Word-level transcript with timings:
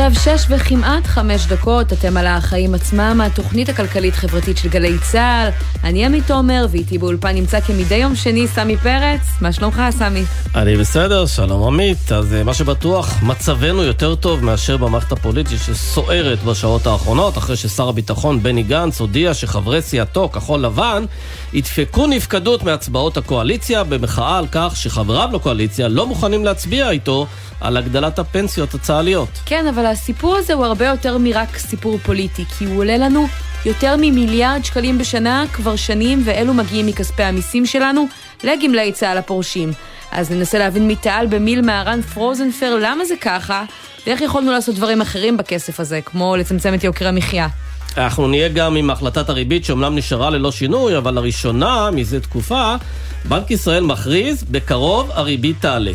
עכשיו 0.00 0.38
שש 0.38 0.46
וכמעט 0.48 1.06
חמש 1.06 1.46
דקות, 1.46 1.92
אתם 1.92 2.16
על 2.16 2.26
החיים 2.26 2.74
עצמם, 2.74 3.20
התוכנית 3.24 3.68
הכלכלית-חברתית 3.68 4.58
של 4.58 4.68
גלי 4.68 4.98
צה"ל. 4.98 5.48
אני 5.84 6.06
עמית 6.06 6.26
תומר, 6.26 6.66
ואיתי 6.70 6.98
באולפן 6.98 7.34
נמצא 7.34 7.60
כמדי 7.60 7.94
יום 7.94 8.16
שני 8.16 8.48
סמי 8.48 8.76
פרץ. 8.76 9.20
מה 9.40 9.52
שלומך, 9.52 9.82
סמי? 9.90 10.22
אני 10.54 10.76
בסדר, 10.76 11.26
שלום 11.26 11.62
עמית. 11.66 12.12
אז 12.12 12.34
אה, 12.34 12.44
מה 12.44 12.54
שבטוח, 12.54 13.22
מצבנו 13.22 13.82
יותר 13.82 14.14
טוב 14.14 14.44
מאשר 14.44 14.76
במערכת 14.76 15.12
הפוליטית 15.12 15.58
שסוערת 15.58 16.42
בשעות 16.42 16.86
האחרונות, 16.86 17.38
אחרי 17.38 17.56
ששר 17.56 17.88
הביטחון 17.88 18.42
בני 18.42 18.62
גנץ 18.62 19.00
הודיע 19.00 19.34
שחברי 19.34 19.82
סיעתו, 19.82 20.28
כחול 20.28 20.60
לבן, 20.60 21.04
ידפקו 21.52 22.06
נפקדות 22.06 22.62
מהצבעות 22.62 23.16
הקואליציה 23.16 23.84
במחאה 23.84 24.38
על 24.38 24.46
כך 24.52 24.76
שחבריו 24.76 25.28
לקואליציה 25.32 25.88
לא 25.88 26.06
מוכנים 26.06 26.44
להצביע 26.44 26.90
איתו 26.90 27.26
על 27.60 27.76
הגדלת 27.76 28.18
הפנסיות 28.18 28.74
הצה"ליות. 28.74 29.28
כן, 29.46 29.66
אבל 29.66 29.86
הסיפור 29.90 30.36
הזה 30.36 30.54
הוא 30.54 30.64
הרבה 30.64 30.86
יותר 30.86 31.18
מרק 31.18 31.58
סיפור 31.58 31.98
פוליטי, 31.98 32.44
כי 32.58 32.64
הוא 32.64 32.78
עולה 32.78 32.96
לנו 32.96 33.26
יותר 33.66 33.96
ממיליארד 33.98 34.64
שקלים 34.64 34.98
בשנה 34.98 35.44
כבר 35.52 35.76
שנים, 35.76 36.22
ואלו 36.24 36.54
מגיעים 36.54 36.86
מכספי 36.86 37.22
המיסים 37.22 37.66
שלנו 37.66 38.06
לגמלאי 38.44 38.92
צה"ל 38.92 39.18
הפורשים. 39.18 39.72
אז 40.12 40.30
ננסה 40.30 40.58
להבין 40.58 40.88
מתעל 40.88 41.26
במיל 41.26 41.62
מהרן 41.62 42.02
פרוזנפר 42.02 42.78
למה 42.82 43.04
זה 43.04 43.14
ככה, 43.20 43.64
ואיך 44.06 44.20
יכולנו 44.20 44.52
לעשות 44.52 44.74
דברים 44.74 45.00
אחרים 45.00 45.36
בכסף 45.36 45.80
הזה, 45.80 46.00
כמו 46.00 46.36
לצמצם 46.36 46.74
את 46.74 46.84
יוקר 46.84 47.08
המחיה. 47.08 47.48
אנחנו 47.96 48.28
נהיה 48.28 48.48
גם 48.48 48.76
עם 48.76 48.90
החלטת 48.90 49.28
הריבית 49.28 49.64
שאומנם 49.64 49.96
נשארה 49.96 50.30
ללא 50.30 50.52
שינוי, 50.52 50.96
אבל 50.96 51.14
לראשונה 51.14 51.90
מזה 51.90 52.20
תקופה, 52.20 52.74
בנק 53.24 53.50
ישראל 53.50 53.82
מכריז, 53.82 54.44
בקרוב 54.50 55.10
הריבית 55.10 55.56
תעלה. 55.60 55.92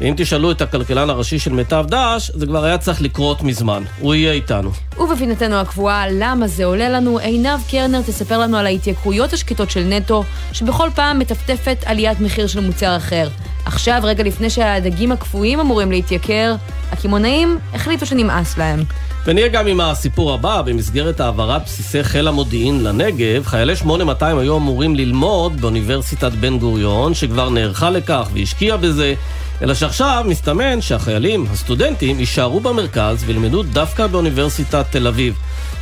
ואם 0.00 0.14
תשאלו 0.16 0.50
את 0.50 0.62
הכלכלן 0.62 1.10
הראשי 1.10 1.38
של 1.38 1.52
מיטב 1.52 1.84
דש, 1.88 2.30
זה 2.34 2.46
כבר 2.46 2.64
היה 2.64 2.78
צריך 2.78 3.02
לקרות 3.02 3.42
מזמן. 3.42 3.82
הוא 4.00 4.14
יהיה 4.14 4.32
איתנו. 4.32 4.70
ובפינתנו 4.98 5.56
הקבועה, 5.56 6.04
למה 6.10 6.48
זה 6.48 6.64
עולה 6.64 6.88
לנו, 6.88 7.18
עינב 7.18 7.60
קרנר 7.70 8.00
תספר 8.02 8.38
לנו 8.38 8.56
על 8.56 8.66
ההתייקרויות 8.66 9.32
השקטות 9.32 9.70
של 9.70 9.84
נטו, 9.84 10.24
שבכל 10.52 10.88
פעם 10.94 11.18
מטפטפת 11.18 11.78
עליית 11.86 12.20
מחיר 12.20 12.46
של 12.46 12.60
מוצר 12.60 12.96
אחר. 12.96 13.28
עכשיו, 13.64 14.00
רגע 14.04 14.24
לפני 14.24 14.50
שהדגים 14.50 15.12
הקפואים 15.12 15.60
אמורים 15.60 15.90
להתייקר, 15.90 16.54
הקמעונאים 16.92 17.58
החליטו 17.74 18.06
שנמאס 18.06 18.58
להם. 18.58 18.82
ונהיה 19.26 19.48
גם 19.48 19.66
עם 19.66 19.80
הסיפור 19.80 20.32
הבא, 20.32 20.62
במסגרת 20.62 21.20
העברת 21.20 21.64
בסיסי 21.64 22.04
חיל 22.04 22.28
המודיעין 22.28 22.84
לנגב, 22.84 23.46
חיילי 23.46 23.76
8200 23.76 24.38
היו 24.38 24.56
אמורים 24.56 24.96
ללמוד 24.96 25.60
באוניברסיטת 25.60 26.32
בן 26.32 26.58
גוריון, 26.58 27.14
שכבר 27.14 27.48
נערכה 27.50 27.90
לכך 27.90 28.28
והשקיעה 28.34 28.76
בזה. 28.76 29.14
אלא 29.62 29.74
שעכשיו 29.74 30.24
מסתמן 30.28 30.80
שהחיילים, 30.80 31.46
הסטודנטים, 31.50 32.20
יישארו 32.20 32.60
במרכז 32.60 33.24
וילמדו 33.26 33.62
דווקא 33.62 34.06
באוניברסיטת 34.06 34.86
תל 34.90 35.06
אביב. 35.06 35.34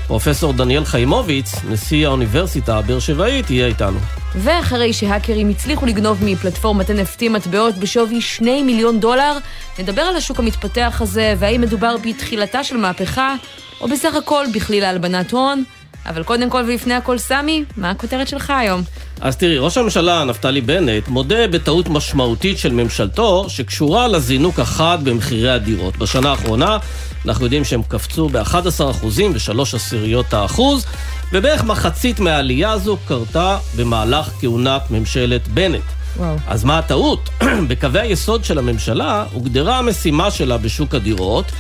פרופסור 0.06 0.52
דניאל 0.52 0.84
חיימוביץ, 0.84 1.55
נשיא 1.68 2.06
האוניברסיטה 2.06 2.78
הבאר 2.78 2.98
שבעית, 2.98 3.50
יהיה 3.50 3.66
איתנו. 3.66 3.98
ואחרי 4.34 4.92
שהאקרים 4.92 5.48
הצליחו 5.48 5.86
לגנוב 5.86 6.18
מפלטפורמת 6.24 6.91
NFT 6.91 7.28
מטבעות 7.30 7.74
בשווי 7.74 8.20
2 8.20 8.66
מיליון 8.66 9.00
דולר, 9.00 9.38
נדבר 9.78 10.02
על 10.02 10.16
השוק 10.16 10.38
המתפתח 10.38 10.98
הזה, 11.00 11.34
והאם 11.38 11.61
מדובר 11.61 11.96
בתחילתה 12.02 12.64
של 12.64 12.77
מהפכה, 12.77 13.34
או 13.80 13.88
בסך 13.88 14.14
הכל 14.14 14.46
בכליל 14.55 14.83
להלבנת 14.83 15.30
הון. 15.30 15.64
אבל 16.08 16.22
קודם 16.22 16.50
כל 16.50 16.62
ולפני 16.66 16.94
הכל, 16.94 17.18
סמי, 17.18 17.64
מה 17.77 17.90
הכותרת 17.90 18.28
שלך 18.28 18.50
היום? 18.50 18.83
אז 19.20 19.36
תראי, 19.36 19.58
ראש 19.58 19.78
הממשלה 19.78 20.24
נפתלי 20.24 20.61
בנט 20.61 21.08
מודה 21.08 21.48
בטעות 21.48 21.89
משמעותית 21.89 22.58
של 22.58 22.72
ממשלתו 22.72 23.46
שקשורה 23.48 24.08
לזינוק 24.08 24.61
החד 24.61 24.98
במחירי 25.05 25.50
הדירות. 25.50 25.96
בשנה 25.96 26.30
האחרונה 26.30 26.78
אנחנו 27.27 27.45
יודעים 27.45 27.64
שהם 27.64 27.83
קפצו 27.89 28.28
ב-11% 28.28 29.05
ו-3 29.05 29.61
עשיריות 29.74 30.34
האחוז, 30.34 30.86
ובערך 31.33 31.64
מחצית 31.64 32.20
מהעלייה 32.20 32.70
הזו 32.70 32.96
קרתה 33.08 33.58
במהלך 33.77 34.30
כהונת 34.40 34.90
ממשלת 34.90 35.48
בנט. 35.48 35.83
וואו. 36.16 36.36
אז 36.46 36.64
מה 36.64 36.78
הטעות? 36.78 37.30
בקווי 37.68 38.00
היסוד 38.00 38.45
של 38.45 38.58
הממשלה 38.58 39.24
הוגדרה 39.33 39.78
המשימה 39.78 40.30
שלה 40.30 40.58
בשוק 40.58 40.95
הדירות 40.95 41.52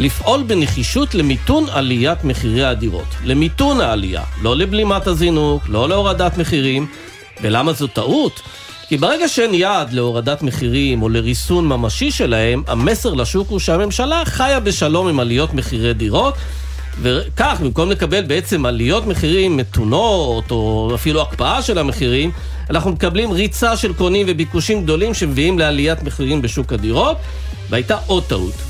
לפעול 0.00 0.42
בנחישות 0.42 1.14
למיתון 1.14 1.66
עליית 1.70 2.24
מחירי 2.24 2.64
הדירות. 2.64 3.06
למיתון 3.24 3.80
העלייה, 3.80 4.22
לא 4.42 4.56
לבלימת 4.56 5.06
הזינוק, 5.06 5.62
לא 5.68 5.88
להורדת 5.88 6.38
מחירים. 6.38 6.86
ולמה 7.42 7.72
זו 7.72 7.86
טעות? 7.86 8.40
כי 8.88 8.96
ברגע 8.96 9.28
שאין 9.28 9.54
יעד 9.54 9.92
להורדת 9.92 10.42
מחירים 10.42 11.02
או 11.02 11.08
לריסון 11.08 11.68
ממשי 11.68 12.10
שלהם, 12.10 12.62
המסר 12.66 13.14
לשוק 13.14 13.48
הוא 13.48 13.58
שהממשלה 13.58 14.22
חיה 14.24 14.60
בשלום 14.60 15.08
עם 15.08 15.20
עליות 15.20 15.54
מחירי 15.54 15.94
דירות, 15.94 16.34
וכך, 17.02 17.58
במקום 17.60 17.90
לקבל 17.90 18.22
בעצם 18.22 18.66
עליות 18.66 19.06
מחירים 19.06 19.56
מתונות, 19.56 20.50
או 20.50 20.92
אפילו 20.94 21.22
הקפאה 21.22 21.62
של 21.62 21.78
המחירים, 21.78 22.30
אנחנו 22.70 22.90
מקבלים 22.90 23.30
ריצה 23.30 23.76
של 23.76 23.92
קונים 23.92 24.26
וביקושים 24.28 24.82
גדולים 24.82 25.14
שמביאים 25.14 25.58
לעליית 25.58 26.02
מחירים 26.02 26.42
בשוק 26.42 26.72
הדירות, 26.72 27.16
והייתה 27.70 27.96
עוד 28.06 28.22
טעות. 28.24 28.69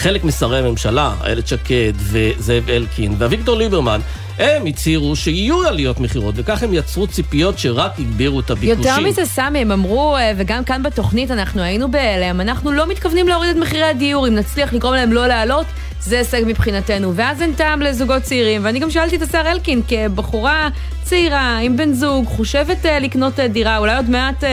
חלק 0.00 0.24
משרי 0.24 0.58
הממשלה, 0.58 1.14
איילת 1.24 1.46
שקד 1.46 1.92
וזאב 1.96 2.70
אלקין 2.70 3.14
ואביגדור 3.18 3.56
ליברמן, 3.56 4.00
הם 4.38 4.66
הצהירו 4.66 5.16
שיהיו 5.16 5.68
עליות 5.68 6.00
מכירות, 6.00 6.34
וכך 6.38 6.62
הם 6.62 6.74
יצרו 6.74 7.06
ציפיות 7.06 7.58
שרק 7.58 7.92
הגבירו 7.98 8.40
את 8.40 8.50
הביקושים. 8.50 8.90
יותר 8.90 9.00
מזה, 9.00 9.24
סמי, 9.24 9.58
הם 9.58 9.72
אמרו, 9.72 10.16
אה, 10.16 10.32
וגם 10.36 10.64
כאן 10.64 10.82
בתוכנית 10.82 11.30
אנחנו 11.30 11.62
היינו 11.62 11.90
בהלם, 11.90 12.40
אנחנו 12.40 12.72
לא 12.72 12.88
מתכוונים 12.88 13.28
להוריד 13.28 13.50
את 13.50 13.62
מחירי 13.62 13.84
הדיור, 13.84 14.28
אם 14.28 14.34
נצליח 14.34 14.72
לגרום 14.72 14.94
להם 14.94 15.12
לא 15.12 15.26
לעלות, 15.26 15.66
זה 16.00 16.18
הישג 16.18 16.42
מבחינתנו. 16.46 17.12
ואז 17.14 17.42
אין 17.42 17.54
טעם 17.54 17.82
לזוגות 17.82 18.22
צעירים, 18.22 18.64
ואני 18.64 18.78
גם 18.78 18.90
שאלתי 18.90 19.16
את 19.16 19.22
השר 19.22 19.42
אלקין, 19.46 19.82
כבחורה 19.88 20.68
צעירה, 21.02 21.58
עם 21.58 21.76
בן 21.76 21.92
זוג, 21.92 22.26
חושבת 22.26 22.84
uh, 22.84 22.88
לקנות 23.00 23.38
uh, 23.38 23.48
דירה, 23.48 23.78
אולי 23.78 23.96
עוד 23.96 24.10
מעט 24.10 24.44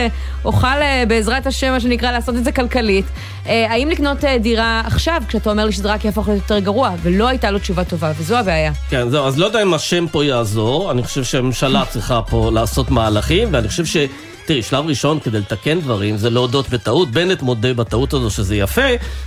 אוכל 0.44 0.66
בעזרת 1.08 1.46
השם, 1.46 1.70
מה 1.72 1.80
שנקרא, 1.80 2.12
לעשות 2.12 2.36
את 2.36 2.44
זה 2.44 2.52
כלכלית. 2.52 3.04
האם 3.46 3.88
לקנות 3.88 4.24
דירה 4.24 4.82
עכשיו, 4.84 5.22
כשאתה 5.28 5.50
אומר 5.50 5.64
לי 5.64 5.72
שזה 5.72 5.88
רק 5.88 6.04
יהפוך 6.04 6.28
להיות 6.28 6.42
יותר 6.42 6.58
גרוע? 6.58 6.94
ולא 7.02 7.28
הייתה 7.28 7.50
לו 7.50 7.58
תשובה 7.58 7.84
טובה, 7.84 8.12
וזו 8.18 8.36
הבעיה. 8.36 8.72
כן, 8.90 9.08
זהו, 9.08 9.26
אז 9.26 9.38
לא 9.38 9.46
יודע 9.46 9.62
אם 9.62 9.74
השם 9.78 10.06
פה 10.12 10.24
יעזור, 10.24 10.90
אני 10.90 11.02
חושב 11.02 11.24
שהממשלה 11.24 11.84
צריכה 11.90 12.22
פה 12.22 12.50
לעשות 12.54 12.90
מהלכים, 12.90 13.48
ואני 13.52 13.68
חושב 13.68 13.84
ש... 13.84 13.96
תראי, 14.48 14.62
שלב 14.62 14.86
ראשון 14.86 15.20
כדי 15.20 15.38
לתקן 15.38 15.80
דברים 15.80 16.16
זה 16.16 16.30
להודות 16.30 16.70
בטעות. 16.70 17.10
בנט 17.10 17.42
מודה 17.42 17.74
בטעות 17.74 18.12
הזו 18.12 18.30
שזה 18.30 18.56
יפה, 18.56 18.82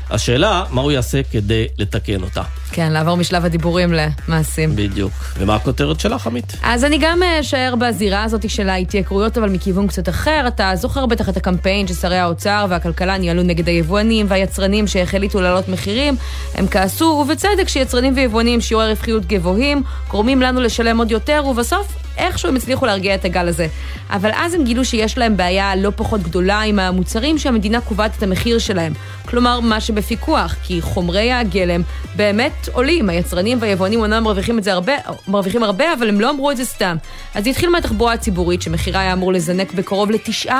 השאלה, 0.09 0.63
מה 0.71 0.81
הוא 0.81 0.91
יעשה 0.91 1.21
כדי 1.31 1.67
לתקן 1.77 2.23
אותה. 2.23 2.41
כן, 2.71 2.91
לעבור 2.91 3.17
משלב 3.17 3.45
הדיבורים 3.45 3.93
למעשים. 3.93 4.75
בדיוק. 4.75 5.11
ומה 5.37 5.55
הכותרת 5.55 5.99
שלך, 5.99 6.27
עמית? 6.27 6.53
אז 6.63 6.83
אני 6.83 6.97
גם 7.01 7.23
אה, 7.23 7.39
אשאר 7.39 7.73
בזירה 7.79 8.23
הזאת 8.23 8.49
של 8.49 8.69
ההתייקרויות, 8.69 9.37
אבל 9.37 9.49
מכיוון 9.49 9.87
קצת 9.87 10.09
אחר. 10.09 10.43
אתה 10.47 10.71
זוכר 10.75 11.05
בטח 11.05 11.29
את 11.29 11.37
הקמפיין 11.37 11.87
ששרי 11.87 12.17
האוצר 12.17 12.65
והכלכלה 12.69 13.17
ניהלו 13.17 13.43
נגד 13.43 13.67
היבואנים 13.67 14.25
והיצרנים 14.29 14.87
שהחליטו 14.87 15.41
להעלות 15.41 15.69
מחירים. 15.69 16.15
הם 16.53 16.67
כעסו, 16.67 17.05
ובצדק, 17.05 17.67
שיצרנים 17.67 18.13
ויבואנים 18.15 18.61
שיעורי 18.61 18.89
רווחיות 18.89 19.25
גבוהים, 19.25 19.83
גורמים 20.09 20.41
לנו 20.41 20.61
לשלם 20.61 20.97
עוד 20.97 21.11
יותר, 21.11 21.43
ובסוף 21.49 22.00
איכשהו 22.17 22.49
הם 22.49 22.55
הצליחו 22.55 22.85
להרגיע 22.85 23.15
את 23.15 23.25
הגל 23.25 23.47
הזה. 23.47 23.67
אבל 24.09 24.29
אז 24.33 24.53
הם 24.53 24.63
גילו 24.63 24.85
שיש 24.85 25.17
להם 25.17 25.37
בעיה 25.37 25.75
לא 25.75 25.91
פחות 25.95 26.21
גדולה 26.21 26.61
עם 26.61 26.79
המוצרים 26.79 27.37
שהמדינה 27.37 27.81
קובעת 27.81 28.11
את 28.17 28.23
המחיר 28.23 28.59
שלהם. 28.59 28.93
כלומר, 29.25 29.59
מה 29.59 29.81
שבפיקוח, 29.81 30.55
כי 30.63 30.81
חומרי 30.81 31.31
הגלם 31.31 31.81
באמת 32.15 32.69
עולים. 32.73 33.09
היצרנים 33.09 33.57
והיבואנים 33.61 33.99
אומנם 33.99 34.23
מרוויחים 34.23 34.59
את 34.59 34.63
זה 34.63 34.73
הרבה, 34.73 34.93
מרוויחים 35.27 35.63
הרבה, 35.63 35.93
אבל 35.93 36.09
הם 36.09 36.21
לא 36.21 36.29
אמרו 36.29 36.51
את 36.51 36.57
זה 36.57 36.65
סתם. 36.65 36.95
אז 37.35 37.43
זה 37.43 37.49
התחיל 37.49 37.69
מהתחבורה 37.69 38.13
הציבורית, 38.13 38.61
שמחירה 38.61 39.01
היה 39.01 39.13
אמור 39.13 39.33
לזנק 39.33 39.73
בקרוב 39.73 40.11
ל-9%, 40.11 40.51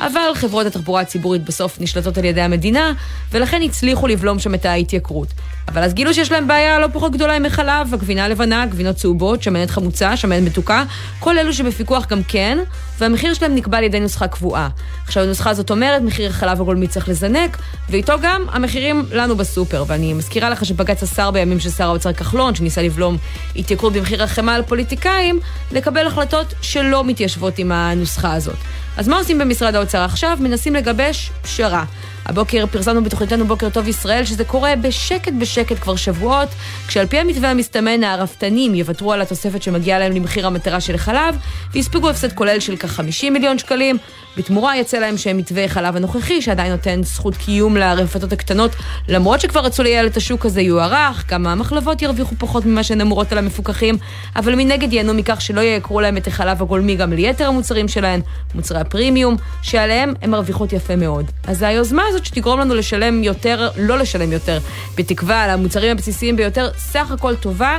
אבל 0.00 0.20
חברות 0.34 0.66
התחבורה 0.66 1.00
הציבורית 1.00 1.44
בסוף 1.44 1.80
נשלטות 1.80 2.18
על 2.18 2.24
ידי 2.24 2.40
המדינה, 2.40 2.92
ולכן 3.32 3.62
הצליחו 3.62 4.06
לבלום 4.06 4.38
שם 4.38 4.54
את 4.54 4.64
ההתייקרות. 4.64 5.28
אבל 5.68 5.82
אז 5.82 5.94
גילו 5.94 6.14
שיש 6.14 6.32
להם 6.32 6.48
בעיה 6.48 6.78
לא 6.78 6.86
פחות 6.92 7.12
גדולה 7.12 7.36
עם 7.36 7.44
החלב, 7.44 7.94
הגבינה 7.94 8.24
הלבנה, 8.24 8.66
גבינות 8.66 8.96
צהובות, 8.96 9.42
שמנת 9.42 9.70
חמוצה, 9.70 10.16
שמנת 10.16 10.42
מתוקה, 10.42 10.84
כל 11.18 11.38
אלו 11.38 11.52
שבפיקוח 11.52 12.06
גם 12.06 12.22
כן, 12.28 12.58
והמחיר 12.98 13.34
שלהם 13.34 13.54
נקבע 13.54 13.78
על 13.78 13.84
ידי 13.84 14.00
נוסחה 14.00 14.28
קבועה. 14.28 14.68
עכשיו, 15.04 15.22
הנוסחה 15.22 15.50
הזאת 15.50 15.70
אומרת, 15.70 16.02
מחיר 16.02 16.30
החלב 16.30 16.60
הגולמי 16.60 16.86
צריך 16.86 17.08
לזנק, 17.08 17.56
ואיתו 17.90 18.12
גם 18.22 18.42
המחירים 18.52 19.06
לנו 19.12 19.36
בסופר. 19.36 19.84
ואני 19.86 20.12
מזכירה 20.12 20.50
לך 20.50 20.64
שבג"ץ 20.64 21.02
אסר 21.02 21.30
בימים 21.30 21.60
של 21.60 21.70
שר 21.70 21.84
האוצר 21.84 22.12
כחלון, 22.12 22.54
שניסה 22.54 22.82
לבלום 22.82 23.16
התייקרות 23.56 23.92
במחיר 23.92 24.22
החמאה 24.22 24.54
על 24.54 24.62
פוליטיקאים, 24.62 25.40
לקבל 25.72 26.06
החלטות 26.06 26.54
שלא 26.62 27.04
מתיישבות 27.04 27.58
עם 27.58 27.72
הנוסחה 27.72 28.32
הזאת. 28.32 28.56
אז 28.96 29.08
מה 29.08 29.18
עושים 29.18 29.38
במשרד 29.38 29.74
האוצר 29.74 30.00
עכשיו? 30.00 30.38
מנסים 30.40 30.74
לגבש 30.74 31.30
פשרה. 31.42 31.84
הבוקר 32.30 32.64
פרסמנו 32.70 33.04
בתוכניתנו 33.04 33.46
בוקר 33.46 33.68
טוב 33.68 33.88
ישראל 33.88 34.24
שזה 34.24 34.44
קורה 34.44 34.76
בשקט 34.76 35.32
בשקט 35.38 35.76
כבר 35.80 35.96
שבועות, 35.96 36.48
כשעל 36.86 37.06
פי 37.06 37.18
המתווה 37.18 37.50
המסתמן 37.50 38.04
הרפתנים 38.04 38.74
יוותרו 38.74 39.12
על 39.12 39.20
התוספת 39.20 39.62
שמגיעה 39.62 39.98
להם 39.98 40.12
למחיר 40.12 40.46
המטרה 40.46 40.80
של 40.80 40.94
החלב, 40.94 41.36
ויספגו 41.72 42.10
הפסד 42.10 42.32
כולל 42.32 42.60
של 42.60 42.76
כ-50 42.76 43.30
מיליון 43.30 43.58
שקלים. 43.58 43.98
בתמורה 44.36 44.76
יצא 44.76 44.98
להם 44.98 45.16
שמתווה 45.16 45.68
חלב 45.68 45.96
הנוכחי, 45.96 46.42
שעדיין 46.42 46.72
נותן 46.72 47.02
זכות 47.02 47.36
קיום 47.36 47.76
לרפתות 47.76 48.32
הקטנות, 48.32 48.70
למרות 49.08 49.40
שכבר 49.40 49.60
רצו 49.60 49.82
לייעל 49.82 50.06
את 50.06 50.16
השוק 50.16 50.46
הזה, 50.46 50.60
יוארך, 50.60 51.24
גם 51.28 51.46
המחלבות 51.46 52.02
ירוויחו 52.02 52.34
פחות 52.38 52.66
ממה 52.66 52.82
שהן 52.82 53.00
אמורות 53.00 53.32
על 53.32 53.38
המפוקחים, 53.38 53.98
אבל 54.36 54.54
מנגד 54.54 54.92
ייהנו 54.92 55.14
מכך 55.14 55.40
שלא 55.40 55.60
ייקרו 55.60 56.00
להם 56.00 56.16
את 56.16 56.26
החלב 56.26 56.62
הגולמי 56.62 56.96
גם 56.96 57.12
ליתר 57.12 57.46
המוצרים 57.46 57.88
שלהן, 57.88 58.20
מוצרי 58.54 58.80
הפרימיום, 58.80 59.36
שעליהם 59.62 60.14
הן 60.22 60.30
מרוויחות 60.30 60.72
יפה 60.72 60.96
מאוד. 60.96 61.26
אז 61.46 61.62
היוזמה 61.62 62.02
הזאת 62.20 62.26
שתגרום 62.26 62.60
לנו 62.60 62.74
לשלם 62.74 63.24
יותר, 63.24 63.68
לא 63.76 63.98
לשלם 63.98 64.32
יותר, 64.32 64.58
בתקווה 64.96 65.42
על 65.42 65.50
המוצרים 65.50 65.90
הבסיסיים 65.90 66.36
ביותר, 66.36 66.68
סך 66.76 67.10
הכל 67.10 67.36
טובה. 67.36 67.78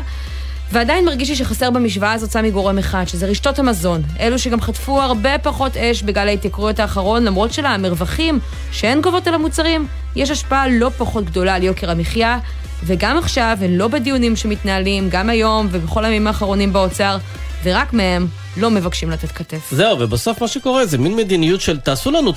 ועדיין 0.72 1.06
מרגיש 1.06 1.30
לי 1.30 1.36
שחסר 1.36 1.70
במשוואה 1.70 2.14
הזאת 2.14 2.32
סמי 2.32 2.52
גורם 2.52 2.78
אחד, 2.78 3.08
שזה 3.08 3.26
רשתות 3.26 3.60
המזון. 3.60 4.02
אלו 4.20 4.40
שגם 4.40 4.62
חטפו 4.62 5.02
הרבה 5.02 5.38
פחות 5.38 5.78
אש 5.78 6.04
בגל 6.04 6.28
ההתייקרויות 6.28 6.80
האחרון, 6.80 7.24
למרות 7.24 7.54
שלמרווחים 7.54 8.40
שהן 8.72 9.02
גובות 9.02 9.28
על 9.28 9.34
המוצרים, 9.34 9.88
יש 10.16 10.30
השפעה 10.30 10.68
לא 10.68 10.90
פחות 10.98 11.26
גדולה 11.26 11.56
על 11.56 11.64
יוקר 11.64 11.92
המחיה, 11.92 12.40
וגם 12.84 13.18
עכשיו 13.18 13.58
הן 13.62 13.72
לא 13.72 13.88
בדיונים 13.88 14.36
שמתנהלים, 14.36 15.10
גם 15.10 15.30
היום 15.30 15.68
ובכל 15.72 16.06
הימים 16.06 16.28
האחרונים 16.28 16.74
באוצר, 16.74 17.18
ורק 17.64 17.94
מהם 17.94 18.28
לא 18.58 18.72
מבקשים 18.72 19.12
לתת 19.12 19.32
כתף. 19.32 19.70
זהו, 19.72 20.00
ובסוף 20.00 20.42
מה 20.42 20.48
שקורה 20.48 20.86
זה 20.86 20.98
מין 20.98 21.16
מדיניות 21.16 21.62
של 21.62 21.80
תעשו 21.80 22.12
לנו 22.12 22.32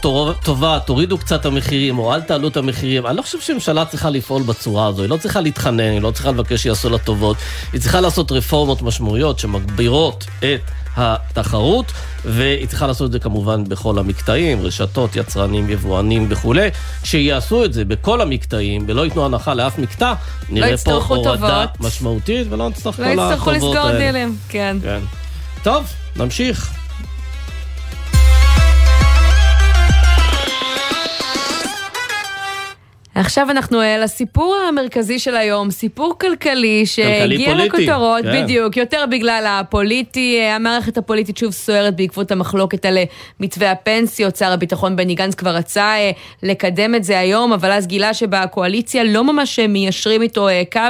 טובה, 0.44 0.78
תורידו 0.86 1.18
קצת 1.18 1.40
את 1.40 1.46
המחירים, 1.46 1.98
או 1.98 2.14
אל 2.14 2.20
תעלו 2.20 2.48
את 2.48 2.56
המחירים. 2.56 3.06
אני 3.06 3.16
לא 3.16 3.22
חושב 3.22 3.40
שממשלה 3.40 3.84
צריכה 3.84 4.10
לפעול 4.10 4.42
בצורה 4.42 4.86
הזו, 4.86 5.02
היא 5.02 5.10
לא 5.10 5.16
צריכה 5.16 5.40
להתחנן, 5.40 5.80
היא 5.80 6.00
לא 6.00 6.10
צריכה 6.10 6.30
לבקש 6.30 6.62
שיעשו 6.62 6.90
לה 6.90 6.98
טובות, 6.98 7.36
היא 7.72 7.80
צריכה 7.80 8.00
לעשות 8.00 8.32
רפורמות 8.32 8.82
משמעויות 8.82 9.38
שמגבירות 9.38 10.24
את 10.38 10.60
התחרות, 10.96 11.92
והיא 12.24 12.66
צריכה 12.68 12.86
לעשות 12.86 13.06
את 13.06 13.12
זה 13.12 13.18
כמובן 13.18 13.64
בכל 13.64 13.98
המקטעים, 13.98 14.60
רשתות, 14.62 15.16
יצרנים, 15.16 15.70
יבואנים 15.70 16.26
וכולי. 16.28 16.68
כשיעשו 17.02 17.64
את 17.64 17.72
זה 17.72 17.84
בכל 17.84 18.20
המקטעים, 18.20 18.84
ולא 18.88 19.04
ייתנו 19.04 19.24
הנחה 19.24 19.54
לאף 19.54 19.78
מקטע, 19.78 20.12
נראה 20.48 20.70
לא 20.70 20.76
פה 20.76 20.92
הורדה 20.92 21.64
משמעותית, 21.80 22.46
ולא 22.50 22.68
נצטרך 22.68 22.98
לא 22.98 23.04
כל 23.04 23.10
הטובות 23.10 23.20
האלה. 23.20 23.28
לא 23.28 23.34
יצטרכו 23.34 23.50
לסגור 23.50 23.98
דילים, 23.98 24.36
כן. 24.48 24.76
כן. 24.82 25.00
טוב, 25.62 25.86
נמשיך. 26.16 26.83
עכשיו 33.14 33.50
אנחנו 33.50 33.80
אה, 33.80 33.98
לסיפור 33.98 34.56
המרכזי 34.68 35.18
של 35.18 35.36
היום, 35.36 35.70
סיפור 35.70 36.14
כלכלי 36.20 36.86
שהגיע 36.86 37.54
לכותרות, 37.54 38.22
כן. 38.22 38.42
בדיוק, 38.42 38.76
יותר 38.76 39.04
בגלל 39.10 39.44
הפוליטי, 39.48 40.38
אה, 40.40 40.56
המערכת 40.56 40.98
הפוליטית 40.98 41.36
שוב 41.36 41.52
סוערת 41.52 41.96
בעקבות 41.96 42.32
המחלוקת 42.32 42.84
על 42.84 42.98
אה, 42.98 43.04
מתווה 43.40 43.70
הפנסיות, 43.70 44.36
שר 44.36 44.52
הביטחון 44.52 44.96
בני 44.96 45.14
גנץ 45.14 45.34
כבר 45.34 45.50
רצה 45.50 45.94
לקדם 46.42 46.94
את 46.94 47.04
זה 47.04 47.18
היום, 47.18 47.52
אבל 47.52 47.72
אז 47.72 47.86
גילה 47.86 48.14
שבקואליציה 48.14 49.04
לא 49.04 49.24
ממש 49.24 49.58
מיישרים 49.58 50.22
איתו 50.22 50.48
קו, 50.72 50.80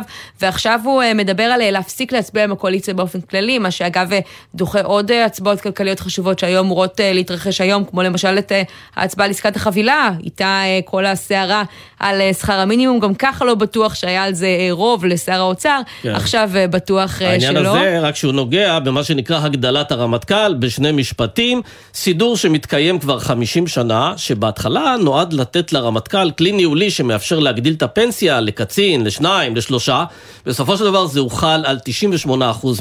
ועכשיו 0.41 0.81
הוא 0.85 1.03
מדבר 1.15 1.43
על 1.43 1.71
להפסיק 1.71 2.12
להצביע 2.12 2.44
עם 2.44 2.53
הקואליציה 2.53 2.94
באופן 2.94 3.21
כללי, 3.21 3.59
מה 3.59 3.71
שאגב 3.71 4.11
דוחה 4.55 4.81
עוד 4.81 5.12
הצבעות 5.12 5.61
כלכליות 5.61 6.00
חשובות 6.00 6.38
שהיו 6.38 6.61
אמורות 6.61 7.00
להתרחש 7.05 7.61
היום, 7.61 7.85
כמו 7.85 8.03
למשל 8.03 8.38
את 8.38 8.53
ההצבעה 8.97 9.25
על 9.25 9.31
עסקת 9.31 9.56
החבילה, 9.56 10.11
איתה 10.25 10.62
כל 10.85 11.06
הסערה 11.06 11.62
על... 12.00 12.13
על 12.14 12.20
אה, 12.20 12.34
שכר 12.34 12.52
המינימום, 12.52 13.00
גם 13.00 13.14
ככה 13.14 13.44
לא 13.44 13.55
בטוח 13.55 13.94
שהיה 13.94 14.25
על 14.25 14.34
זה 14.34 14.46
אה, 14.46 14.69
רוב 14.70 15.05
לשר 15.05 15.32
האוצר, 15.32 15.81
כן. 16.02 16.14
עכשיו 16.14 16.50
אה, 16.55 16.66
בטוח 16.66 17.22
העניין 17.22 17.40
שלא. 17.40 17.69
העניין 17.69 17.96
הזה, 17.96 18.06
רק 18.08 18.16
שהוא 18.16 18.32
נוגע 18.32 18.78
במה 18.78 19.05
שנקרא 19.05 19.40
הגדלת 19.43 19.93
הרמטכ"ל, 19.93 20.55
בשני 20.58 20.93
משפטים, 20.93 21.62
סידור 21.94 22.37
שמתקיים 22.37 22.99
כבר 22.99 23.19
50 23.19 23.66
שנה, 23.66 24.12
שבהתחלה 24.16 24.96
נועד 25.00 25.32
לתת 25.32 25.72
לרמטכ"ל 25.72 26.31
כלי 26.31 26.52
ניהולי 26.52 26.90
שמאפשר 26.90 27.38
להגדיל 27.38 27.75
את 27.75 27.82
הפנסיה 27.82 28.40
לקצין, 28.40 29.05
לשניים, 29.05 29.56
לשלושה, 29.56 30.05
בסופו 30.46 30.76
של 30.76 30.84
דבר 30.84 31.06
זה 31.06 31.20
הוחל 31.20 31.62
על 31.66 31.78
98% 32.26 32.31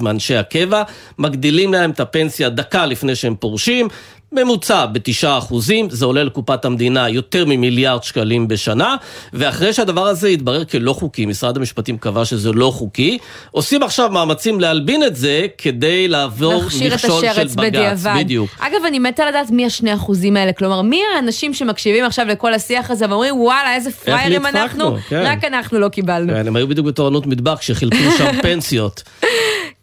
מאנשי 0.02 0.36
הקבע, 0.36 0.84
מגדילים 1.18 1.74
להם 1.74 1.92
את 1.92 2.00
הפנסיה 2.00 2.50
דקה 2.50 2.86
לפני 2.86 3.16
שהם 3.16 3.36
פורשים, 3.36 3.88
ממוצע 4.34 4.86
בתשעה 4.86 5.38
אחוזים, 5.38 5.90
זה 5.90 6.06
עולה 6.06 6.24
לקופת 6.24 6.66
המדינה 6.66 7.10
יותר 7.10 7.46
ממיליארד 7.46 8.04
שקלים 8.04 8.48
בשנה, 8.48 8.96
ואחרי 9.34 9.74
שהדבר 9.74 10.08
הזה 10.08 10.30
יתברר 10.30 10.66
כלא 10.66 10.94
חוקי, 10.94 11.26
משרד 11.26 11.58
המשפטים 11.58 11.98
קבע 11.98 12.26
שזה 12.26 12.52
לא 12.52 12.72
חוקי, 12.72 13.18
עושים 13.52 13.84
עכשיו 13.84 14.10
מאמצים 14.10 14.60
להלבין 14.60 15.04
את 15.04 15.16
זה 15.16 15.46
כדי 15.58 16.08
לעבור 16.08 16.64
מכשול 16.64 17.22
של 17.34 17.44
בג"ץ. 17.44 17.56
בדיעבד. 17.56 18.14
בדיוק. 18.18 18.50
אגב, 18.60 18.86
אני 18.88 19.00
מתה 19.00 19.26
לדעת 19.26 19.52
מי 19.52 19.66
השני 19.66 19.94
אחוזים 19.94 20.38
האלה, 20.38 20.54
כלומר, 20.54 20.82
מי 20.82 21.02
האנשים 21.16 21.54
שמקשיבים 21.54 22.06
עכשיו 22.06 22.26
לכל 22.26 22.54
השיח 22.54 22.92
הזה 22.92 23.06
ואומרים, 23.10 23.36
וואלה, 23.42 23.76
איזה 23.76 23.92
פראיירים 23.92 24.46
אנחנו, 24.46 24.98
כן. 25.10 25.24
רק 25.26 25.44
אנחנו 25.44 25.80
לא 25.80 25.90
קיבלנו. 25.90 26.34
כן, 26.34 26.48
הם 26.48 26.56
היו 26.56 26.68
בדיוק 26.68 26.88
בתורנות 26.88 27.28
מטבח 27.28 27.58
כשחילקו 27.60 28.12
שם 28.18 28.32
פנסיות. 28.44 29.04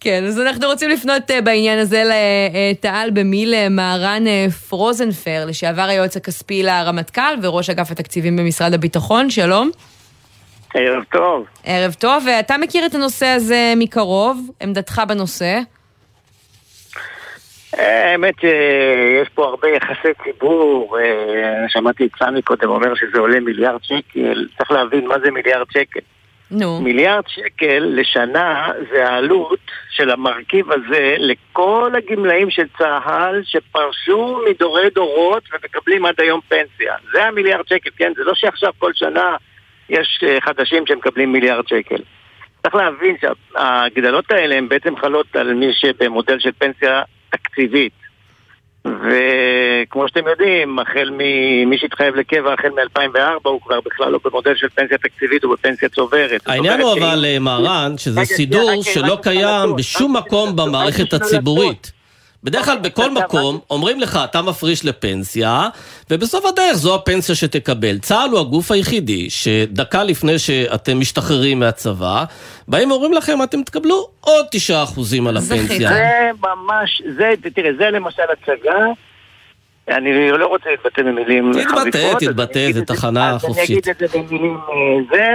כן, 0.00 0.24
אז 0.24 0.40
אנחנו 0.40 0.66
רוצים 0.66 0.90
לפנות 0.90 1.30
אה, 1.30 1.40
בעניין 1.40 1.78
הזה 1.78 2.02
לתעל 2.04 3.10
במיל 3.10 3.54
אה, 3.54 3.68
מהרן 3.68 4.26
אה, 4.26 4.46
פרוזנפר, 4.68 5.44
לשעבר 5.48 5.82
היועץ 5.82 6.16
הכספי 6.16 6.62
לרמטכ"ל 6.62 7.34
וראש 7.42 7.70
אגף 7.70 7.90
התקציבים 7.90 8.36
במשרד 8.36 8.74
הביטחון, 8.74 9.30
שלום. 9.30 9.70
ערב 10.74 11.04
טוב. 11.12 11.46
ערב 11.64 11.92
טוב, 11.92 12.24
ואתה 12.26 12.58
מכיר 12.58 12.86
את 12.86 12.94
הנושא 12.94 13.26
הזה 13.26 13.72
מקרוב, 13.76 14.50
עמדתך 14.62 15.02
בנושא? 15.08 15.58
האמת 17.72 18.34
שיש 18.40 19.28
פה 19.34 19.44
הרבה 19.44 19.68
יחסי 19.68 20.08
ציבור, 20.24 20.96
שמעתי 21.68 22.06
את 22.06 22.10
סמי 22.18 22.42
קודם 22.42 22.68
אומר 22.68 22.94
שזה 22.94 23.18
עולה 23.18 23.40
מיליארד 23.40 23.80
שקל, 23.82 24.46
צריך 24.58 24.70
להבין 24.70 25.06
מה 25.06 25.14
זה 25.24 25.30
מיליארד 25.30 25.66
שקל. 25.70 26.00
נו. 26.50 26.80
מיליארד 26.80 27.24
שקל 27.28 27.78
לשנה 27.78 28.68
זה 28.92 29.08
העלות 29.08 29.60
של 29.90 30.10
המרכיב 30.10 30.72
הזה 30.72 31.14
לכל 31.18 31.92
הגמלאים 31.96 32.50
של 32.50 32.66
צה"ל 32.78 33.42
שפרשו 33.44 34.40
מדורי 34.50 34.90
דורות 34.90 35.42
ומקבלים 35.52 36.06
עד 36.06 36.14
היום 36.18 36.40
פנסיה. 36.48 36.94
זה 37.12 37.24
המיליארד 37.24 37.68
שקל, 37.68 37.90
כן? 37.96 38.12
זה 38.16 38.24
לא 38.24 38.34
שעכשיו 38.34 38.72
כל 38.78 38.92
שנה 38.94 39.36
יש 39.88 40.20
אה, 40.26 40.40
חדשים 40.40 40.86
שמקבלים 40.86 41.32
מיליארד 41.32 41.68
שקל. 41.68 42.02
צריך 42.62 42.74
להבין 42.74 43.16
שההגדלות 43.20 44.30
האלה 44.30 44.54
הן 44.54 44.68
בעצם 44.68 44.96
חלות 44.96 45.36
על 45.36 45.54
מי 45.54 45.72
שבמודל 45.72 46.38
של 46.38 46.52
פנסיה 46.58 47.02
תקציבית. 47.30 47.99
וכמו 48.86 50.08
שאתם 50.08 50.28
יודעים, 50.28 50.78
החל 50.78 51.10
ממי 51.12 51.78
שהתחייב 51.78 52.14
לקבע 52.14 52.52
החל 52.52 52.68
מ-2004 52.68 53.48
הוא 53.48 53.60
כבר 53.60 53.80
בכלל 53.86 54.12
לא 54.12 54.18
במודל 54.24 54.56
של 54.56 54.68
פנסיה 54.68 54.98
תקציבית, 54.98 55.44
הוא 55.44 55.54
בפנסיה 55.54 55.88
צוברת. 55.88 56.40
העניין 56.46 56.80
הוא 56.80 56.92
אבל, 56.92 57.24
אה, 57.24 57.38
מהרן, 57.38 57.98
שזה 57.98 58.24
סידור 58.24 58.82
שלא 58.82 59.18
קיים 59.22 59.76
בשום 59.76 60.16
מקום 60.16 60.56
במערכת 60.56 61.12
הציבורית. 61.12 61.99
בדרך 62.44 62.64
כלל 62.64 62.78
בכל 62.78 63.10
מקום 63.10 63.58
אומרים 63.70 64.00
לך, 64.00 64.18
אתה 64.24 64.42
מפריש 64.42 64.84
לפנסיה, 64.84 65.68
ובסוף 66.10 66.44
הדרך 66.44 66.72
זו 66.72 66.94
הפנסיה 66.94 67.34
שתקבל. 67.34 67.98
צה"ל 67.98 68.30
הוא 68.30 68.40
הגוף 68.40 68.70
היחידי 68.70 69.30
שדקה 69.30 70.04
לפני 70.04 70.38
שאתם 70.38 71.00
משתחררים 71.00 71.60
מהצבא, 71.60 72.24
באים 72.68 72.90
ואומרים 72.90 73.12
לכם, 73.12 73.42
אתם 73.42 73.62
תקבלו 73.62 74.08
עוד 74.20 74.46
תשעה 74.50 74.82
אחוזים 74.82 75.26
על 75.26 75.36
הפנסיה. 75.36 75.88
זה 75.88 76.30
ממש, 76.40 77.02
זה, 77.16 77.32
תראה, 77.54 77.70
זה 77.78 77.90
למשל 77.90 78.22
הצגה. 78.32 78.86
אני 79.88 80.30
לא 80.30 80.46
רוצה 80.46 80.70
להתבטא 80.70 81.02
במילים. 81.02 81.52
תתבטא, 81.52 82.14
תתבטא, 82.18 82.72
זו 82.72 82.84
תחנה 82.84 83.38
חופשית. 83.38 83.70
אני 83.70 83.78
אגיד 83.78 83.88
את 83.88 83.98
זה 83.98 84.18
במילים 84.18 84.56
אה, 84.56 85.16
זה. 85.16 85.26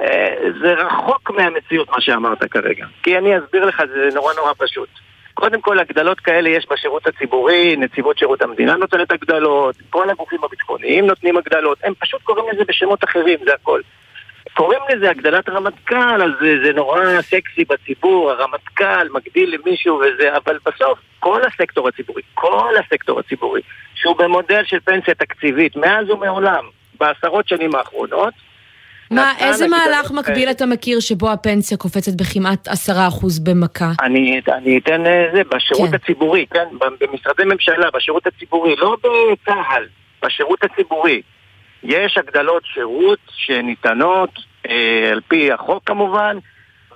אה, 0.00 0.34
זה 0.62 0.72
רחוק 0.72 1.30
מהמציאות 1.30 1.90
מה 1.90 2.00
שאמרת 2.00 2.44
כרגע. 2.50 2.86
כי 3.02 3.18
אני 3.18 3.38
אסביר 3.38 3.64
לך, 3.64 3.82
זה 3.94 4.08
נורא 4.14 4.32
נורא 4.34 4.52
פשוט. 4.58 4.88
קודם 5.36 5.60
כל, 5.60 5.78
הגדלות 5.78 6.20
כאלה 6.20 6.48
יש 6.48 6.66
בשירות 6.70 7.06
הציבורי, 7.06 7.76
נציבות 7.76 8.18
שירות 8.18 8.42
המדינה 8.42 8.76
נותנת 8.76 9.12
הגדלות, 9.12 9.76
כל 9.90 10.10
הגופים 10.10 10.44
הביטחוניים 10.44 11.06
נותנים 11.06 11.36
הגדלות, 11.36 11.78
הם 11.84 11.92
פשוט 11.98 12.22
קוראים 12.22 12.44
לזה 12.52 12.64
בשמות 12.68 13.04
אחרים, 13.04 13.38
זה 13.44 13.54
הכל. 13.54 13.80
קוראים 14.54 14.80
לזה 14.90 15.10
הגדלת 15.10 15.48
רמטכ"ל, 15.48 16.22
אז 16.22 16.30
זה, 16.40 16.54
זה 16.64 16.72
נורא 16.72 17.22
סקסי 17.22 17.64
בציבור, 17.68 18.30
הרמטכ"ל 18.30 19.08
מגדיל 19.14 19.54
למישהו 19.54 20.00
וזה, 20.00 20.36
אבל 20.36 20.58
בסוף 20.66 20.98
כל 21.20 21.40
הסקטור 21.44 21.88
הציבורי, 21.88 22.22
כל 22.34 22.74
הסקטור 22.84 23.20
הציבורי, 23.20 23.60
שהוא 23.94 24.16
במודל 24.16 24.64
של 24.64 24.80
פנסיה 24.80 25.14
תקציבית 25.14 25.76
מאז 25.76 26.10
ומעולם, 26.10 26.64
בעשרות 27.00 27.48
שנים 27.48 27.74
האחרונות, 27.74 28.34
מה, 29.10 29.32
איזה 29.38 29.68
מהלך 29.68 30.10
מקביל 30.10 30.50
אתה 30.50 30.66
מכיר 30.66 31.00
שבו 31.00 31.30
הפנסיה 31.30 31.76
קופצת 31.76 32.12
בכמעט 32.20 32.68
עשרה 32.68 33.08
אחוז 33.08 33.38
במכה? 33.38 33.92
אני, 34.02 34.40
אני 34.48 34.78
אתן 34.78 35.06
אה, 35.06 35.26
זה, 35.32 35.42
בשירות 35.56 35.90
כן. 35.90 35.94
הציבורי, 35.94 36.46
כן? 36.50 36.64
במשרדי 37.00 37.44
ממשלה, 37.44 37.90
בשירות 37.94 38.26
הציבורי, 38.26 38.76
לא 38.76 38.96
בצה"ל, 38.96 39.84
בשירות 40.22 40.64
הציבורי. 40.64 41.22
יש 41.82 42.18
הגדלות 42.18 42.62
שירות 42.74 43.18
שניתנות 43.36 44.30
אה, 44.68 45.08
על 45.12 45.20
פי 45.28 45.52
החוק 45.52 45.82
כמובן, 45.86 46.36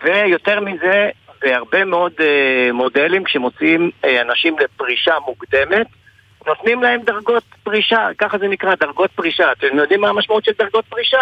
ויותר 0.04 0.60
מזה, 0.60 1.10
בהרבה 1.42 1.84
מאוד 1.84 2.12
אה, 2.20 2.72
מודלים, 2.72 3.24
כשמוציאים 3.24 3.90
אה, 4.04 4.22
אנשים 4.22 4.56
לפרישה 4.58 5.14
מוקדמת, 5.26 5.86
נותנים 6.46 6.82
להם 6.82 7.00
דרגות 7.00 7.44
פרישה, 7.62 8.08
ככה 8.18 8.38
זה 8.38 8.48
נקרא, 8.48 8.74
דרגות 8.74 9.10
פרישה. 9.10 9.52
אתם 9.52 9.76
יודעים 9.76 10.00
מה 10.00 10.08
המשמעות 10.08 10.44
של 10.44 10.52
דרגות 10.58 10.84
פרישה? 10.84 11.20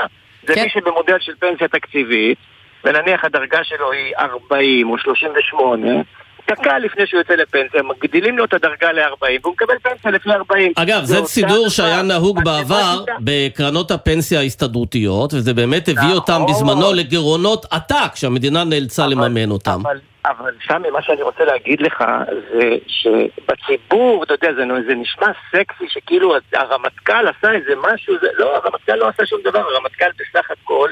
זה 0.48 0.54
כן. 0.54 0.62
מי 0.62 0.68
שבמודל 0.68 1.16
של 1.20 1.32
פנסיה 1.38 1.68
תקציבית, 1.68 2.38
ונניח 2.84 3.24
הדרגה 3.24 3.64
שלו 3.64 3.92
היא 3.92 4.14
40 4.18 4.90
או 4.90 4.98
38, 4.98 5.86
דקה 6.50 6.78
לפני 6.78 7.06
שהוא 7.06 7.18
יוצא 7.18 7.34
לפנסיה, 7.34 7.82
מגדילים 7.82 8.38
לו 8.38 8.44
את 8.44 8.54
הדרגה 8.54 8.92
ל-40, 8.92 9.40
והוא 9.42 9.52
מקבל 9.52 9.74
פנסיה 9.82 10.10
לפני 10.10 10.32
40. 10.34 10.72
אגב, 10.76 11.04
זה 11.04 11.24
סידור 11.24 11.68
שהיה 11.68 12.02
נהוג 12.02 12.44
בעבר 12.44 13.04
בקרנות 13.20 13.90
הפנסיה 13.90 14.40
ההסתדרותיות, 14.40 15.34
וזה 15.34 15.54
באמת 15.54 15.88
הביא 15.88 16.14
אותם 16.14 16.32
נכון. 16.32 16.46
בזמנו 16.46 16.92
לגירעונות 16.92 17.66
עתק, 17.70 18.10
שהמדינה 18.14 18.64
נאלצה 18.64 19.06
לממן 19.06 19.50
אותם. 19.50 19.80
אבל 19.82 19.98
סמי, 20.68 20.90
מה 20.90 21.02
שאני 21.02 21.22
רוצה 21.22 21.44
להגיד 21.44 21.80
לך 21.80 22.04
זה 22.50 22.76
שבציבור, 22.86 24.24
אתה 24.24 24.34
יודע, 24.34 24.52
זה, 24.52 24.62
זה 24.86 24.94
נשמע 24.94 25.26
סקסי 25.48 25.88
שכאילו 25.88 26.34
הרמטכ"ל 26.52 27.28
עשה 27.28 27.52
איזה 27.52 27.74
משהו, 27.76 28.14
זה, 28.20 28.28
לא, 28.34 28.56
הרמטכ"ל 28.56 28.94
לא 28.94 29.08
עשה 29.08 29.26
שום 29.26 29.40
דבר, 29.44 29.58
הרמטכ"ל 29.58 30.10
בסך 30.18 30.50
הכל 30.50 30.90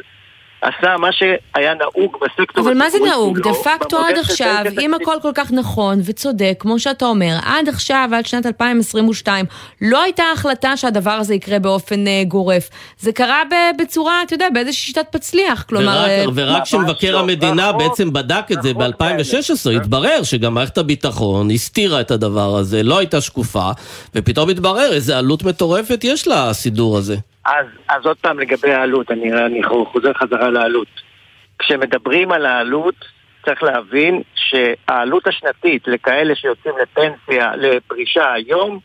עשה 0.61 0.97
מה 0.99 1.09
שהיה 1.13 1.75
נהוג 1.75 2.17
בסקטור 2.23 2.65
אבל 2.65 2.75
מה 2.75 2.91
זה 2.91 2.99
נהוג? 3.09 3.39
דה 3.39 3.55
פקטו 3.55 3.99
עד 3.99 4.19
עכשיו, 4.19 4.65
אם 4.81 4.95
הכל 4.95 5.17
כל 5.23 5.31
כך 5.35 5.53
נכון 5.53 6.01
וצודק, 6.05 6.57
כמו 6.59 6.79
שאתה 6.79 7.05
אומר, 7.05 7.37
עד 7.43 7.69
עכשיו, 7.69 8.11
עד 8.15 8.27
שנת 8.27 8.47
2022, 8.47 9.45
לא 9.83 10.03
הייתה 10.03 10.23
החלטה 10.33 10.77
שהדבר 10.77 11.11
הזה 11.11 11.35
יקרה 11.35 11.59
באופן 11.59 12.05
uh, 12.07 12.29
גורף. 12.29 12.69
זה 12.99 13.13
קרה 13.13 13.43
בצורה, 13.79 14.23
אתה 14.23 14.35
יודע, 14.35 14.47
באיזושהי 14.55 14.87
שיטת 14.87 15.07
פצליח, 15.11 15.63
כלומר... 15.63 16.25
ורק 16.35 16.63
כשמבקר 16.63 17.13
לא, 17.13 17.21
המדינה 17.21 17.69
נכון, 17.69 17.79
בעצם 17.79 18.13
בדק 18.13 18.53
את 18.53 18.63
זה 18.63 18.73
נכון, 18.73 18.91
ב-2016, 18.91 19.77
התברר 19.77 20.23
שגם 20.23 20.55
מערכת 20.55 20.79
הביטחון 20.79 21.51
הסתירה 21.51 22.01
את 22.01 22.11
הדבר 22.11 22.57
הזה, 22.57 22.83
לא 22.83 22.99
הייתה 22.99 23.21
שקופה, 23.21 23.71
ופתאום 24.15 24.51
התברר 24.51 24.93
איזה 24.93 25.19
עלות 25.19 25.43
מטורפת 25.43 26.05
יש 26.05 26.29
לסידור 26.29 26.99
הזה. 26.99 27.17
אז, 27.47 27.67
אז 27.89 28.07
עוד 28.07 28.17
פעם 28.17 28.39
לגבי 28.39 28.73
העלות, 28.73 29.11
אני, 29.11 29.33
אני 29.33 29.63
חוזר 29.63 30.13
חזרה 30.13 30.51
לעלות. 30.51 30.89
כשמדברים 31.59 32.33
על 32.33 32.47
העלות, 32.47 32.95
צריך 33.45 33.63
להבין 33.63 34.23
שהעלות 34.35 35.27
השנתית 35.27 35.89
לכאלה 35.89 36.35
שיוצאים 36.35 36.75
לפנסיה, 36.83 37.57
לפרישה 37.57 38.33
היום, 38.33 38.79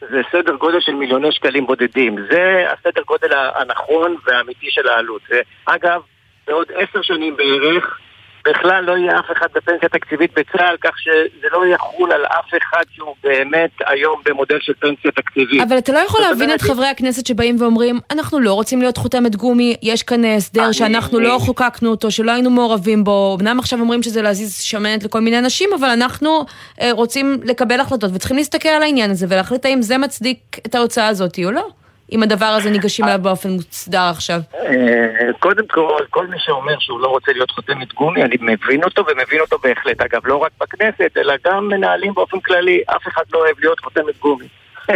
זה 0.00 0.20
סדר 0.32 0.54
גודל 0.54 0.80
של 0.80 0.92
מיליוני 0.94 1.32
שקלים 1.32 1.66
בודדים. 1.66 2.16
זה 2.30 2.66
הסדר 2.72 3.02
גודל 3.02 3.28
הנכון 3.32 4.16
והאמיתי 4.26 4.66
של 4.70 4.88
העלות. 4.88 5.22
אגב, 5.66 6.00
בעוד 6.46 6.66
עשר 6.74 7.02
שנים 7.02 7.36
בערך, 7.36 7.98
בכלל 8.46 8.84
לא 8.84 8.96
יהיה 8.96 9.18
אף 9.18 9.24
אחד 9.32 9.46
בפנסיה 9.54 9.88
תקציבית 9.88 10.30
בצה"ל, 10.38 10.76
כך 10.84 10.98
שזה 10.98 11.46
לא 11.52 11.66
יחול 11.66 12.12
על 12.12 12.24
אף 12.26 12.50
אחד 12.62 12.82
שהוא 12.90 13.14
באמת 13.24 13.70
היום 13.86 14.22
במודל 14.24 14.58
של 14.60 14.72
פנסיה 14.80 15.10
תקציבית. 15.10 15.62
אבל 15.68 15.78
אתה 15.78 15.92
לא 15.92 15.98
יכול 15.98 16.20
להבין 16.20 16.54
את 16.54 16.62
חברי 16.62 16.86
הכנסת 16.86 17.26
שבאים 17.26 17.56
ואומרים, 17.60 18.00
אנחנו 18.10 18.40
לא 18.40 18.52
רוצים 18.52 18.80
להיות 18.80 18.96
חותמת 18.96 19.36
גומי, 19.36 19.76
יש 19.82 20.02
כאן 20.02 20.24
הסדר 20.24 20.72
שאנחנו 20.72 21.20
לא 21.20 21.38
חוקקנו 21.40 21.90
אותו, 21.90 22.10
שלא 22.10 22.32
היינו 22.32 22.50
מעורבים 22.50 23.04
בו, 23.04 23.36
אמנם 23.40 23.58
עכשיו 23.58 23.80
אומרים 23.80 24.02
שזה 24.02 24.22
להזיז 24.22 24.54
שמנת 24.60 25.04
לכל 25.04 25.20
מיני 25.20 25.38
אנשים, 25.38 25.70
אבל 25.78 25.88
אנחנו 25.88 26.44
אה, 26.80 26.92
רוצים 26.92 27.40
לקבל 27.44 27.80
החלטות 27.80 28.10
וצריכים 28.14 28.36
להסתכל 28.36 28.68
על 28.68 28.82
העניין 28.82 29.10
הזה 29.10 29.26
ולהחליט 29.28 29.66
האם 29.66 29.82
זה 29.82 29.98
מצדיק 29.98 30.38
את 30.66 30.74
ההוצאה 30.74 31.08
הזאת 31.08 31.38
או 31.44 31.50
לא. 31.50 31.68
אם 32.12 32.22
הדבר 32.22 32.46
הזה 32.46 32.70
ניגשים 32.70 33.04
אליו 33.04 33.18
באופן 33.22 33.50
מוסדר 33.50 34.10
עכשיו? 34.10 34.40
אה, 34.54 35.32
קודם 35.38 35.66
כל, 35.66 36.04
כל 36.10 36.26
מי 36.26 36.36
שאומר 36.38 36.78
שהוא 36.78 37.00
לא 37.00 37.08
רוצה 37.08 37.32
להיות 37.32 37.50
חותמת 37.50 37.94
גומי, 37.94 38.22
אני 38.22 38.36
מבין 38.40 38.84
אותו 38.84 39.04
ומבין 39.06 39.40
אותו 39.40 39.58
בהחלט. 39.58 40.00
אגב, 40.00 40.26
לא 40.26 40.36
רק 40.36 40.52
בכנסת, 40.60 41.16
אלא 41.16 41.34
גם 41.44 41.68
מנהלים 41.68 42.14
באופן 42.14 42.40
כללי, 42.40 42.82
אף 42.86 43.08
אחד 43.08 43.22
לא 43.32 43.38
אוהב 43.38 43.56
להיות 43.60 43.80
חותמת 43.80 44.18
גומי. 44.18 44.48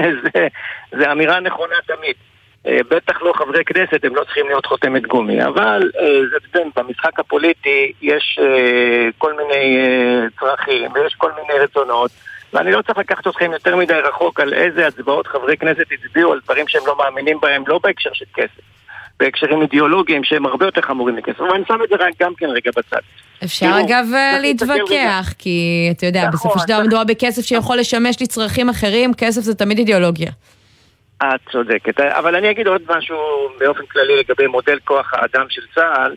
זה 0.98 1.12
אמירה 1.12 1.40
נכונה 1.40 1.74
תמיד. 1.86 2.14
אה, 2.66 2.78
בטח 2.90 3.22
לא 3.22 3.32
חברי 3.36 3.64
כנסת, 3.64 4.04
הם 4.04 4.16
לא 4.16 4.24
צריכים 4.24 4.46
להיות 4.46 4.66
חותמת 4.66 5.02
גומי, 5.02 5.44
אבל 5.44 5.90
אה, 6.00 6.60
במשחק 6.76 7.20
הפוליטי 7.20 7.92
יש 8.02 8.38
כל 9.18 9.32
מיני 9.36 9.78
צרכים 10.40 10.92
ויש 10.94 11.14
כל 11.14 11.30
מיני 11.32 11.60
רצונות. 11.64 12.10
ואני 12.52 12.72
לא 12.72 12.82
צריך 12.82 12.98
לקחת 12.98 13.26
אתכם 13.26 13.52
יותר 13.52 13.76
מדי 13.76 13.94
רחוק 13.94 14.40
על 14.40 14.54
איזה 14.54 14.86
הצבעות 14.86 15.26
חברי 15.26 15.56
כנסת 15.56 15.84
הצביעו 15.92 16.32
על 16.32 16.40
דברים 16.44 16.68
שהם 16.68 16.82
לא 16.86 16.98
מאמינים 16.98 17.38
בהם, 17.40 17.64
לא 17.66 17.80
בהקשר 17.82 18.10
של 18.12 18.24
כסף. 18.34 18.60
בהקשרים 19.20 19.62
אידיאולוגיים 19.62 20.24
שהם 20.24 20.46
הרבה 20.46 20.66
יותר 20.66 20.80
חמורים 20.80 21.16
מכסף, 21.16 21.40
ואני 21.40 21.64
שם 21.68 21.78
את 21.84 21.88
זה 21.88 21.94
רק 21.94 22.12
גם 22.20 22.34
כן 22.34 22.46
רגע 22.46 22.70
בצד. 22.76 22.98
אפשר 23.44 23.66
תראו, 23.66 23.86
אגב 23.86 24.06
להתווכח, 24.42 25.32
כי 25.38 25.88
אתה 25.96 26.06
יודע, 26.06 26.20
נכון, 26.20 26.32
בסופו 26.32 26.58
של 26.58 26.66
דבר 26.66 26.80
מדובר 26.82 27.04
בכסף 27.04 27.42
שיכול 27.42 27.76
לשמש 27.76 28.22
לצרכים 28.22 28.68
אחרים, 28.68 29.14
כסף 29.14 29.40
זה 29.40 29.54
תמיד 29.54 29.78
אידיאולוגיה. 29.78 30.30
את 31.22 31.40
צודקת, 31.52 32.00
אבל 32.00 32.36
אני 32.36 32.50
אגיד 32.50 32.66
עוד 32.66 32.82
משהו 32.96 33.16
באופן 33.58 33.86
כללי 33.86 34.16
לגבי 34.16 34.46
מודל 34.46 34.78
כוח 34.84 35.14
האדם 35.14 35.46
של 35.48 35.62
צה"ל. 35.74 36.14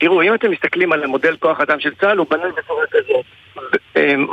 תראו, 0.00 0.22
אם 0.22 0.34
אתם 0.34 0.50
מסתכלים 0.50 0.92
על 0.92 1.04
המודל 1.04 1.36
כוח 1.36 1.60
אדם 1.60 1.80
של 1.80 1.94
צה"ל, 2.00 2.18
הוא 2.18 2.26
בנוי 2.30 2.50
בצורה 2.52 2.84
כזאת. 2.90 3.24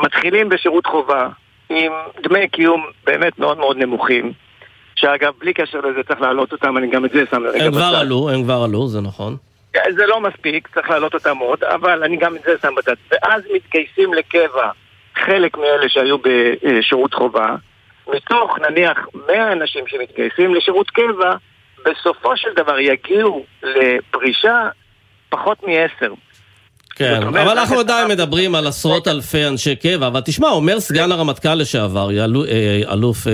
מתחילים 0.03 0.50
בשירות 0.50 0.86
חובה 0.86 1.27
עם 1.70 1.91
דמי 2.24 2.48
קיום 2.48 2.86
באמת 3.05 3.39
מאוד 3.39 3.58
מאוד 3.58 3.77
נמוכים. 3.77 4.34
שאגב, 4.96 5.34
בלי 5.39 5.53
קשר 5.53 5.79
לזה 5.79 6.03
צריך 6.03 6.22
להעלות 6.22 6.51
אותם, 6.51 6.77
אני 6.77 6.88
גם 6.88 7.05
את 7.05 7.12
זה 7.12 7.24
שם 7.32 7.44
לרגע 7.44 7.58
בצד. 7.58 7.65
הם 7.65 7.72
כבר 7.72 7.98
עלו, 8.00 8.29
הם 8.29 8.44
כבר 8.44 8.62
עלו, 8.63 8.88
זה 8.88 9.01
נכון. 9.01 9.38
זה 9.89 10.05
לא 10.05 10.22
מספיק, 10.22 10.67
צריך 10.67 10.89
להעלות 10.89 11.13
אותם 11.13 11.38
עוד, 11.38 11.63
אבל 11.63 12.03
אני 12.03 12.17
גם 12.17 12.36
את 12.36 12.41
זה 12.46 12.51
שם 12.62 12.75
בצד. 12.75 12.94
ואז 13.12 13.41
מתגייסים 13.53 14.13
לקבע 14.13 14.70
חלק 15.15 15.58
מאלה 15.58 15.89
שהיו 15.89 16.17
בשירות 16.17 17.13
חובה, 17.13 17.55
מתוך 18.08 18.60
נניח 18.60 19.08
100 19.27 19.51
אנשים 19.51 19.88
שמתגייסים 19.88 20.55
לשירות 20.55 20.89
קבע, 20.89 21.36
בסופו 21.86 22.38
של 22.38 22.50
דבר 22.55 22.79
יגיעו 22.79 23.46
לפרישה 23.63 24.70
פחות 25.29 25.63
מעשר. 25.63 26.13
כן, 26.97 27.23
אבל 27.23 27.49
אנחנו 27.49 27.79
עדיין 27.79 28.07
מדברים 28.07 28.55
על 28.55 28.67
עשרות 28.67 29.07
אלפי 29.07 29.45
אנשי 29.45 29.75
קבע, 29.75 30.07
אבל 30.07 30.21
תשמע, 30.25 30.49
אומר 30.49 30.79
סגן 30.79 31.11
הרמטכ"ל 31.11 31.55
לשעבר, 31.55 32.09
אה, 32.19 32.25
אלוף 32.93 33.27
אה, 33.27 33.33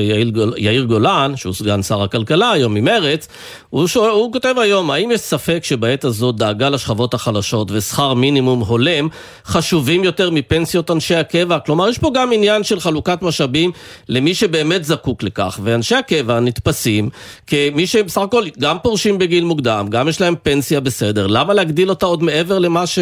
יאיר 0.57 0.83
גולן, 0.83 1.33
שהוא 1.35 1.53
סגן 1.53 1.83
שר 1.83 2.01
הכלכלה 2.03 2.51
היום 2.51 2.73
ממרץ, 2.73 3.27
הוא, 3.69 3.87
הוא 4.11 4.33
כותב 4.33 4.55
היום, 4.57 4.91
האם 4.91 5.11
יש 5.11 5.21
ספק 5.21 5.59
שבעת 5.63 6.03
הזאת 6.03 6.35
דאגה 6.35 6.69
לשכבות 6.69 7.13
החלשות 7.13 7.71
ושכר 7.71 8.13
מינימום 8.13 8.59
הולם 8.59 9.07
חשובים 9.45 10.03
יותר 10.03 10.29
מפנסיות 10.29 10.91
אנשי 10.91 11.15
הקבע? 11.15 11.59
כלומר, 11.59 11.89
יש 11.89 11.97
פה 11.97 12.11
גם 12.13 12.31
עניין 12.33 12.63
של 12.63 12.79
חלוקת 12.79 13.21
משאבים 13.21 13.71
למי 14.09 14.35
שבאמת 14.35 14.85
זקוק 14.85 15.23
לכך, 15.23 15.59
ואנשי 15.63 15.95
הקבע 15.95 16.39
נתפסים 16.39 17.09
כמי 17.47 17.87
שהם 17.87 18.05
בסך 18.05 18.21
הכל 18.21 18.43
גם 18.59 18.77
פורשים 18.83 19.17
בגיל 19.17 19.43
מוקדם, 19.43 19.87
גם 19.89 20.07
יש 20.07 20.21
להם 20.21 20.35
פנסיה 20.43 20.79
בסדר, 20.79 21.27
למה 21.27 21.53
להגדיל 21.53 21.89
אותה 21.89 22.05
עוד 22.05 22.23
מעבר 22.23 22.59
למה 22.59 22.87
ש... 22.87 22.99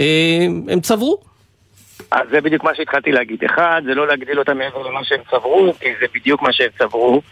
אה, 0.00 0.46
הם 0.72 0.80
צברו. 0.80 1.18
אז 2.10 2.28
זה 2.30 2.40
בדיוק 2.40 2.64
מה 2.64 2.74
שהתחלתי 2.74 3.12
להגיד. 3.12 3.44
אחד, 3.44 3.82
זה 3.84 3.94
לא 3.94 4.06
להגדיל 4.06 4.38
אותם 4.38 4.58
מעבר 4.58 4.82
למה 4.82 5.04
שהם 5.04 5.20
צברו, 5.30 5.72
כי 5.80 5.88
זה 6.00 6.06
בדיוק 6.14 6.42
מה 6.42 6.52
שהם 6.52 6.70
צברו. 6.78 7.22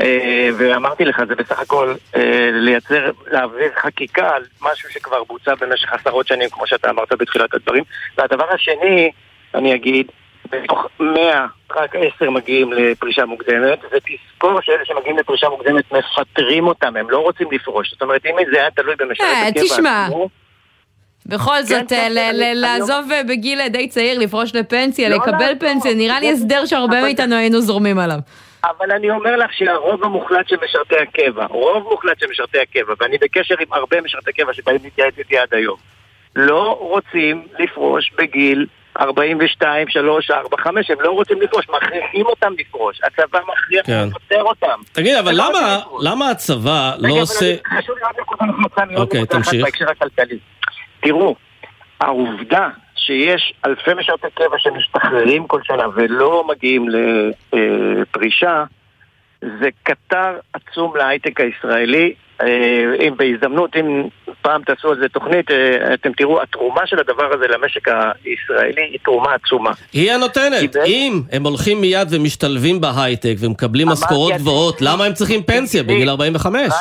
אה, 0.00 0.48
ואמרתי 0.58 1.04
לך, 1.04 1.22
זה 1.28 1.34
בסך 1.34 1.60
הכל 1.60 1.94
אה, 2.16 2.50
לייצר, 2.52 3.10
להעביר 3.30 3.70
חקיקה 3.82 4.30
על 4.36 4.42
משהו 4.62 4.90
שכבר 4.90 5.24
בוצע 5.24 5.54
במשך 5.54 5.92
עשרות 5.92 6.26
שנים, 6.26 6.48
כמו 6.50 6.66
שאתה 6.66 6.90
אמרת 6.90 7.12
בתחילת 7.12 7.54
הדברים. 7.54 7.84
והדבר 8.18 8.46
השני, 8.54 9.10
אני 9.54 9.74
אגיד, 9.74 10.06
בתוך 10.50 10.86
מאה, 11.00 11.46
רק 11.76 11.94
עשר 11.94 12.30
מגיעים 12.30 12.72
לפרישה 12.72 13.24
מוקדמת, 13.24 13.78
ותזכור 13.84 14.60
שאלה 14.60 14.84
שמגיעים 14.84 15.18
לפרישה 15.18 15.48
מוקדמת 15.48 15.92
מפטרים 15.92 16.66
אותם, 16.66 16.96
הם 16.96 17.10
לא 17.10 17.18
רוצים 17.18 17.48
לפרוש. 17.52 17.90
זאת 17.90 18.02
אומרת, 18.02 18.26
אם 18.26 18.36
זה 18.52 18.60
היה 18.60 18.70
תלוי 18.70 18.96
במשרת 18.96 19.26
הקבע... 19.48 19.64
תשמע. 19.64 20.08
בכל 21.26 21.62
זאת, 21.62 21.92
לעזוב 22.54 23.10
בגיל 23.28 23.68
די 23.68 23.88
צעיר, 23.88 24.18
לפרוש 24.18 24.54
לפנסיה, 24.54 25.08
לא 25.08 25.16
לקבל 25.16 25.52
פנסיה, 25.60 25.94
נראה 25.94 26.20
לי 26.20 26.30
הסדר 26.30 26.66
שהרבה 26.66 27.02
מאיתנו 27.02 27.36
היינו 27.36 27.60
זורמים 27.60 27.98
עליו. 27.98 28.18
אבל 28.64 28.92
אני 28.92 29.10
אומר 29.10 29.36
לך 29.36 29.52
שהרוב 29.52 30.04
המוחלט 30.04 30.48
של 30.48 30.56
משרתי 30.64 30.94
הקבע, 30.96 31.46
רוב 31.46 31.88
מוחלט 31.90 32.20
של 32.20 32.26
משרתי 32.30 32.58
הקבע, 32.58 32.94
ואני 33.00 33.18
בקשר 33.20 33.54
עם 33.60 33.66
הרבה 33.72 34.00
משרתי 34.00 34.32
קבע 34.32 34.52
שבאים 34.52 34.78
להתייעץ 34.82 35.14
איתי 35.18 35.38
עד 35.38 35.48
היום, 35.52 35.76
לא 36.36 36.76
רוצים 36.80 37.46
לפרוש 37.58 38.12
בגיל 38.18 38.66
42, 39.00 39.88
3, 39.88 40.30
4, 40.30 40.56
5, 40.56 40.90
הם 40.90 41.00
לא 41.00 41.10
רוצים 41.10 41.40
לפרוש, 41.40 41.68
מכריחים 41.68 42.26
אותם 42.26 42.52
לפרוש. 42.58 43.00
הצבא 43.04 43.38
מכריח 43.38 43.86
כן. 43.86 44.08
לפטר 44.08 44.42
אותם. 44.42 44.80
תגיד, 44.92 45.16
אבל 45.16 45.32
לא 45.34 45.44
למה, 45.48 45.78
למה 46.00 46.30
הצבא 46.30 46.92
לא 46.98 47.14
עושה... 47.14 47.54
חשוב 47.78 47.96
לי 47.96 48.02
רק 48.04 48.20
נקודה 48.20 48.44
נקודה 48.44 48.84
מאוד 48.84 49.00
אוקיי, 49.00 49.26
תמשיך. 49.26 49.64
בהקשר 49.64 49.90
הכלכלי. 49.90 50.38
תראו, 51.02 51.36
העובדה 52.00 52.68
שיש 52.96 53.52
אלפי 53.66 53.90
משרתי 53.96 54.26
קבע 54.34 54.58
שמשתחררים 54.58 55.46
כל 55.46 55.60
שנה 55.64 55.84
ולא 55.94 56.44
מגיעים 56.48 56.86
לפרישה, 57.52 58.64
זה 59.42 59.68
קטר 59.82 60.38
עצום 60.52 60.96
להייטק 60.96 61.40
הישראלי. 61.40 62.14
אה, 62.42 63.06
אם 63.08 63.14
בהזדמנות, 63.16 63.76
אם 63.76 64.08
פעם 64.42 64.62
תעשו 64.62 64.90
על 64.90 65.00
זה 65.00 65.08
תוכנית, 65.08 65.50
אה, 65.50 65.94
אתם 65.94 66.12
תראו, 66.12 66.42
התרומה 66.42 66.86
של 66.86 66.98
הדבר 66.98 67.34
הזה 67.34 67.44
למשק 67.48 67.88
הישראלי 67.88 68.82
היא 68.82 68.98
תרומה 69.04 69.34
עצומה. 69.34 69.70
היא 69.92 70.12
הנותנת. 70.12 70.76
אם 70.86 71.22
הם 71.32 71.46
הולכים 71.46 71.80
מיד 71.80 72.08
ומשתלבים 72.10 72.80
בהייטק 72.80 73.34
ומקבלים 73.38 73.88
משכורות 73.88 74.32
גבוהות, 74.32 74.78
למה 74.80 75.04
הם 75.04 75.12
צריכים 75.12 75.42
פנסיה 75.42 75.82
בגיל 75.82 76.08
45? 76.08 76.72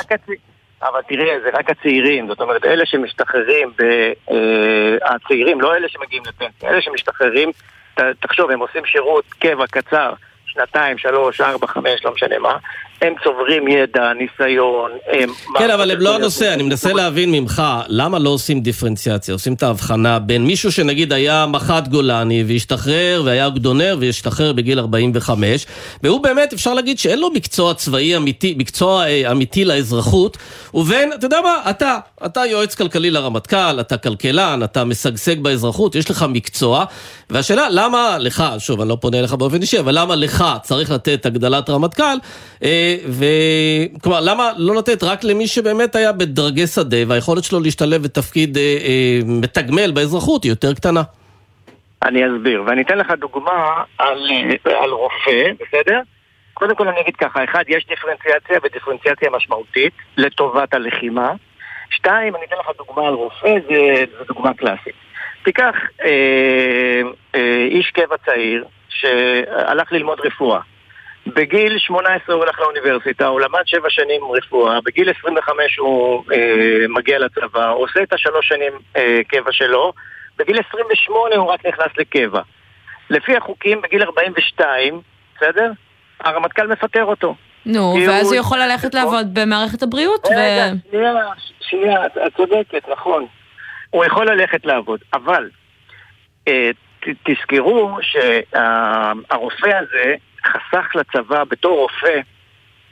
אבל 0.82 1.02
תראה, 1.08 1.40
זה 1.44 1.50
רק 1.54 1.70
הצעירים, 1.70 2.28
זאת 2.28 2.42
אומרת, 2.42 2.66
אלה 2.66 2.86
שמשתחררים, 2.86 3.72
ב, 3.78 3.84
אה, 4.32 5.16
הצעירים, 5.16 5.62
לא 5.62 5.76
אלה 5.76 5.90
שמגיעים 5.90 6.24
לפנסיה, 6.28 6.70
אלה 6.70 6.82
שמשתחררים, 6.82 7.52
ת, 7.96 8.02
תחשוב, 8.20 8.52
הם 8.52 8.60
עושים 8.60 8.86
שירות 8.86 9.26
קבע 9.40 9.68
קצר, 9.68 10.14
שנתיים, 10.46 10.98
שלוש, 10.98 11.42
ארבע, 11.42 11.68
חמש, 11.68 12.06
לא 12.06 12.14
משנה 12.14 12.40
מה, 12.40 12.58
הם 13.02 13.14
צוברים 13.24 13.68
ידע, 13.68 14.14
ניסיון. 14.14 14.92
הם 15.12 15.30
כן, 15.58 15.70
אבל 15.70 15.92
הם 15.92 16.00
לא 16.00 16.16
הנושא, 16.16 16.54
אני 16.54 16.64
מנסה 16.64 16.94
להבין 16.94 17.32
ממך, 17.32 17.64
למה 17.88 18.20
לא 18.20 18.30
עושים 18.30 18.62
דיפרנציאציה? 18.62 19.34
עושים 19.34 19.54
את 19.54 19.64
ההבחנה 19.64 20.20
בין 20.20 20.46
מישהו 20.46 20.72
שנגיד 20.72 21.14
היה 21.14 21.46
מח"ט 21.46 21.88
גולני 21.88 22.44
והשתחרר 22.48 23.22
והיה 23.26 23.50
גדונר 23.50 23.98
והשתחרר 24.00 24.54
בגיל 24.54 24.80
45, 24.80 25.66
והוא 26.04 26.24
באמת, 26.24 26.54
אפשר 26.54 26.74
להגיד 26.74 27.00
שאין 27.00 27.20
לו 27.20 27.30
מקצוע 27.30 27.74
צבאי 27.74 28.18
אמיתי, 28.18 28.56
מקצוע 28.58 29.06
אה, 29.06 29.32
אמיתי 29.32 29.66
לאזרחות, 29.66 30.38
ובין, 30.74 31.14
אתה 31.14 31.26
יודע 31.26 31.42
מה, 31.42 31.70
אתה, 31.70 31.98
אתה 32.26 32.46
יועץ 32.46 32.76
כלכלי 32.76 33.12
לרמטכ"ל, 33.12 33.80
אתה 33.80 33.98
כלכלן, 33.98 34.60
אתה 34.64 34.84
משגשג 34.84 35.40
באזרחות, 35.40 35.96
יש 35.96 36.12
לך 36.12 36.26
מקצוע, 36.30 36.86
והשאלה, 37.30 37.68
למה 37.70 38.18
לך, 38.20 38.44
שוב, 38.60 38.82
אני 38.82 38.90
לא 38.90 38.98
פונה 39.02 39.20
אליך 39.20 39.34
באופן 39.34 39.62
אישי, 39.62 39.80
אבל 39.80 40.00
למה 40.00 40.16
לך 40.16 40.46
צריך 40.62 40.92
לתת 40.92 41.26
הגדלת 41.26 41.70
רמטכ"ל? 41.70 42.18
אה, 42.92 43.86
וכלומר, 43.98 44.20
למה 44.22 44.52
לא 44.58 44.76
לתת 44.76 45.04
רק 45.04 45.24
למי 45.24 45.48
שבאמת 45.48 45.96
היה 45.96 46.12
בדרגי 46.12 46.68
שדה 46.68 46.98
והיכולת 47.08 47.44
שלו 47.44 47.60
להשתלב 47.60 48.04
בתפקיד 48.04 48.58
אה, 48.58 48.64
אה, 48.64 49.20
מתגמל 49.26 49.92
באזרחות 49.92 50.44
היא 50.44 50.52
יותר 50.52 50.74
קטנה? 50.74 51.02
אני 52.04 52.22
אסביר, 52.28 52.64
ואני 52.66 52.82
אתן 52.82 52.98
לך 52.98 53.12
דוגמה 53.20 53.84
על, 53.98 54.32
על 54.66 54.90
רופא, 54.90 55.52
בסדר? 55.60 56.00
קודם 56.54 56.76
כל 56.76 56.88
אני 56.88 57.02
אגיד 57.02 57.16
ככה, 57.16 57.44
אחד, 57.44 57.64
יש 57.68 57.86
דיפרנציאציה 57.88 58.58
ודיפרנציאציה 58.64 59.30
משמעותית 59.30 59.94
לטובת 60.18 60.74
הלחימה. 60.74 61.32
שתיים, 61.90 62.36
אני 62.36 62.46
אתן 62.46 62.56
לך 62.60 62.70
דוגמה 62.78 63.08
על 63.08 63.14
רופא, 63.14 63.56
זו 63.68 64.24
דוגמה 64.28 64.54
קלאסית. 64.54 64.96
תיקח 65.44 65.76
אה, 66.04 67.02
אה, 67.36 67.66
איש 67.72 67.92
קבע 67.92 68.16
צעיר 68.26 68.66
שהלך 68.90 69.92
ללמוד 69.92 70.20
רפואה. 70.26 70.60
בגיל 71.28 71.78
18 71.78 72.36
הוא 72.36 72.44
הולך 72.44 72.60
לאוניברסיטה, 72.60 73.28
הוא 73.28 73.42
למד 73.42 73.62
7 73.66 73.90
שנים 73.90 74.22
רפואה, 74.32 74.82
בגיל 74.82 75.10
25 75.20 75.78
הוא 75.78 76.24
אה, 76.34 76.86
מגיע 76.90 77.20
לצבא, 77.20 77.70
הוא 77.70 77.84
עושה 77.84 78.04
את 78.04 78.14
השלוש 78.14 78.48
שנים 78.48 78.74
אה, 78.98 79.20
קבע 79.28 79.52
שלו, 79.52 79.94
בגיל 80.38 80.58
28 80.70 81.36
הוא 81.36 81.52
רק 81.52 81.66
נכנס 81.66 81.98
לקבע. 81.98 82.42
לפי 83.10 83.38
החוקים, 83.38 83.82
בגיל 83.82 84.04
42, 84.04 85.02
בסדר? 85.36 85.72
הרמטכ"ל 86.20 86.68
מפטר 86.68 87.06
אותו. 87.06 87.36
נו, 87.66 87.96
ואז 88.08 88.32
הוא 88.32 88.36
יכול 88.36 88.60
ללכת 88.60 88.94
לעבוד 88.94 89.28
במערכת 89.34 89.84
הבריאות 89.84 90.26
ו... 90.26 90.30
רגע, 90.30 90.66
שנייה, 90.92 91.14
שנייה, 91.60 92.06
את 92.06 92.36
צודקת, 92.38 92.90
נכון. 92.92 93.26
הוא 93.90 94.06
יכול 94.06 94.32
ללכת 94.32 94.66
לעבוד, 94.66 95.00
אבל 95.14 95.50
אה, 96.48 96.70
תזכרו 97.24 97.98
שהרופא 98.02 99.70
הזה 99.80 100.16
חסך 100.46 100.96
לצבא 100.96 101.44
בתור 101.44 101.80
רופא, 101.80 102.20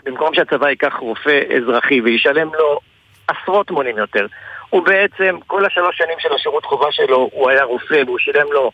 במקום 0.05 0.33
שהצבא 0.35 0.69
ייקח 0.69 0.95
רופא 0.99 1.39
אזרחי 1.57 2.01
וישלם 2.01 2.53
לו 2.53 2.79
עשרות 3.27 3.71
מונים 3.71 3.97
יותר. 3.97 4.27
הוא 4.69 4.85
בעצם, 4.85 5.37
כל 5.47 5.65
השלוש 5.65 5.97
שנים 5.97 6.19
של 6.19 6.29
השירות 6.35 6.65
חובה 6.65 6.87
שלו, 6.91 7.29
הוא 7.33 7.49
היה 7.49 7.63
רופא 7.63 8.03
והוא 8.05 8.19
שילם 8.19 8.51
לו 8.51 8.71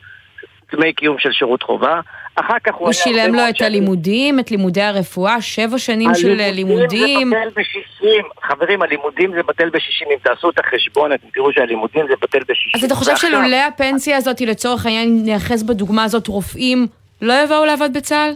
דמי 0.72 0.94
קיום 0.94 1.20
של 1.20 1.32
שירות 1.32 1.64
חובה. 1.64 2.00
אחר 2.36 2.60
כך 2.64 2.76
הוא, 2.76 2.86
הוא 2.86 2.94
שילם 2.94 3.36
לו 3.36 3.42
את 3.50 3.62
הלימודים, 3.62 4.40
את 4.40 4.52
לימודי 4.52 4.82
הרפואה, 4.82 5.42
שבע 5.42 5.78
שנים 5.78 6.16
של 6.16 6.28
לימודים. 6.28 6.54
הלימודים 6.54 7.30
זה 7.30 7.36
בטל 7.36 7.62
בשישים. 7.62 8.26
חברים, 8.44 8.82
הלימודים 8.82 9.32
זה 9.34 9.44
בטל 9.44 9.70
בשישים. 9.70 10.08
אם 10.12 10.18
תעשו 10.24 10.50
את 10.50 10.60
החשבון, 10.60 11.14
אתם 11.14 11.28
תראו 11.34 11.54
שהלימודים 11.54 12.06
זה 12.08 12.14
בטל 12.22 12.40
בשישים. 12.40 12.72
אז 12.76 12.84
אתה 12.84 12.96
חושב 12.96 13.16
שלולא 13.16 13.56
הפנסיה 13.68 14.18
הזאת, 14.18 14.42
לצורך 14.42 14.86
העניין, 14.86 15.22
נאחז 15.26 15.64
בדוגמה 15.64 16.04
הזאת, 16.04 16.28
רופאים 16.28 16.88
לא 17.22 17.34
יבואו 17.44 17.66
לעבוד 17.66 17.94
בצה"ל? 17.94 18.34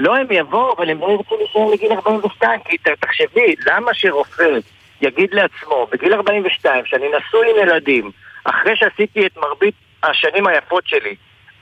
לא, 0.00 0.16
הם 0.16 0.26
יבואו, 0.30 0.74
אבל 0.76 0.90
הם 0.90 1.00
לא 1.00 1.06
ירצו 1.10 1.36
להישאר 1.36 1.70
לגיל 1.72 1.92
42, 1.92 2.60
כי 2.64 2.76
תחשבי, 3.00 3.54
למה 3.66 3.94
שרופא 3.94 4.58
יגיד 5.00 5.34
לעצמו, 5.34 5.86
בגיל 5.92 6.14
42, 6.14 6.84
שאני 6.86 7.06
נשוי 7.18 7.50
עם 7.50 7.68
ילדים, 7.68 8.10
אחרי 8.44 8.76
שעשיתי 8.76 9.26
את 9.26 9.36
מרבית 9.36 9.74
השנים 10.02 10.46
היפות 10.46 10.86
שלי, 10.86 11.14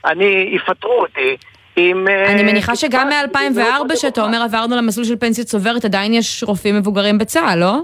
אני, 0.05 0.49
יפטרו 0.51 0.99
אותי, 0.99 1.37
עם... 1.75 2.07
אה, 2.07 2.31
אני 2.31 2.43
מניחה 2.43 2.75
שגם 2.75 3.09
מ-2004, 3.09 3.95
שאתה 3.95 4.21
אומר 4.21 4.41
עברנו 4.41 4.75
למסלול 4.75 5.05
של 5.05 5.15
פנסיה 5.15 5.43
צוברת, 5.43 5.85
עדיין 5.85 6.13
יש 6.13 6.43
רופאים 6.43 6.75
מבוגרים 6.75 7.17
בצה"ל, 7.17 7.59
לא? 7.59 7.81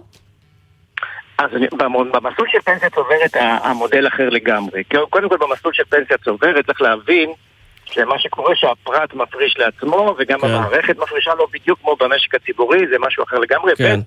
אז 1.38 1.50
אני, 1.56 1.68
במסלול 2.12 2.48
של 2.52 2.62
פנסיה 2.66 2.90
צוברת 2.90 3.36
המודל 3.36 4.08
אחר 4.08 4.30
לגמרי. 4.30 4.84
קודם 5.10 5.30
כל 5.30 5.38
במסלול 5.38 5.74
של 5.74 5.84
פנסיה 5.84 6.18
צוברת 6.18 6.66
צריך 6.66 6.82
להבין 6.82 7.30
שמה 7.92 8.20
שקורה 8.20 8.56
שהפרט 8.56 9.14
מפריש 9.14 9.56
לעצמו, 9.58 10.16
וגם 10.20 10.40
כן. 10.40 10.48
המערכת 10.48 10.98
מפרישה 10.98 11.32
לו 11.38 11.46
בדיוק 11.54 11.80
כמו 11.82 11.96
במשק 12.00 12.36
הציבורי, 12.36 12.80
זה 12.90 12.96
משהו 13.08 13.24
אחר 13.24 13.38
לגמרי. 13.40 13.76
כן. 13.76 14.00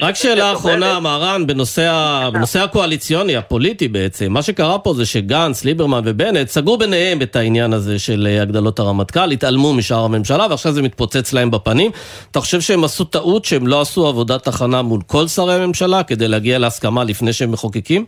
רק 0.00 0.14
שאלה 0.14 0.52
אחרונה, 0.52 1.00
מהרן, 1.00 1.46
בנושא, 1.46 1.92
בנושא 2.32 2.62
הקואליציוני, 2.62 3.36
הפוליטי 3.36 3.88
בעצם. 3.88 4.32
מה 4.32 4.42
שקרה 4.42 4.78
פה 4.78 4.94
זה 4.94 5.06
שגנץ, 5.06 5.64
ליברמן 5.64 6.00
ובנט 6.04 6.48
סגרו 6.48 6.78
ביניהם 6.78 7.22
את 7.22 7.36
העניין 7.36 7.72
הזה 7.72 7.98
של 7.98 8.26
אה, 8.30 8.42
הגדלות 8.42 8.78
הרמטכ"ל, 8.78 9.30
התעלמו 9.30 9.74
משאר 9.74 10.04
הממשלה, 10.04 10.46
ועכשיו 10.50 10.72
זה 10.72 10.82
מתפוצץ 10.82 11.32
להם 11.32 11.50
בפנים. 11.50 11.90
אתה 12.30 12.40
חושב 12.40 12.60
שהם 12.60 12.84
עשו 12.84 13.04
טעות 13.04 13.44
שהם 13.44 13.66
לא 13.66 13.80
עשו 13.80 14.06
עבודת 14.06 14.48
הכנה 14.48 14.82
מול 14.82 15.00
כל 15.06 15.26
שרי 15.26 15.54
הממשלה 15.54 16.02
כדי 16.02 16.28
להגיע 16.28 16.58
להסכמה 16.58 17.04
לפני 17.04 17.32
שהם 17.32 17.52
מחוקקים? 17.52 18.04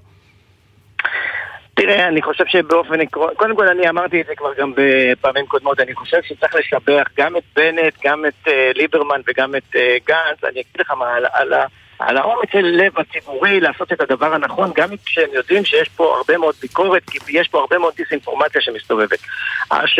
תראה, 1.76 2.08
אני 2.08 2.22
חושב 2.22 2.44
שבאופן 2.46 3.00
עקרוני, 3.00 3.34
קודם 3.36 3.56
כל 3.56 3.68
אני 3.68 3.88
אמרתי 3.88 4.20
את 4.20 4.26
זה 4.26 4.34
כבר 4.36 4.54
גם 4.58 4.72
בפעמים 4.76 5.46
קודמות, 5.46 5.80
אני 5.80 5.94
חושב 5.94 6.22
שצריך 6.22 6.54
לשבח 6.54 7.08
גם 7.16 7.36
את 7.36 7.42
בנט, 7.56 7.94
גם 8.04 8.26
את 8.26 8.48
uh, 8.48 8.50
ליברמן 8.74 9.20
וגם 9.26 9.54
את 9.54 9.74
uh, 9.74 9.78
גנץ, 10.06 10.44
אני 10.44 10.60
אגיד 10.60 10.80
לך 10.80 10.90
מה, 10.90 11.14
על, 11.14 11.26
על, 11.32 11.52
על 11.98 12.16
האומץ 12.16 12.48
של 12.52 12.64
לב 12.64 12.98
הציבורי 12.98 13.60
לעשות 13.60 13.92
את 13.92 14.00
הדבר 14.00 14.34
הנכון, 14.34 14.70
גם 14.74 14.88
כשהם 15.04 15.28
יודעים 15.32 15.64
שיש 15.64 15.88
פה 15.88 16.16
הרבה 16.16 16.38
מאוד 16.38 16.54
ביקורת, 16.60 17.02
כי 17.10 17.18
יש 17.28 17.48
פה 17.48 17.60
הרבה 17.60 17.78
מאוד 17.78 17.94
דיסאינפורמציה 17.96 18.60
שמסתובבת. 18.60 19.18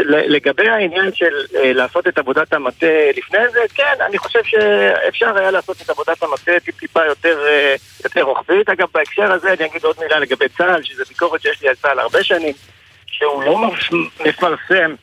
לגבי 0.06 0.68
העניין 0.68 1.14
של 1.14 1.32
uh, 1.52 1.56
לעשות 1.62 2.08
את 2.08 2.18
עבודת 2.18 2.52
המטה 2.52 2.86
לפני 3.16 3.48
זה, 3.52 3.60
כן, 3.74 3.94
אני 4.06 4.18
חושב 4.18 4.40
שאפשר 4.44 5.38
היה 5.38 5.50
לעשות 5.50 5.82
את 5.82 5.90
עבודת 5.90 6.22
המטה 6.22 6.52
טיפ-טיפה 6.64 7.04
יותר, 7.04 7.38
uh, 7.44 8.04
יותר 8.04 8.22
רוחבית. 8.22 8.68
אגב, 8.68 8.86
בהקשר 8.94 9.32
הזה 9.32 9.52
אני 9.52 9.66
אגיד 9.66 9.84
עוד 9.84 9.96
מילה 10.00 10.18
לגבי 10.18 10.48
צה"ל, 10.48 10.82
שזו 10.82 11.04
ביקורת 11.08 11.42
שיש 11.42 11.62
לי 11.62 11.68
על 11.68 11.74
צה"ל 11.74 11.98
הרבה 11.98 12.24
שנים, 12.24 12.54
שהוא 13.06 13.42
לא 13.42 13.70
מפרסם 14.26 14.94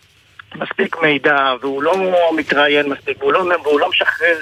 מספיק 0.55 0.97
מידע, 1.01 1.53
והוא 1.61 1.83
לא 1.83 1.95
מתראיין 2.35 2.89
מספיק, 2.89 3.17
והוא 3.19 3.33
לא, 3.33 3.43
והוא 3.63 3.79
לא 3.79 3.89
משחרר... 3.89 4.37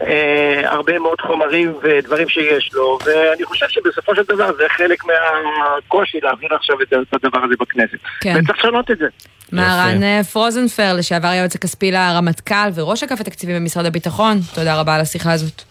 אה, 0.00 0.60
הרבה 0.64 0.98
מאוד 0.98 1.20
חומרים 1.20 1.74
ודברים 1.82 2.28
שיש 2.28 2.70
לו, 2.74 2.98
ואני 3.04 3.44
חושב 3.44 3.66
שבסופו 3.68 4.14
של 4.16 4.22
דבר 4.22 4.52
זה 4.56 4.64
חלק 4.68 5.02
מהקושי 5.04 6.18
להעביר 6.22 6.54
עכשיו 6.54 6.76
את 6.82 6.92
הדבר 6.92 7.44
הזה 7.44 7.54
בכנסת. 7.60 7.98
כן. 8.20 8.34
וצריך 8.38 8.58
לשנות 8.58 8.90
את 8.90 8.98
זה. 8.98 9.06
מהרן 9.52 10.02
אה, 10.02 10.24
פרוזנפר, 10.32 10.94
לשעבר 10.98 11.28
היועץ 11.28 11.54
הכספי 11.54 11.90
לרמטכ"ל 11.90 12.70
וראש 12.74 13.02
אגף 13.02 13.20
התקציבים 13.20 13.56
במשרד 13.56 13.86
הביטחון, 13.86 14.38
תודה 14.54 14.80
רבה 14.80 14.94
על 14.94 15.00
השיחה 15.00 15.32
הזאת. 15.32 15.62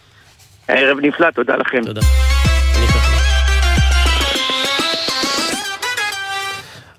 ערב 0.67 0.97
נפלא, 1.01 1.31
תודה 1.31 1.55
לכם. 1.55 1.85
תודה. 1.85 2.01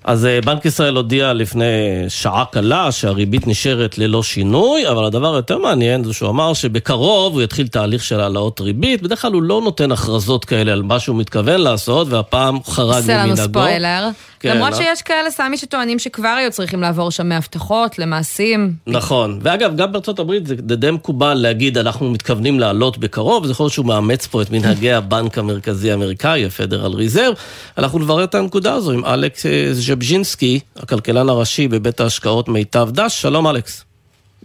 אז 0.03 0.25
אה, 0.25 0.39
בנק 0.45 0.65
ישראל 0.65 0.95
הודיע 0.95 1.33
לפני 1.33 1.65
שעה 2.07 2.45
קלה 2.51 2.91
שהריבית 2.91 3.47
נשארת 3.47 3.97
ללא 3.97 4.23
שינוי, 4.23 4.87
אבל 4.89 5.05
הדבר 5.05 5.33
היותר 5.33 5.57
מעניין 5.57 6.03
זה 6.03 6.13
שהוא 6.13 6.29
אמר 6.29 6.53
שבקרוב 6.53 7.33
הוא 7.33 7.41
יתחיל 7.41 7.67
תהליך 7.67 8.03
של 8.03 8.19
העלאות 8.19 8.61
ריבית. 8.61 9.01
בדרך 9.01 9.21
כלל 9.21 9.33
הוא 9.33 9.43
לא 9.43 9.61
נותן 9.61 9.91
הכרזות 9.91 10.45
כאלה 10.45 10.71
על 10.71 10.81
מה 10.81 10.99
שהוא 10.99 11.15
מתכוון 11.15 11.61
לעשות, 11.61 12.07
והפעם 12.09 12.63
חרג 12.63 13.03
ממנהגו. 13.03 13.31
עושה 13.31 13.43
לנו 13.43 13.49
ספוילר. 13.49 14.09
כן, 14.41 14.55
למרות 14.55 14.71
לא? 14.71 14.77
שיש 14.77 15.01
כאלה, 15.01 15.31
סמי, 15.31 15.57
שטוענים 15.57 15.99
שכבר 15.99 16.27
היו 16.27 16.51
צריכים 16.51 16.81
לעבור 16.81 17.11
שם 17.11 17.29
מהבטחות 17.29 17.99
למעשים. 17.99 18.73
נכון. 18.87 19.39
ואגב, 19.41 19.75
גם 19.75 19.91
בארצות 19.91 20.19
הברית 20.19 20.47
זה 20.47 20.55
די 20.55 20.91
מקובל 20.91 21.33
להגיד, 21.33 21.77
אנחנו 21.77 22.09
מתכוונים 22.09 22.59
לעלות 22.59 22.97
בקרוב, 22.97 23.45
זה 23.45 23.51
יכול 23.51 23.63
להיות 23.63 23.73
שהוא 23.73 23.85
מאמץ 23.85 24.27
פה 24.27 24.41
את 24.41 24.51
מנהגי 24.51 24.91
הבנק 24.91 25.37
המרכזי 25.37 25.91
האמריקאי, 25.91 26.45
הפדרל 26.45 26.93
ריזרב. 26.93 27.33
אנחנו 27.77 27.99
נברר 27.99 28.23
את 28.23 28.35
הנקודה 28.35 28.73
הזו 28.73 28.91
עם 28.91 29.05
אלכס 29.05 29.45
אה, 29.45 29.73
ז'בז'ינסקי, 29.91 30.59
הכלכלן 30.83 31.29
הראשי 31.29 31.67
בבית 31.67 31.99
ההשקעות 31.99 32.49
מיטב 32.49 32.87
דש. 32.91 33.21
שלום, 33.21 33.47
אלכס. 33.47 33.85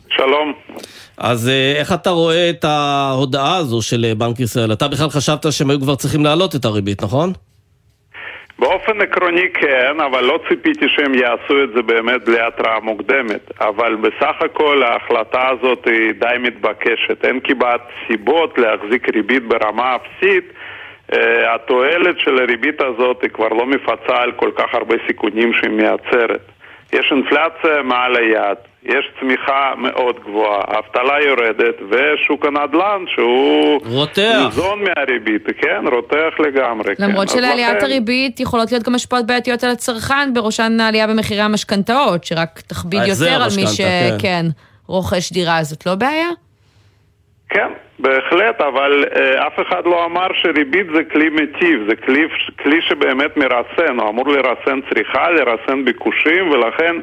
שלום. 0.09 0.53
אז 1.19 1.49
אה, 1.49 1.75
איך 1.81 1.93
אתה 1.93 2.11
רואה 2.11 2.51
את 2.51 2.65
ההודעה 2.65 3.57
הזו 3.57 3.83
של 3.83 4.05
אה, 4.05 4.15
בנק 4.15 4.41
ישראל? 4.41 4.73
אתה 4.73 4.89
בכלל 4.89 5.09
חשבת 5.09 5.47
שהם 5.51 5.71
היו 5.71 5.81
כבר 5.81 5.95
צריכים 5.95 6.25
להעלות 6.25 6.55
את 6.55 6.65
הריבית, 6.65 7.03
נכון? 7.03 7.33
באופן 8.59 9.01
עקרוני 9.01 9.49
כן, 9.55 10.01
אבל 10.11 10.25
לא 10.25 10.41
ציפיתי 10.49 10.87
שהם 10.89 11.15
יעשו 11.15 11.65
את 11.65 11.69
זה 11.75 11.83
באמת 11.83 12.25
בלי 12.25 12.41
התראה 12.41 12.81
מוקדמת. 12.81 13.51
אבל 13.61 13.97
בסך 13.97 14.37
הכל 14.41 14.83
ההחלטה 14.83 15.49
הזאת 15.49 15.87
היא 15.87 16.13
די 16.21 16.37
מתבקשת. 16.41 17.25
אין 17.25 17.41
כמעט 17.45 17.81
סיבות 18.07 18.59
להחזיק 18.59 19.09
ריבית 19.15 19.49
ברמה 19.49 19.97
אפסית. 19.97 20.53
Uh, 21.13 21.17
התועלת 21.55 22.19
של 22.19 22.39
הריבית 22.39 22.81
הזאת 22.81 23.23
היא 23.23 23.31
כבר 23.31 23.49
לא 23.49 23.67
מפצה 23.67 24.17
על 24.17 24.33
כל 24.33 24.51
כך 24.57 24.75
הרבה 24.75 24.95
סיכונים 25.07 25.53
שהיא 25.53 25.71
מייצרת. 25.71 26.41
יש 26.93 27.13
אינפלציה 27.13 27.83
מעל 27.85 28.17
היעד, 28.17 28.57
יש 28.85 29.11
צמיחה 29.21 29.75
מאוד 29.77 30.21
גבוהה, 30.25 30.61
האבטלה 30.67 31.21
יורדת, 31.23 31.75
ושוק 31.91 32.47
הנדל"ן 32.47 33.05
שהוא... 33.07 33.81
רותח. 33.85 34.43
ניזון 34.45 34.85
מהריבית, 34.85 35.47
כן, 35.61 35.85
רותח 35.93 36.35
לגמרי. 36.39 36.97
כן. 36.97 37.05
למרות 37.05 37.29
כן. 37.29 37.37
שלעליית 37.37 37.77
לכן... 37.77 37.85
הריבית 37.85 38.41
יכולות 38.41 38.73
להיות 38.73 38.85
גם 38.85 38.95
השפעות 38.95 39.27
בעייתיות 39.27 39.65
על 39.65 39.71
הצרכן, 39.71 40.35
בראשן 40.35 40.81
העלייה 40.81 41.07
במחירי 41.07 41.41
המשכנתאות, 41.41 42.25
שרק 42.25 42.61
תכביד 42.67 43.03
יותר 43.07 43.43
על 43.43 43.51
מי 43.57 43.67
שכן, 43.67 44.17
כן, 44.23 44.47
רוכש 44.87 45.33
דירה, 45.33 45.63
זאת 45.63 45.87
לא 45.87 45.95
בעיה? 45.95 46.29
כן, 47.49 47.69
בהחלט, 47.99 48.61
אבל 48.61 49.05
אה, 49.17 49.47
אף 49.47 49.61
אחד 49.69 49.87
לא 49.87 50.05
אמר 50.05 50.27
שריבית 50.33 50.87
זה 50.95 51.05
כלי 51.05 51.29
מיטיב, 51.29 51.85
זה 51.89 51.97
כלי, 51.97 52.29
כלי 52.63 52.83
שבאמת 52.83 53.37
מרסן, 53.37 53.99
הוא 53.99 54.09
אמור 54.09 54.29
לרסן 54.29 54.81
צריכה, 54.89 55.31
לרסן 55.31 55.85
ביקושים, 55.85 56.51
ולכן 56.51 56.97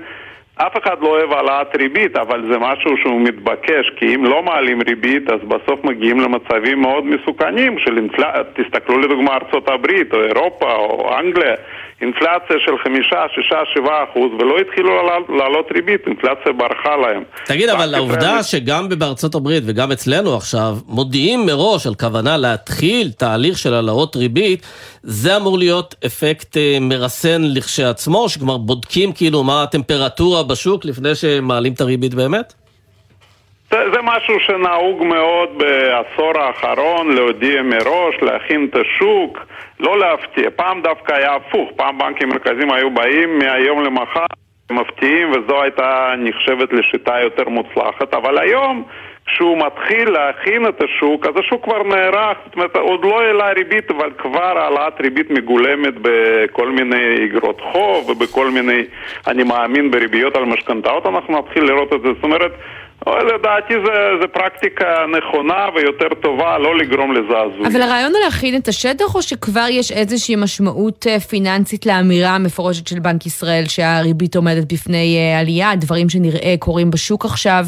אף 0.56 0.78
אחד 0.84 1.02
לא 1.02 1.08
אוהב 1.08 1.32
העלאת 1.32 1.76
ריבית, 1.76 2.18
אבל 2.18 2.52
זה 2.52 2.60
משהו 2.60 2.98
שהוא 2.98 3.22
מתבקש, 3.22 3.90
כי 3.96 4.16
אם 4.16 4.26
לא 4.26 4.44
מעלים 4.44 4.80
ריבית, 4.88 5.30
אז 5.30 5.40
בסוף 5.48 5.84
מגיעים 5.84 6.20
למצבים 6.20 6.82
מאוד 6.82 7.06
מסוכנים 7.06 7.80
של 7.80 7.98
אינפלציה, 7.98 8.44
תסתכלו 8.54 9.00
לדוגמה 9.00 9.34
ארצות 9.34 9.70
הברית, 9.70 10.14
או 10.14 10.24
אירופה, 10.24 10.74
או 10.76 11.20
אנגליה, 11.20 11.56
אינפלציה 12.02 12.56
של 12.66 12.72
חמישה, 12.84 13.26
שישה, 13.36 13.60
שבעה 13.74 14.04
אחוז, 14.04 14.32
ולא 14.40 14.60
התחילו 14.60 14.90
לעלות 15.30 15.72
ריבית, 15.72 16.02
אינפלציה 16.08 16.52
ברחה 16.52 16.96
להם. 16.96 17.24
תגיד, 17.46 17.70
אבל 17.70 17.96
העובדה 17.96 18.44
שגם 18.44 18.90
בארצות 18.90 19.36
הברית 19.36 19.64
וגם 19.66 19.92
אצלנו 19.92 20.36
עכשיו, 20.36 20.78
מודיעים 20.88 21.46
מראש 21.46 21.88
על 21.88 21.96
כוונה 21.96 22.38
להתחיל 22.38 23.12
תהליך 23.18 23.58
של 23.58 23.74
העלאות 23.74 24.16
ריבית, 24.16 24.68
זה 25.04 25.38
אמור 25.38 25.58
להיות 25.58 25.96
אפקט 26.06 26.58
אה, 26.58 26.78
מרסן 26.82 27.42
לכשעצמו, 27.44 28.30
שכבר 28.30 28.58
בודקים 28.58 29.12
כאילו 29.14 29.44
מה 29.44 29.64
הטמפרטורה 29.64 30.44
בשוק 30.44 30.86
לפני 30.86 31.16
שמעלים 31.16 31.74
את 31.74 31.82
הריבית 31.82 32.14
באמת? 32.14 32.63
זה, 33.74 33.92
זה 33.94 34.02
משהו 34.04 34.40
שנהוג 34.40 35.04
מאוד 35.04 35.50
בעשור 35.58 36.38
האחרון, 36.38 37.16
להודיע 37.16 37.62
מראש, 37.62 38.16
להכין 38.22 38.68
את 38.70 38.76
השוק, 38.76 39.40
לא 39.80 40.00
להפתיע. 40.00 40.50
פעם 40.56 40.82
דווקא 40.82 41.14
היה 41.14 41.36
הפוך, 41.36 41.70
פעם 41.76 41.98
בנקים 41.98 42.30
מרכזיים 42.30 42.72
היו 42.72 42.92
באים 42.92 43.40
מהיום 43.40 43.84
למחר, 43.84 44.26
מפתיעים, 44.72 45.32
וזו 45.32 45.62
הייתה 45.62 46.14
נחשבת 46.18 46.74
לשיטה 46.74 47.20
יותר 47.20 47.50
מוצלחת, 47.50 48.14
אבל 48.14 48.38
היום... 48.38 48.84
כשהוא 49.26 49.58
מתחיל 49.58 50.10
להכין 50.10 50.68
את 50.68 50.82
השוק, 50.82 51.26
אז 51.26 51.34
השוק 51.40 51.64
כבר 51.64 51.84
נערך, 51.84 52.38
זאת 52.46 52.56
אומרת, 52.56 52.76
עוד 52.76 53.06
לא 53.06 53.22
העלה 53.22 53.52
ריבית, 53.52 53.92
אבל 53.92 54.12
כבר 54.18 54.58
העלאת 54.58 55.02
ריבית 55.02 55.32
מגולמת 55.32 55.94
בכל 56.02 56.70
מיני 56.70 57.26
אגרות 57.26 57.62
חוב 57.62 58.10
ובכל 58.10 58.48
מיני, 58.50 58.84
אני 59.28 59.44
מאמין, 59.44 59.92
בריביות 59.92 60.36
על 60.36 60.46
משכנתאות, 60.46 61.06
אנחנו 61.06 61.40
נתחיל 61.40 61.64
לראות 61.64 61.94
את 61.94 62.02
זה. 62.02 62.14
זאת 62.14 62.24
אומרת, 62.24 62.52
לדעתי 63.08 63.74
זו 64.22 64.28
פרקטיקה 64.32 65.06
נכונה 65.18 65.68
ויותר 65.76 66.08
טובה, 66.22 66.58
לא 66.58 66.78
לגרום 66.78 67.14
לזעזוע. 67.14 67.68
אבל 67.68 67.82
הרעיון 67.82 68.12
הוא 68.12 68.20
להכין 68.26 68.56
את 68.56 68.68
השטח, 68.68 69.16
או 69.16 69.22
שכבר 69.22 69.66
יש 69.70 69.92
איזושהי 69.92 70.36
משמעות 70.36 71.08
אה, 71.08 71.20
פיננסית 71.20 71.86
לאמירה 71.86 72.30
המפורשת 72.30 72.88
של 72.88 73.00
בנק 73.00 73.26
ישראל 73.26 73.64
שהריבית 73.68 74.36
עומדת 74.36 74.74
בפני 74.74 75.18
אה, 75.18 75.40
עלייה, 75.40 75.76
דברים 75.76 76.10
שנראה 76.10 76.56
קורים 76.60 76.92
בשוק 76.92 77.26
עכשיו? 77.26 77.66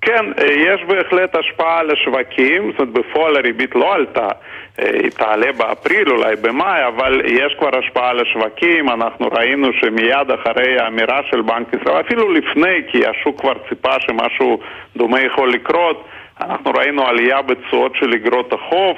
כן, 0.00 0.24
אה, 0.38 0.44
יש 0.44 0.80
בהחלט 0.88 1.36
השפעה 1.36 1.78
על 1.78 1.90
השווקים, 1.90 2.70
זאת 2.70 2.80
אומרת 2.80 2.94
בפועל 2.94 3.36
הריבית 3.36 3.74
לא 3.74 3.94
עלתה, 3.94 4.28
היא 4.78 5.10
תעלה 5.10 5.52
באפריל, 5.52 6.10
אולי 6.10 6.36
במאי, 6.36 6.86
אבל 6.86 7.22
יש 7.24 7.54
כבר 7.58 7.78
השפעה 7.78 8.10
על 8.10 8.20
השווקים, 8.20 8.88
אנחנו 8.88 9.28
ראינו 9.32 9.68
שמיד 9.72 10.30
אחרי 10.30 10.78
האמירה 10.80 11.20
של 11.30 11.42
בנק 11.42 11.68
ישראל, 11.80 12.00
אפילו 12.00 12.32
לפני, 12.32 12.82
כי 12.88 13.06
השוק 13.06 13.40
כבר 13.40 13.52
ציפה 13.68 14.00
שמשהו 14.00 14.60
דומה 14.96 15.20
יכול 15.20 15.52
לקרות, 15.52 16.04
אנחנו 16.40 16.70
ראינו 16.70 17.06
עלייה 17.06 17.42
בתשואות 17.42 17.92
של 17.96 18.12
אגרות 18.12 18.52
החוב, 18.52 18.96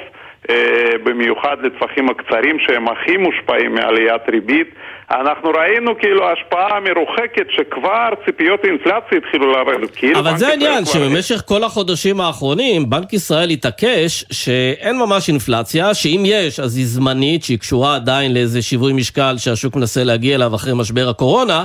אה, 0.50 0.90
במיוחד 1.04 1.56
לטווחים 1.62 2.08
הקצרים 2.08 2.58
שהם 2.58 2.88
הכי 2.88 3.16
מושפעים 3.16 3.74
מעליית 3.74 4.28
ריבית. 4.28 4.74
אנחנו 5.10 5.50
ראינו 5.50 5.98
כאילו 5.98 6.22
השפעה 6.30 6.80
מרוחקת 6.80 7.46
שכבר 7.50 8.08
ציפיות 8.26 8.60
האינפלציה 8.64 9.18
התחילו 9.18 9.52
לרדת. 9.52 9.90
כאילו 9.96 10.18
אבל 10.20 10.36
זה 10.36 10.48
העניין, 10.48 10.84
שבמשך 10.84 11.42
כל 11.46 11.64
החודשים 11.64 12.20
האחרונים 12.20 12.90
בנק 12.90 13.12
ישראל 13.12 13.50
התעקש 13.50 14.24
שאין 14.30 14.98
ממש 14.98 15.28
אינפלציה, 15.28 15.94
שאם 15.94 16.22
יש 16.26 16.60
אז 16.60 16.76
היא 16.76 16.86
זמנית, 16.86 17.44
שהיא 17.44 17.58
קשורה 17.58 17.94
עדיין 17.94 18.34
לאיזה 18.34 18.62
שיווי 18.62 18.92
משקל 18.92 19.34
שהשוק 19.38 19.76
מנסה 19.76 20.04
להגיע 20.04 20.34
אליו 20.34 20.54
אחרי 20.54 20.72
משבר 20.74 21.08
הקורונה, 21.08 21.64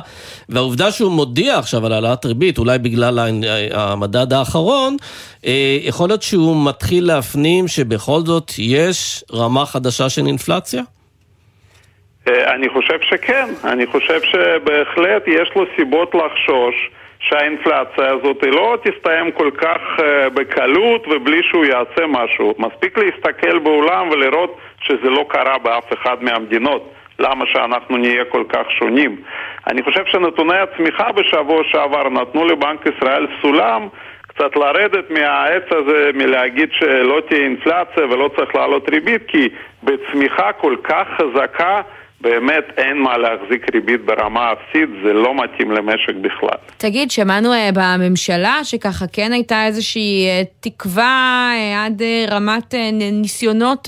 והעובדה 0.49 0.91
שהוא 0.91 1.11
מודיע 1.11 1.57
עכשיו 1.57 1.85
על 1.85 1.93
העלאת 1.93 2.25
ריבית, 2.25 2.57
אולי 2.57 2.77
בגלל 2.77 3.19
המדד 3.73 4.33
האחרון, 4.33 4.97
אה, 5.45 5.77
יכול 5.81 6.09
להיות 6.09 6.23
שהוא 6.23 6.65
מתחיל 6.65 7.07
להפנים 7.07 7.67
שבכל 7.67 8.19
זאת 8.25 8.51
יש 8.57 9.23
רמה 9.33 9.65
חדשה 9.65 10.09
של 10.09 10.25
אינפלציה? 10.25 10.81
אה, 12.29 12.53
אני 12.55 12.69
חושב 12.69 13.01
שכן, 13.01 13.45
אני 13.63 13.85
חושב 13.85 14.21
שבהחלט 14.21 15.27
יש 15.27 15.51
לו 15.55 15.65
סיבות 15.75 16.15
לחשוש 16.15 16.89
שהאינפלציה 17.19 18.09
הזאת 18.09 18.43
לא 18.43 18.77
תסתיים 18.83 19.31
כל 19.31 19.51
כך 19.57 19.81
אה, 19.99 20.29
בקלות 20.29 21.07
ובלי 21.07 21.43
שהוא 21.43 21.65
יעשה 21.65 22.07
משהו. 22.07 22.55
מספיק 22.57 22.97
להסתכל 22.97 23.59
בעולם 23.59 24.09
ולראות 24.09 24.57
שזה 24.81 25.09
לא 25.09 25.25
קרה 25.29 25.57
באף 25.57 25.93
אחד 25.93 26.23
מהמדינות. 26.23 26.93
למה 27.19 27.45
שאנחנו 27.47 27.97
נהיה 27.97 28.25
כל 28.25 28.43
כך 28.49 28.71
שונים? 28.71 29.21
אני 29.67 29.83
חושב 29.83 30.05
שנתוני 30.05 30.57
הצמיחה 30.57 31.11
בשבוע 31.11 31.63
שעבר 31.63 32.09
נתנו 32.09 32.45
לבנק 32.45 32.85
ישראל 32.85 33.27
סולם 33.41 33.87
קצת 34.27 34.55
לרדת 34.55 35.09
מהעץ 35.09 35.63
הזה, 35.71 36.09
מלהגיד 36.13 36.69
שלא 36.71 37.21
תהיה 37.29 37.41
אינפלציה 37.41 38.05
ולא 38.09 38.29
צריך 38.35 38.55
לעלות 38.55 38.89
ריבית, 38.89 39.21
כי 39.27 39.49
בצמיחה 39.83 40.51
כל 40.51 40.75
כך 40.83 41.07
חזקה 41.17 41.81
באמת 42.21 42.63
אין 42.77 42.97
מה 42.97 43.17
להחזיק 43.17 43.73
ריבית 43.73 44.05
ברמה 44.05 44.53
אפסית, 44.53 44.89
זה 45.03 45.13
לא 45.13 45.35
מתאים 45.43 45.71
למשק 45.71 46.15
בכלל. 46.21 46.57
תגיד, 46.77 47.11
שמענו 47.11 47.53
uh, 47.53 47.57
בממשלה 47.73 48.59
שככה 48.63 49.05
כן 49.13 49.31
הייתה 49.33 49.65
איזושהי 49.65 50.27
uh, 50.27 50.47
תקווה 50.59 51.51
uh, 51.53 51.85
עד 51.85 52.01
רמת 52.31 52.75
ניסיונות, 53.11 53.87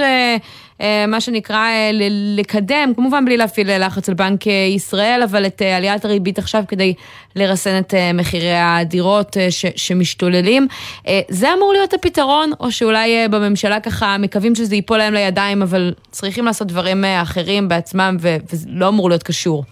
מה 1.07 1.21
שנקרא, 1.21 1.67
uh, 1.91 1.95
לקדם, 2.37 2.91
כמובן 2.95 3.25
בלי 3.25 3.37
להפעיל 3.37 3.85
לחץ 3.85 4.09
על 4.09 4.15
בנק 4.15 4.47
ישראל, 4.47 5.21
אבל 5.23 5.45
את 5.45 5.61
עליית 5.77 6.05
הריבית 6.05 6.37
עכשיו 6.37 6.63
כדי 6.67 6.93
לרסן 7.35 7.79
את 7.79 7.93
מחירי 8.13 8.55
הדירות 8.55 9.37
ש, 9.49 9.65
שמשתוללים. 9.75 10.67
זה 11.29 11.53
אמור 11.53 11.73
להיות 11.73 11.93
הפתרון, 11.93 12.51
או 12.59 12.71
שאולי 12.71 13.27
בממשלה 13.31 13.79
ככה 13.79 14.15
מקווים 14.19 14.55
שזה 14.55 14.75
ייפול 14.75 14.97
להם 14.97 15.13
לידיים, 15.13 15.61
אבל 15.61 15.93
צריכים 16.11 16.45
לעשות 16.45 16.67
דברים 16.67 17.03
אחרים 17.05 17.67
בעצמם 17.67 18.17
וזה 18.19 18.67
לא 18.71 18.87
אמור 18.87 19.09
להיות 19.09 19.23
קשור. 19.23 19.63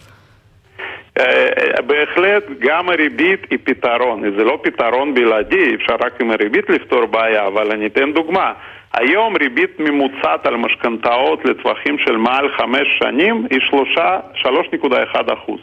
אה, 1.18 1.82
בהחלט 1.86 2.44
גם 2.58 2.88
הריבית 2.88 3.40
היא 3.50 3.58
פתרון, 3.64 4.22
זה 4.36 4.44
לא 4.44 4.58
פתרון 4.62 5.14
בלעדי, 5.14 5.74
אפשר 5.74 5.94
רק 6.00 6.20
עם 6.20 6.30
הריבית 6.30 6.70
לפתור 6.70 7.06
בעיה, 7.06 7.46
אבל 7.46 7.70
אני 7.72 7.86
אתן 7.86 8.12
דוגמה. 8.12 8.52
היום 8.94 9.36
ריבית 9.40 9.80
ממוצעת 9.80 10.46
על 10.46 10.56
משכנתאות 10.56 11.44
לטווחים 11.44 11.98
של 11.98 12.16
מעל 12.16 12.48
חמש 12.56 12.88
שנים 12.98 13.46
היא 13.50 13.60
3.1 14.34 15.32
אחוז. 15.32 15.60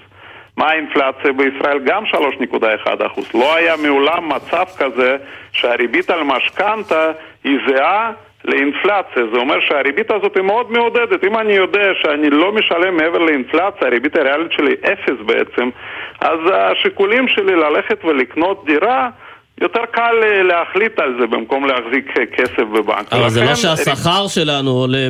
מה 0.57 0.65
האינפלציה 0.65 1.33
בישראל? 1.33 1.79
גם 1.79 2.03
3.1 2.05 3.05
אחוז. 3.05 3.31
לא 3.33 3.55
היה 3.55 3.75
מעולם 3.77 4.29
מצב 4.29 4.65
כזה 4.77 5.17
שהריבית 5.51 6.09
על 6.09 6.23
משכנתה 6.23 7.11
היא 7.43 7.59
זהה 7.67 8.11
לאינפלציה. 8.45 9.23
זה 9.33 9.37
אומר 9.37 9.59
שהריבית 9.59 10.11
הזאת 10.11 10.35
היא 10.35 10.43
מאוד 10.43 10.71
מעודדת. 10.71 11.23
אם 11.23 11.37
אני 11.37 11.53
יודע 11.53 11.91
שאני 12.01 12.29
לא 12.29 12.51
משלם 12.51 12.97
מעבר 12.97 13.17
לאינפלציה, 13.17 13.87
הריבית 13.87 14.15
הריאלית 14.15 14.51
שלי 14.51 14.75
אפס 14.93 15.25
בעצם, 15.25 15.69
אז 16.21 16.39
השיקולים 16.53 17.27
שלי 17.27 17.55
ללכת 17.55 18.05
ולקנות 18.05 18.65
דירה 18.65 19.09
יותר 19.61 19.79
קל 19.91 20.13
להחליט 20.43 20.99
על 20.99 21.15
זה 21.19 21.27
במקום 21.27 21.65
להחזיק 21.65 22.05
כסף 22.37 22.63
בבנק. 22.73 23.13
אבל 23.13 23.29
זה 23.29 23.43
לא 23.43 23.55
שהשכר 23.55 24.27
שלנו 24.27 24.71
עולה 24.71 25.07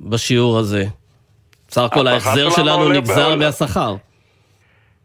בשיעור 0.00 0.58
הזה. 0.58 0.84
בסך 1.68 1.82
הכל 1.82 2.06
ההחזר 2.06 2.50
שלנו 2.50 2.88
נגזר 2.88 3.36
מהשכר. 3.36 3.94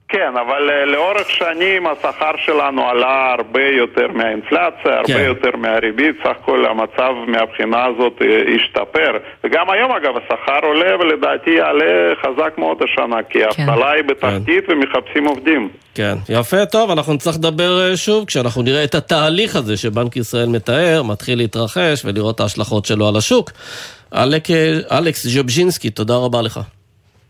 כן, 0.08 0.34
אבל 0.34 0.70
uh, 0.70 0.86
לאורך 0.86 1.30
שנים 1.30 1.88
השכר 1.88 2.32
שלנו 2.38 2.89
עלה 2.89 3.36
הרבה 3.38 3.68
יותר 3.78 4.08
מהאינפלציה, 4.13 4.98
הרבה 4.98 5.13
כן. 5.13 5.24
יותר 5.26 5.58
מהריבית, 5.58 6.15
סך 6.24 6.30
הכל 6.41 6.65
המצב 6.65 7.13
מהבחינה 7.28 7.86
הזאת 7.86 8.22
uh, 8.22 8.26
השתפר. 8.56 9.12
וגם 9.44 9.70
היום 9.70 9.91
אגב 9.91 10.13
השכר 10.18 10.68
עולה 10.68 10.96
ולדעתי 11.00 11.50
יעלה 11.50 12.13
חזק 12.22 12.58
מאוד 12.58 12.78
השנה, 12.84 13.24
כי 13.30 13.39
כן. 13.39 13.46
האבטלה 13.46 13.91
כן. 13.91 13.96
היא 13.96 14.04
בתחתית 14.04 14.65
כן. 14.68 14.74
ומחפשים 14.74 15.26
עובדים. 15.26 15.70
כן, 15.96 16.15
יפה, 16.30 16.65
טוב, 16.65 16.91
אנחנו 16.91 17.13
נצטרך 17.13 17.36
לדבר 17.36 17.89
uh, 17.94 17.98
שוב 17.98 18.26
כשאנחנו 18.26 18.62
נראה 18.62 18.84
את 18.84 18.96
התהליך 18.96 19.56
הזה 19.56 19.78
שבנק 19.78 20.15
ישראל 20.15 20.48
מתאר, 20.48 21.04
מתחיל 21.04 21.38
להתרחש 21.38 22.06
ולראות 22.06 22.36
את 22.36 22.39
ההשלכות 22.39 22.86
שלו 22.86 23.08
על 23.08 23.15
השוק. 23.18 23.52
אלק, 24.15 24.44
אלכס 24.91 25.28
ז'ובז'ינסקי, 25.28 25.89
תודה 25.89 26.13
רבה 26.15 26.41
לך. 26.41 26.60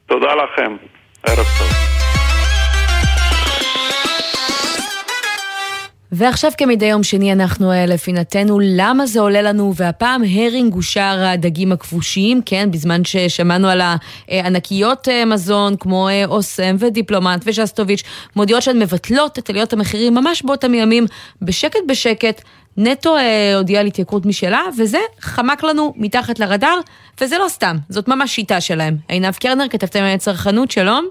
תודה 0.07 0.35
לכם, 0.35 0.75
ערב 1.23 1.45
טוב. 1.59 1.94
ועכשיו 6.17 6.51
כמדי 6.57 6.85
יום 6.85 7.03
שני 7.03 7.33
אנחנו 7.33 7.71
אה, 7.71 7.85
לפינתנו 7.85 8.59
למה 8.63 9.05
זה 9.05 9.19
עולה 9.19 9.41
לנו, 9.41 9.73
והפעם 9.75 10.21
הרינג 10.23 10.73
הוא 10.73 10.81
שער 10.81 11.25
הדגים 11.25 11.71
הכבושים, 11.71 12.41
כן, 12.45 12.71
בזמן 12.71 13.05
ששמענו 13.05 13.67
על 13.67 13.81
הענקיות 14.27 15.07
אה, 15.07 15.25
מזון 15.25 15.75
כמו 15.79 16.09
אה, 16.09 16.25
אוסם 16.25 16.75
ודיפלומט 16.79 17.41
ושסטוביץ', 17.45 18.03
מודיעות 18.35 18.63
שהן 18.63 18.79
מבטלות 18.79 19.39
את 19.39 19.49
עליות 19.49 19.73
המחירים 19.73 20.15
ממש 20.15 20.41
באותם 20.41 20.73
ימים, 20.73 21.05
בשקט 21.41 21.79
בשקט. 21.87 22.41
נטו 22.77 23.15
הודיעה 23.55 23.81
על 23.81 23.87
התייקרות 23.87 24.25
משלה, 24.25 24.61
וזה 24.77 24.97
חמק 25.19 25.63
לנו 25.63 25.93
מתחת 25.97 26.39
לרדאר, 26.39 26.79
וזה 27.21 27.37
לא 27.37 27.47
סתם, 27.47 27.75
זאת 27.89 28.07
ממש 28.07 28.35
שיטה 28.35 28.61
שלהם. 28.61 28.97
עינב 29.07 29.35
קרנר, 29.35 29.65
כתבתם 29.69 30.17
צרכנות, 30.17 30.71
שלום. 30.71 31.07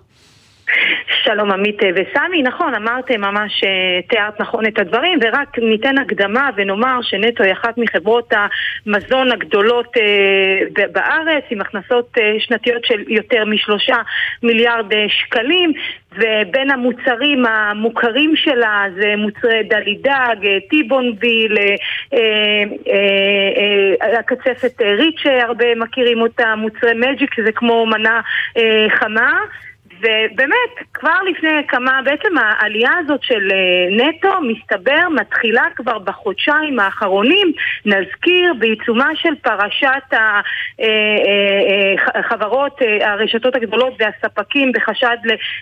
שלום 1.24 1.50
עמית 1.50 1.78
וסמי, 1.94 2.42
נכון, 2.42 2.74
אמרתם 2.74 3.20
ממש, 3.20 3.64
אה, 3.64 4.02
תיארת 4.08 4.40
נכון 4.40 4.66
את 4.66 4.78
הדברים, 4.78 5.18
ורק 5.22 5.58
ניתן 5.58 5.98
הקדמה 5.98 6.50
ונאמר 6.56 6.98
שנטו 7.02 7.44
היא 7.44 7.52
אחת 7.52 7.78
מחברות 7.78 8.32
המזון 8.32 9.32
הגדולות 9.32 9.96
אה, 9.96 10.86
בארץ, 10.92 11.44
עם 11.50 11.60
הכנסות 11.60 12.18
אה, 12.20 12.36
שנתיות 12.38 12.84
של 12.84 13.04
יותר 13.08 13.44
משלושה 13.44 13.96
מיליארד 14.42 14.92
שקלים, 15.08 15.72
ובין 16.12 16.70
המוצרים 16.70 17.46
המוכרים 17.46 18.36
שלה 18.36 18.84
זה 19.00 19.14
מוצרי 19.16 19.62
דלידג, 19.62 20.36
טיבונביל, 20.70 21.56
הקצפת 24.18 24.82
ריץ' 24.82 25.18
שהרבה 25.18 25.74
מכירים 25.74 26.20
אותה, 26.20 26.54
מוצרי 26.56 26.94
מג'יק, 26.94 27.34
זה 27.44 27.52
כמו 27.52 27.86
מנה 27.86 28.20
חמה. 28.98 29.40
ובאמת, 30.04 30.88
כבר 30.94 31.22
לפני 31.30 31.66
כמה, 31.68 32.00
בעצם 32.04 32.38
העלייה 32.38 32.90
הזאת 32.98 33.22
של 33.22 33.48
אה, 33.52 34.06
נטו, 34.06 34.40
מסתבר, 34.40 35.08
מתחילה 35.14 35.64
כבר 35.76 35.98
בחודשיים 35.98 36.80
האחרונים, 36.80 37.52
נזכיר, 37.84 38.54
בעיצומה 38.58 39.08
של 39.14 39.34
פרשת 39.42 40.18
החברות, 42.14 42.82
אה, 42.82 42.86
אה, 43.02 43.12
הרשתות 43.12 43.54
הגדולות 43.54 43.92
והספקים 43.98 44.72
בחשד 44.72 45.16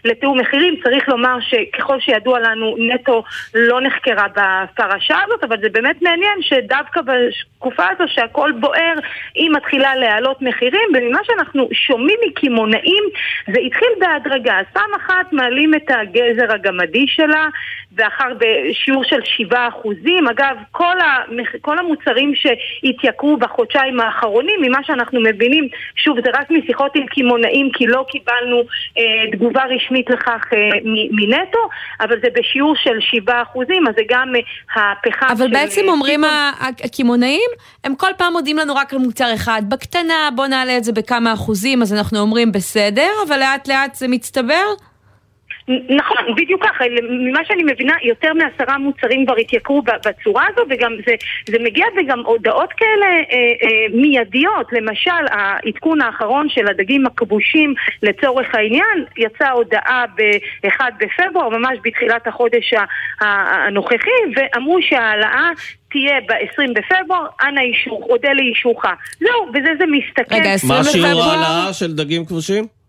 לתיאום 0.04 0.40
מחירים. 0.40 0.74
צריך 0.84 1.08
לומר 1.08 1.36
שככל 1.40 2.00
שידוע 2.00 2.40
לנו, 2.40 2.76
נטו 2.78 3.24
לא 3.54 3.80
נחקרה 3.80 4.26
בפרשה 4.28 5.16
הזאת, 5.24 5.44
אבל 5.44 5.56
זה 5.60 5.68
באמת 5.68 6.02
מעניין 6.02 6.38
שדווקא 6.40 7.00
בתקופה 7.00 7.84
הזו 7.90 8.04
שהכל 8.06 8.52
בוער, 8.60 8.94
היא 9.34 9.50
מתחילה 9.50 9.96
להעלות 9.96 10.42
מחירים, 10.42 10.88
וממה 10.94 11.18
שאנחנו 11.24 11.68
שומעים 11.72 12.18
מקמעונאים, 12.28 13.04
זה 13.46 13.60
התחיל 13.60 13.88
בהדרגה. 14.00 14.31
בהדרגה. 14.32 14.58
אז 14.60 14.66
פעם 14.72 14.90
אחת 14.96 15.32
מעלים 15.32 15.74
את 15.74 15.90
הגזר 15.90 16.52
הגמדי 16.54 17.04
שלה, 17.06 17.48
ואחר 17.96 18.28
בשיעור 18.38 19.04
של 19.04 19.20
7 19.24 19.68
אחוזים. 19.68 20.28
אגב, 20.28 20.56
כל, 20.70 20.96
המח... 21.00 21.48
כל 21.60 21.78
המוצרים 21.78 22.32
שהתייקרו 22.34 23.36
בחודשיים 23.36 24.00
האחרונים, 24.00 24.54
ממה 24.62 24.78
שאנחנו 24.82 25.20
מבינים, 25.20 25.68
שוב, 25.96 26.16
זה 26.24 26.30
רק 26.34 26.50
משיחות 26.50 26.92
עם 26.94 27.06
קמעונאים, 27.06 27.70
כי 27.72 27.86
לא 27.86 28.04
קיבלנו 28.08 28.62
אה, 28.98 29.30
תגובה 29.32 29.62
רשמית 29.64 30.10
לכך 30.10 30.44
אה, 30.52 30.58
מנטו, 31.10 31.68
אבל 32.00 32.16
זה 32.22 32.28
בשיעור 32.34 32.74
של 32.76 33.00
7 33.00 33.42
אחוזים, 33.42 33.88
אז 33.88 33.94
זה 33.96 34.02
גם 34.08 34.32
אה, 34.36 34.92
הפחם 34.92 35.26
אבל 35.30 35.46
של... 35.46 35.52
בעצם 35.52 35.88
אומרים 35.88 36.20
הקמעונאים, 36.60 37.50
הם 37.84 37.94
כל 37.94 38.10
פעם 38.18 38.32
מודים 38.32 38.56
לנו 38.56 38.74
רק 38.74 38.92
על 38.92 38.98
מוצר 38.98 39.34
אחד. 39.34 39.62
בקטנה, 39.68 40.28
בוא 40.34 40.46
נעלה 40.46 40.76
את 40.76 40.84
זה 40.84 40.92
בכמה 40.92 41.32
אחוזים, 41.32 41.82
אז 41.82 41.92
אנחנו 41.94 42.18
אומרים 42.18 42.52
בסדר, 42.52 43.10
אבל 43.28 43.38
לאט 43.38 43.68
לאט 43.68 43.94
זה 43.94 44.08
מצטבר? 44.08 44.64
נכון, 45.68 46.34
בדיוק 46.36 46.64
ככה, 46.64 46.84
ממה 47.10 47.40
שאני 47.44 47.62
מבינה, 47.62 47.94
יותר 48.02 48.32
מעשרה 48.34 48.78
מוצרים 48.78 49.26
כבר 49.26 49.36
התייקרו 49.36 49.82
בצורה 49.82 50.44
הזו, 50.52 50.62
וגם 50.70 50.92
זה, 51.06 51.14
זה 51.48 51.58
מגיע 51.64 51.86
וגם 51.96 52.20
הודעות 52.26 52.72
כאלה 52.72 53.06
אה, 53.06 53.36
אה, 53.62 54.00
מיידיות, 54.00 54.66
למשל 54.72 55.10
העדכון 55.30 56.00
האחרון 56.00 56.48
של 56.48 56.68
הדגים 56.68 57.06
הכבושים 57.06 57.74
לצורך 58.02 58.54
העניין, 58.54 59.04
יצאה 59.16 59.50
הודעה 59.50 60.04
ב-1 60.16 60.80
בפברואר, 61.00 61.48
ממש 61.48 61.78
בתחילת 61.84 62.26
החודש 62.26 62.74
הנוכחי, 63.20 64.20
ואמרו 64.36 64.78
שההעלאה 64.82 65.50
תהיה 65.90 66.20
ב-20 66.28 66.72
בפברואר, 66.74 67.26
אנא 67.42 67.60
אישור, 67.60 68.06
אודה 68.10 68.32
לאישורך. 68.32 68.84
זהו, 69.20 69.52
בזה 69.52 69.70
זה 69.78 69.84
מסתכל. 69.86 70.34
רגע, 70.34 70.52
20 70.52 70.80
בפברואר? 70.80 70.82
מה 70.82 70.84
שיעור 70.84 71.22
ההעלאה 71.22 71.72
של 71.72 71.92
דגים 71.92 72.24
כבושים? 72.24 72.81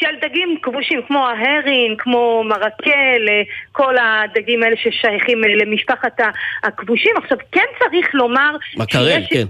של 0.00 0.28
דגים 0.28 0.56
כבושים 0.62 1.00
כמו 1.06 1.26
ההרין, 1.26 1.94
כמו 1.98 2.44
מרקל, 2.44 3.28
אה, 3.28 3.42
כל 3.72 3.94
הדגים 3.98 4.62
האלה 4.62 4.76
ששייכים 4.76 5.44
אה, 5.44 5.54
למשפחת 5.54 6.20
הכבושים. 6.64 7.16
עכשיו, 7.16 7.38
כן 7.52 7.64
צריך 7.78 8.14
לומר... 8.14 8.56
מקרל, 8.76 9.22
כן. 9.30 9.44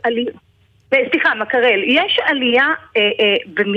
סליחה, 0.95 1.35
מקרל. 1.35 1.83
יש 1.87 2.19
עלייה 2.25 2.67
אה, 2.97 3.11
אה, 3.21 3.35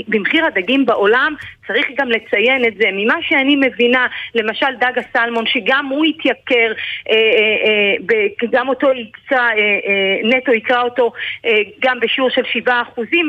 במחיר 0.07 0.45
הדגים 0.45 0.85
בעולם, 0.85 1.35
צריך 1.67 1.87
גם 1.97 2.09
לציין 2.09 2.65
את 2.65 2.73
זה. 2.77 2.89
ממה 2.93 3.15
שאני 3.21 3.55
מבינה, 3.55 4.07
למשל 4.35 4.65
דג 4.79 4.91
הסלמון, 4.97 5.45
שגם 5.47 5.85
הוא 5.85 6.05
התייקר, 6.05 6.71
אה, 7.09 7.15
אה, 7.15 7.95
אה, 8.11 8.47
גם 8.51 8.69
אותו 8.69 8.91
יקצה, 8.91 9.35
אה, 9.39 9.49
אה, 9.57 10.37
נטו 10.37 10.53
יקרא 10.53 10.81
אותו 10.81 11.11
אה, 11.45 11.51
גם 11.79 11.99
בשיעור 11.99 12.29
של 12.29 12.41
7%, 12.67 12.71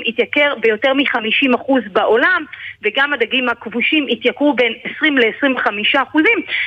התייקר 0.06 0.54
ביותר 0.60 0.94
מ-50% 0.94 1.72
בעולם, 1.92 2.44
וגם 2.82 3.12
הדגים 3.12 3.48
הכבושים 3.48 4.06
התייקרו 4.10 4.54
בין 4.54 4.72
20 4.96 5.18
ל-25%, 5.18 6.18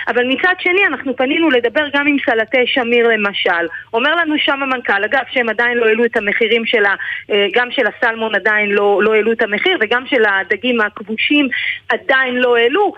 אבל 0.08 0.28
מצד 0.28 0.54
שני 0.60 0.86
אנחנו 0.86 1.15
פנינו 1.15 1.49
לדבר 1.49 1.88
גם 1.93 2.08
עם 2.08 2.17
סלטי 2.25 2.67
שמיר 2.67 3.08
למשל. 3.08 3.65
אומר 3.93 4.15
לנו 4.15 4.36
שם 4.38 4.63
המנכ"ל, 4.63 5.04
אגב, 5.04 5.21
שהם 5.32 5.49
עדיין 5.49 5.78
לא 5.78 5.86
העלו 5.86 6.06
את 6.06 6.17
המחירים 6.17 6.65
של 6.65 6.86
ה... 6.86 6.95
אה, 7.32 7.46
גם 7.54 7.68
של 7.72 7.84
הסלמון 7.88 8.36
עדיין 8.36 8.70
לא, 8.70 9.00
לא 9.04 9.13
העלו 9.13 9.32
את 9.32 9.41
המחיר 9.41 9.78
וגם 9.82 10.04
של 10.06 10.24
הדגים 10.26 10.82
הכבושים 10.82 11.48
עדיין 11.89 12.36
לא 12.36 12.58
העלו. 12.58 12.94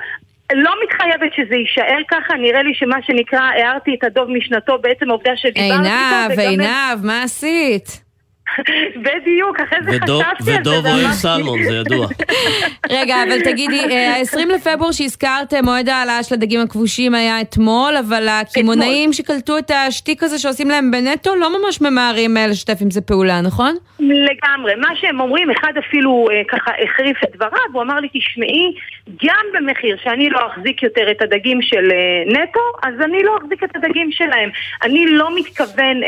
לא 0.54 0.72
מתחייבת 0.84 1.34
שזה 1.36 1.56
יישאר 1.56 2.00
ככה, 2.08 2.34
נראה 2.34 2.64
לי 2.64 2.74
שמה 2.74 2.96
שנקרא, 3.02 3.40
הערתי 3.40 3.96
את 4.00 4.04
הדוב 4.04 4.30
משנתו, 4.30 4.78
בעצם 4.78 5.10
העובדה 5.10 5.32
שדיברתי 5.36 5.74
איתו. 5.74 5.84
עינב, 5.84 6.40
עינב, 6.40 7.06
מה 7.06 7.24
עשית? 7.24 8.07
בדיוק, 9.06 9.60
אחרי 9.60 9.80
זה 9.86 9.92
ודוב, 9.92 10.24
חשבתי 10.24 10.52
על 10.52 10.64
זה. 10.64 10.72
ודוב 10.72 10.86
אוהב 10.86 11.12
סלמון, 11.12 11.64
זה 11.64 11.74
ידוע. 11.74 12.08
רגע, 13.00 13.16
אבל 13.24 13.42
תגידי, 13.44 13.80
ה-20 13.80 14.38
אה, 14.38 14.56
לפברואר 14.56 14.92
שהזכרת, 14.92 15.54
מועד 15.64 15.90
ההעלאה 15.90 16.24
של 16.24 16.36
הדגים 16.36 16.60
הכבושים 16.60 17.16
היה 17.16 17.42
אתמול, 17.42 17.98
אבל 17.98 18.28
הקמעונאים 18.28 19.14
שקלטו 19.14 19.58
את 19.58 19.72
השטיק 19.72 20.24
הזה 20.24 20.40
שעושים 20.40 20.70
להם 20.70 20.92
בנטו, 20.92 21.36
לא 21.36 21.50
ממש 21.60 21.82
ממהרים 21.82 22.38
אה, 22.38 22.48
לשתף 22.48 22.78
עם 22.82 22.92
זה 22.92 23.02
פעולה, 23.02 23.42
נכון? 23.42 23.76
לגמרי. 24.00 24.76
מה 24.76 24.96
שהם 24.96 25.20
אומרים, 25.20 25.52
אחד 25.52 25.74
אפילו 25.80 26.28
אה, 26.32 26.42
ככה 26.48 26.72
החריף 26.84 27.24
את 27.24 27.36
דבריו, 27.36 27.70
הוא 27.74 27.82
אמר 27.82 28.00
לי, 28.00 28.08
תשמעי, 28.14 28.74
גם 29.26 29.46
במחיר 29.54 29.98
שאני 30.04 30.30
לא 30.30 30.40
אחזיק 30.48 30.84
יותר 30.84 31.12
את 31.12 31.22
הדגים 31.22 31.62
של 31.62 31.92
נטו, 32.26 32.60
אז 32.84 32.94
אני 33.02 33.24
לא 33.24 33.38
אחזיק 33.38 33.64
את 33.64 33.76
הדגים 33.76 34.12
שלהם. 34.12 34.50
אני 34.84 35.06
לא 35.08 35.36
מתכוון 35.36 36.02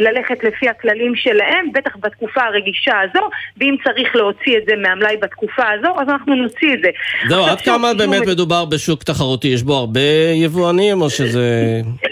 ללכת 0.00 0.44
לפי 0.44 0.68
הכללים 0.68 1.05
הכלים 1.06 1.16
שלהם, 1.16 1.72
בטח 1.74 1.96
בתקופה 2.00 2.40
הרגישה 2.44 2.92
הזו, 3.00 3.24
ואם 3.60 3.76
צריך 3.84 4.16
להוציא 4.16 4.58
את 4.58 4.62
זה 4.68 4.76
מהמלאי 4.76 5.16
בתקופה 5.16 5.62
הזו, 5.78 6.00
אז 6.00 6.08
אנחנו 6.08 6.34
נוציא 6.34 6.74
את 6.74 6.78
זה. 6.82 6.88
זהו, 7.28 7.46
עד 7.46 7.60
כמה 7.60 7.94
באמת 7.94 8.26
מדובר 8.26 8.64
בשוק 8.64 9.02
תחרותי? 9.02 9.48
יש 9.48 9.62
בו 9.62 9.74
הרבה 9.74 10.00
יבואנים, 10.34 11.02
או 11.02 11.10
שזה... 11.10 11.80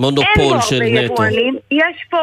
מונופול 0.00 0.60
של 0.60 0.76
נטו. 0.76 0.84
אין 0.84 1.08
בו 1.08 1.22
הרבה 1.22 1.30
יבואנים. 1.30 1.56
יש 1.70 2.04
פה, 2.10 2.18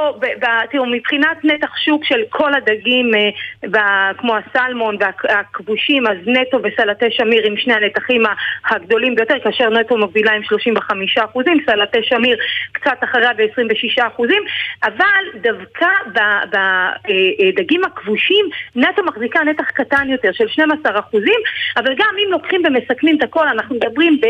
תראו, 0.71 0.85
מבחינת 0.85 1.37
נתח 1.43 1.77
שוק 1.85 2.05
של 2.05 2.21
כל 2.29 2.53
הדגים, 2.53 3.11
אה, 3.15 4.11
כמו 4.17 4.33
הסלמון 4.35 4.97
והכבושים, 4.99 6.07
אז 6.07 6.17
נטו 6.25 6.59
וסלטי 6.63 7.05
שמיר 7.11 7.45
עם 7.45 7.57
שני 7.57 7.73
הנתחים 7.73 8.23
הגדולים 8.69 9.15
ביותר, 9.15 9.35
כאשר 9.43 9.69
נטו 9.69 9.97
מובילה 9.97 10.31
עם 10.31 10.43
35 10.43 11.17
אחוזים, 11.17 11.57
סלטי 11.65 11.97
שמיר 12.03 12.37
קצת 12.71 12.97
אחריה 13.03 13.33
ב-26 13.33 14.07
אחוזים, 14.07 14.43
אבל 14.83 15.41
דווקא 15.41 15.87
בדגים 16.13 17.81
הכבושים, 17.83 18.45
נטו 18.75 19.03
מחזיקה 19.03 19.43
נתח 19.43 19.71
קטן 19.73 20.09
יותר 20.09 20.29
של 20.33 20.47
12 20.47 20.99
אחוזים, 20.99 21.39
אבל 21.77 21.93
גם 21.97 22.15
אם 22.25 22.31
לוקחים 22.31 22.61
ומסכמים 22.65 23.17
את 23.17 23.23
הכל, 23.23 23.47
אנחנו 23.47 23.75
מדברים 23.75 24.21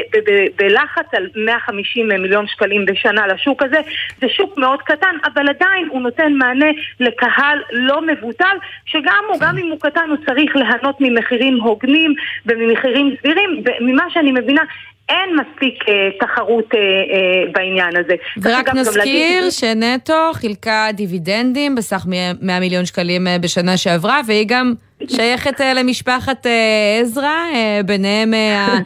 בלחץ 0.55 1.05
על 1.13 1.27
150 1.35 2.07
מיליון 2.07 2.47
שקלים 2.47 2.85
בשנה 2.85 3.27
השוק 3.37 3.63
הזה. 3.63 3.81
זה 4.21 4.27
שוק 4.29 4.57
מאוד 4.57 4.81
קטן, 4.81 5.15
אבל 5.25 5.49
עדיין 5.49 5.87
הוא 5.89 6.01
נותן 6.01 6.33
מענה 6.33 6.71
לקהל 6.99 7.59
לא 7.71 8.01
מבוטל, 8.01 8.57
שגם 8.85 9.23
הוא, 9.29 9.39
גם 9.39 9.57
אם 9.57 9.71
הוא 9.71 9.79
קטן, 9.79 10.09
הוא 10.09 10.17
צריך 10.25 10.55
ליהנות 10.55 10.95
ממחירים 10.99 11.61
הוגנים 11.61 12.13
וממחירים 12.45 13.15
סבירים, 13.21 13.63
וממה 13.65 14.03
שאני 14.09 14.31
מבינה, 14.31 14.61
אין 15.09 15.29
מספיק 15.35 15.89
אה, 15.89 15.93
תחרות 16.19 16.73
אה, 16.73 16.79
אה, 16.79 17.51
בעניין 17.51 17.95
הזה. 17.97 18.15
ורק 18.41 18.69
נזכיר 18.69 19.41
להגיד... 19.41 19.51
שנטו 19.51 20.31
חילקה 20.33 20.87
דיבידנדים 20.93 21.75
בסך 21.75 22.05
100 22.41 22.59
מיליון 22.59 22.85
שקלים 22.85 23.27
אה, 23.27 23.39
בשנה 23.39 23.77
שעברה, 23.77 24.21
והיא 24.27 24.45
גם 24.47 24.73
שייכת 25.07 25.61
אה, 25.61 25.73
למשפחת 25.73 26.45
אה, 26.45 26.99
עזרא, 27.01 27.25
אה, 27.53 27.79
ביניהם 27.85 28.33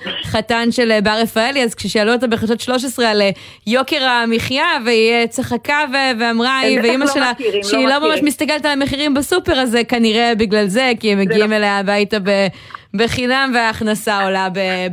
החתן 0.05 0.71
של 0.71 0.91
בר 1.03 1.17
רפאלי, 1.21 1.63
אז 1.63 1.75
כששאלו 1.75 2.13
אותה 2.13 2.27
בחדשות 2.27 2.59
13 2.59 3.09
על 3.09 3.21
יוקר 3.67 4.03
המחיה, 4.03 4.65
והיא 4.85 5.25
צחקה 5.25 5.79
ואמרה, 6.19 6.59
היא 6.59 6.79
ואימא 6.79 7.03
לא 7.03 7.13
שלה, 7.13 7.31
שהיא 7.63 7.87
לא, 7.87 7.99
לא 7.99 8.09
ממש 8.09 8.19
מסתכלת 8.23 8.65
על 8.65 8.71
המחירים 8.71 9.13
בסופר, 9.13 9.53
אז 9.53 9.77
כנראה 9.87 10.33
בגלל 10.37 10.67
זה, 10.67 10.91
כי 10.99 11.11
הם 11.11 11.19
מגיעים 11.19 11.51
לא- 11.51 11.55
אליה 11.55 11.79
הביתה 11.79 12.19
ב... 12.19 12.29
בחינם 12.93 13.51
וההכנסה 13.55 14.23
עולה 14.23 14.47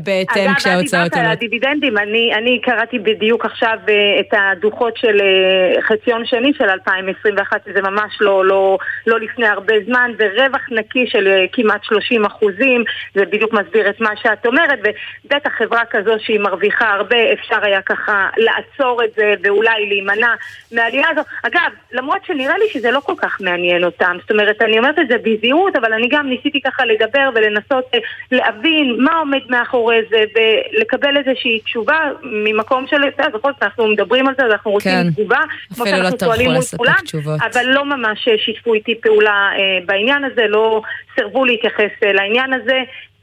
בהתאם 0.05 0.55
כשההוצאות 0.55 0.95
עולות. 0.95 1.13
אגב, 1.13 1.13
את 1.13 1.13
דיברת 1.13 1.25
על 1.25 1.27
הדיבידנדים, 1.27 1.99
אני, 1.99 2.31
אני 2.35 2.61
קראתי 2.63 2.99
בדיוק 2.99 3.45
עכשיו 3.45 3.79
את 4.21 4.35
הדוחות 4.39 4.97
של 4.97 5.21
חציון 5.89 6.27
שני 6.27 6.53
של 6.59 6.65
2021, 6.65 7.61
שזה 7.65 7.83
ממש 7.83 8.19
לא, 8.21 8.45
לא, 8.45 8.79
לא 9.07 9.21
לפני 9.21 9.47
הרבה 9.47 9.75
זמן, 9.87 10.11
ורווח 10.19 10.67
נקי 10.71 11.07
של 11.09 11.29
אה, 11.29 11.45
כמעט 11.53 11.85
30 11.85 12.25
אחוזים, 12.25 12.85
זה 13.15 13.25
בדיוק 13.25 13.53
מסביר 13.53 13.91
את 13.91 14.01
מה 14.01 14.11
שאת 14.23 14.47
אומרת, 14.47 14.79
ובטח 14.79 15.51
חברה 15.59 15.83
כזו 15.91 16.13
שהיא 16.19 16.41
מרוויחה 16.41 16.91
הרבה, 16.91 17.33
אפשר 17.33 17.59
היה 17.63 17.83
ככה 17.83 18.29
לעצור 18.37 19.05
את 19.05 19.11
זה 19.17 19.35
ואולי 19.43 19.87
להימנע 19.89 20.35
מהעלייה 20.73 21.09
הזו. 21.11 21.21
אגב, 21.43 21.71
למרות 21.93 22.25
שנראה 22.27 22.59
לי 22.59 22.65
שזה 22.73 22.91
לא 22.91 23.01
כל 23.01 23.15
כך 23.17 23.41
מעניין 23.41 23.85
אותם, 23.85 24.17
זאת 24.21 24.31
אומרת, 24.31 24.63
אני 24.63 24.79
אומרת 24.79 24.99
את 24.99 25.09
זה 25.09 25.15
בזהירות, 25.23 25.77
אבל 25.77 25.93
אני 25.93 26.09
גם 26.11 26.29
ניסיתי 26.29 26.61
ככה 26.61 26.85
לדבר 26.85 27.31
ולנסות 27.35 27.85
אה, 27.95 27.99
להבין 28.33 28.97
מה 28.99 29.19
עומד 29.19 29.41
מאחורי 29.49 30.01
זה 30.11 30.25
ולקבל 30.35 31.17
איזושהי 31.17 31.61
תשובה 31.61 31.99
ממקום 32.23 32.87
של, 32.87 32.97
בכל 33.35 33.53
זאת 33.53 33.63
אנחנו 33.63 33.87
מדברים 33.87 34.29
על 34.29 34.35
זה, 34.39 34.47
אנחנו 34.47 34.71
רוצים 34.71 34.93
כן. 34.93 35.11
תגובה, 35.11 35.41
כמו 35.75 35.87
שאנחנו 35.87 36.17
לא 36.21 36.27
שואלים 36.27 36.51
מול 36.51 36.63
כולם, 36.77 36.95
אבל 37.53 37.67
לא 37.67 37.85
ממש 37.85 38.29
שיתפו 38.45 38.75
איתי 38.75 39.01
פעולה 39.01 39.51
אה, 39.59 39.85
בעניין 39.87 40.25
הזה, 40.25 40.47
לא 40.49 40.83
סירבו 41.15 41.45
להתייחס 41.45 41.91
אה, 42.03 42.13
לעניין 42.13 42.53
הזה, 42.53 42.79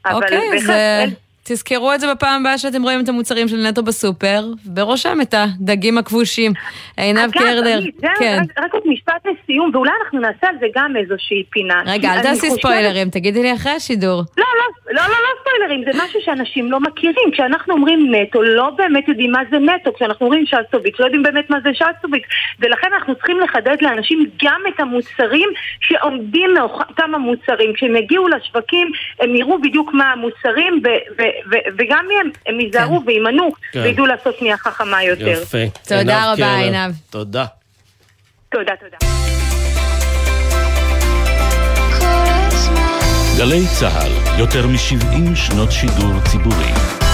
אבל 0.06 0.14
אוקיי, 0.14 0.50
בהחלט... 0.50 0.70
אין... 0.70 1.10
תזכרו 1.48 1.92
את 1.92 2.00
זה 2.00 2.14
בפעם 2.14 2.40
הבאה 2.40 2.58
שאתם 2.58 2.82
רואים 2.82 3.00
את 3.00 3.08
המוצרים 3.08 3.48
של 3.48 3.56
נטו 3.56 3.82
בסופר, 3.82 4.44
בראשם 4.64 5.20
את 5.22 5.34
הדגים 5.34 5.98
הכבושים. 5.98 6.52
עינב 6.96 7.30
קרדר, 7.30 7.80
כן. 8.18 8.42
רק 8.58 8.74
עוד 8.74 8.82
משפט 8.86 9.26
לסיום, 9.26 9.70
ואולי 9.74 9.90
אנחנו 10.04 10.20
נעשה 10.20 10.46
על 10.48 10.54
זה 10.60 10.66
גם 10.74 10.96
איזושהי 10.96 11.44
פינה. 11.50 11.82
רגע, 11.86 12.14
אל 12.14 12.22
תעשי 12.22 12.50
ספוילרים, 12.50 13.10
תגידי 13.10 13.42
לי 13.42 13.54
אחרי 13.54 13.72
השידור. 13.72 14.22
לא, 14.38 14.44
לא, 14.58 14.92
לא, 14.94 15.02
לא, 15.02 15.08
לא 15.08 15.28
ספוילרים, 15.40 15.84
זה 15.84 16.04
משהו 16.04 16.20
שאנשים 16.24 16.72
לא 16.72 16.80
מכירים. 16.80 17.30
כשאנחנו 17.32 17.74
אומרים 17.74 18.14
נטו, 18.14 18.42
לא 18.42 18.70
באמת 18.70 19.08
יודעים 19.08 19.32
מה 19.32 19.40
זה 19.50 19.58
נטו. 19.58 19.92
כשאנחנו 19.94 20.26
אומרים 20.26 20.44
שסטוביץ, 20.46 20.94
לא 21.00 21.04
יודעים 21.04 21.22
באמת 21.22 21.50
מה 21.50 21.58
זה 21.64 21.70
שסטוביץ. 21.74 22.22
ולכן 22.60 22.88
אנחנו 22.94 23.14
צריכים 23.14 23.40
לחדד 23.40 23.76
לאנשים 23.80 24.30
גם 24.44 24.60
את 24.68 24.80
המוצרים 24.80 25.48
שעומדים 25.80 26.54
מאותם 26.54 27.14
המוצרים. 27.14 27.72
כשהם 27.74 27.96
יגיעו 27.96 28.28
לשווקים, 28.28 28.90
הם 29.20 29.36
יראו 29.36 29.60
בדיוק 29.60 29.90
מה 29.94 30.12
המוצרים, 30.12 30.82
וגם 31.78 32.06
הם, 32.20 32.30
הם 32.46 32.60
ייזהרו 32.60 33.00
כן. 33.00 33.06
ויימנעו, 33.06 33.52
כן. 33.72 33.80
וידעו 33.80 34.06
לעשות 34.06 34.38
קנייה 34.38 34.56
חכמה 34.56 35.04
יותר. 35.04 35.42
יפה. 35.42 35.58
תודה 35.88 36.32
רבה, 36.32 36.56
עינב. 36.56 36.92
תודה. 37.10 37.44
תודה, 38.48 38.72
תודה. 38.80 38.96
גלי 43.38 43.66
צה"ל, 43.78 44.38
יותר 44.40 44.66
מ-70 44.66 45.36
שנות 45.36 45.72
שידור 45.72 46.12
ציבורי. 46.30 47.05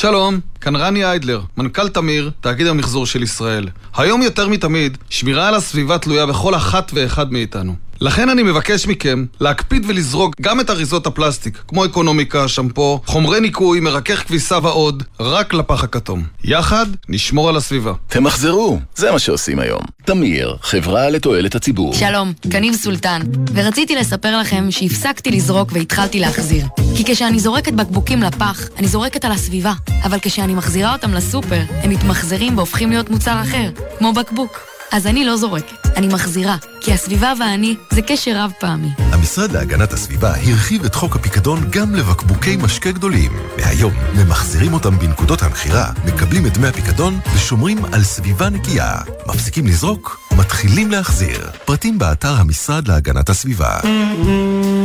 שלום, 0.00 0.40
כאן 0.60 0.76
רני 0.76 1.04
איידלר, 1.04 1.40
מנכ"ל 1.56 1.88
תמיר, 1.88 2.30
תאגיד 2.40 2.66
המחזור 2.66 3.06
של 3.06 3.22
ישראל. 3.22 3.68
היום 3.96 4.22
יותר 4.22 4.48
מתמיד, 4.48 4.98
שמירה 5.10 5.48
על 5.48 5.54
הסביבה 5.54 5.98
תלויה 5.98 6.26
בכל 6.26 6.54
אחת 6.54 6.90
ואחד 6.94 7.32
מאיתנו. 7.32 7.74
לכן 8.00 8.28
אני 8.28 8.42
מבקש 8.42 8.86
מכם 8.86 9.24
להקפיד 9.40 9.84
ולזרוק 9.88 10.34
גם 10.40 10.60
את 10.60 10.70
אריזות 10.70 11.06
הפלסטיק, 11.06 11.62
כמו 11.68 11.84
אקונומיקה, 11.84 12.48
שמפו, 12.48 13.00
חומרי 13.06 13.40
ניקוי, 13.40 13.80
מרכך 13.80 14.22
כביסה 14.26 14.58
ועוד, 14.62 15.02
רק 15.20 15.54
לפח 15.54 15.84
הכתום. 15.84 16.22
יחד 16.44 16.86
נשמור 17.08 17.48
על 17.48 17.56
הסביבה. 17.56 17.92
תמחזרו, 18.08 18.78
זה 18.94 19.12
מה 19.12 19.18
שעושים 19.18 19.58
היום. 19.58 19.80
תמיר, 20.04 20.56
חברה 20.62 21.10
לתועלת 21.10 21.54
הציבור. 21.54 21.94
שלום, 21.94 22.32
קניב 22.52 22.74
סולטן, 22.74 23.22
ורציתי 23.54 23.96
לספר 23.96 24.38
לכם 24.38 24.70
שהפסקתי 24.70 25.30
לזרוק 25.30 25.72
והתחלתי 25.72 26.20
להחזיר. 26.20 26.66
כי 26.96 27.04
כשאני 27.06 27.40
זורקת 27.40 27.72
בקבוקים 27.72 28.22
לפח, 28.22 28.68
אני 28.76 28.88
זורקת 28.88 29.24
על 29.24 29.32
הסביבה, 29.32 29.72
אבל 30.04 30.18
כשאני 30.22 30.54
מחזירה 30.54 30.92
אותם 30.92 31.14
לסופר, 31.14 31.60
הם 31.70 31.90
מתמחזרים 31.90 32.56
והופכים 32.56 32.90
להיות 32.90 33.10
מוצר 33.10 33.42
אחר, 33.42 33.70
כמו 33.98 34.12
בקבוק. 34.12 34.77
אז 34.92 35.06
אני 35.06 35.24
לא 35.24 35.36
זורקת, 35.36 35.86
אני 35.96 36.06
מחזירה, 36.08 36.56
כי 36.80 36.92
הסביבה 36.92 37.32
ואני 37.40 37.76
זה 37.90 38.02
קשר 38.02 38.32
רב 38.36 38.52
פעמי. 38.60 38.88
המשרד 38.98 39.52
להגנת 39.52 39.92
הסביבה 39.92 40.30
הרחיב 40.36 40.84
את 40.84 40.94
חוק 40.94 41.16
הפיקדון 41.16 41.70
גם 41.70 41.94
לבקבוקי 41.94 42.56
משקה 42.56 42.92
גדולים. 42.92 43.32
מהיום 43.56 43.92
ממחזירים 44.14 44.74
אותם 44.74 44.98
בנקודות 44.98 45.42
המכירה, 45.42 45.92
מקבלים 46.06 46.46
את 46.46 46.58
דמי 46.58 46.68
הפיקדון 46.68 47.18
ושומרים 47.34 47.84
על 47.92 48.02
סביבה 48.02 48.50
נקייה. 48.50 48.94
מפסיקים 49.26 49.66
לזרוק, 49.66 50.20
מתחילים 50.38 50.90
להחזיר. 50.90 51.50
פרטים 51.64 51.98
באתר 51.98 52.34
המשרד 52.34 52.88
להגנת 52.88 53.28
הסביבה. 53.28 53.78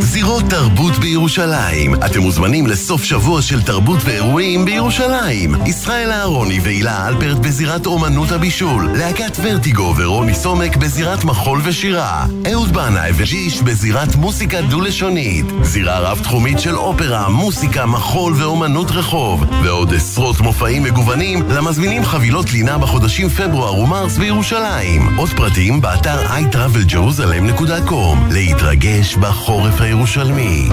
זירות 0.03 0.43
תרבות 0.49 0.97
בירושלים. 0.97 1.95
אתם 1.95 2.19
מוזמנים 2.19 2.67
לסוף 2.67 3.03
שבוע 3.03 3.41
של 3.41 3.61
תרבות 3.61 3.99
ואירועים 4.03 4.65
בירושלים. 4.65 5.55
ישראל 5.65 6.11
אהרוני 6.11 6.59
והילה 6.63 7.07
אלפרט 7.07 7.37
בזירת 7.37 7.85
אומנות 7.85 8.31
הבישול. 8.31 8.89
להקת 8.97 9.37
ורטיגו 9.43 9.93
ורוני 9.97 10.33
סומק 10.33 10.77
בזירת 10.77 11.23
מחול 11.23 11.61
ושירה. 11.63 12.25
אהוד 12.51 12.73
בנאי 12.73 13.11
וג'יש 13.15 13.61
בזירת 13.61 14.15
מוסיקה 14.15 14.61
דו-לשונית. 14.61 15.45
זירה 15.61 15.99
רב-תחומית 15.99 16.59
של 16.59 16.75
אופרה, 16.75 17.29
מוסיקה, 17.29 17.85
מחול 17.85 18.33
ואומנות 18.37 18.91
רחוב. 18.91 19.45
ועוד 19.63 19.93
עשרות 19.93 20.41
מופעים 20.41 20.83
מגוונים 20.83 21.41
למזמינים 21.49 22.05
חבילות 22.05 22.53
לינה 22.53 22.77
בחודשים 22.77 23.29
פברואר 23.29 23.79
ומרס 23.79 24.17
בירושלים. 24.17 25.17
עוד 25.17 25.29
פרטים 25.29 25.81
באתר 25.81 26.25
iTravelJerusalem.com 26.25 28.33
להתרגש 28.33 29.15
בחורף 29.15 29.81
הירושלמי. 29.93 30.69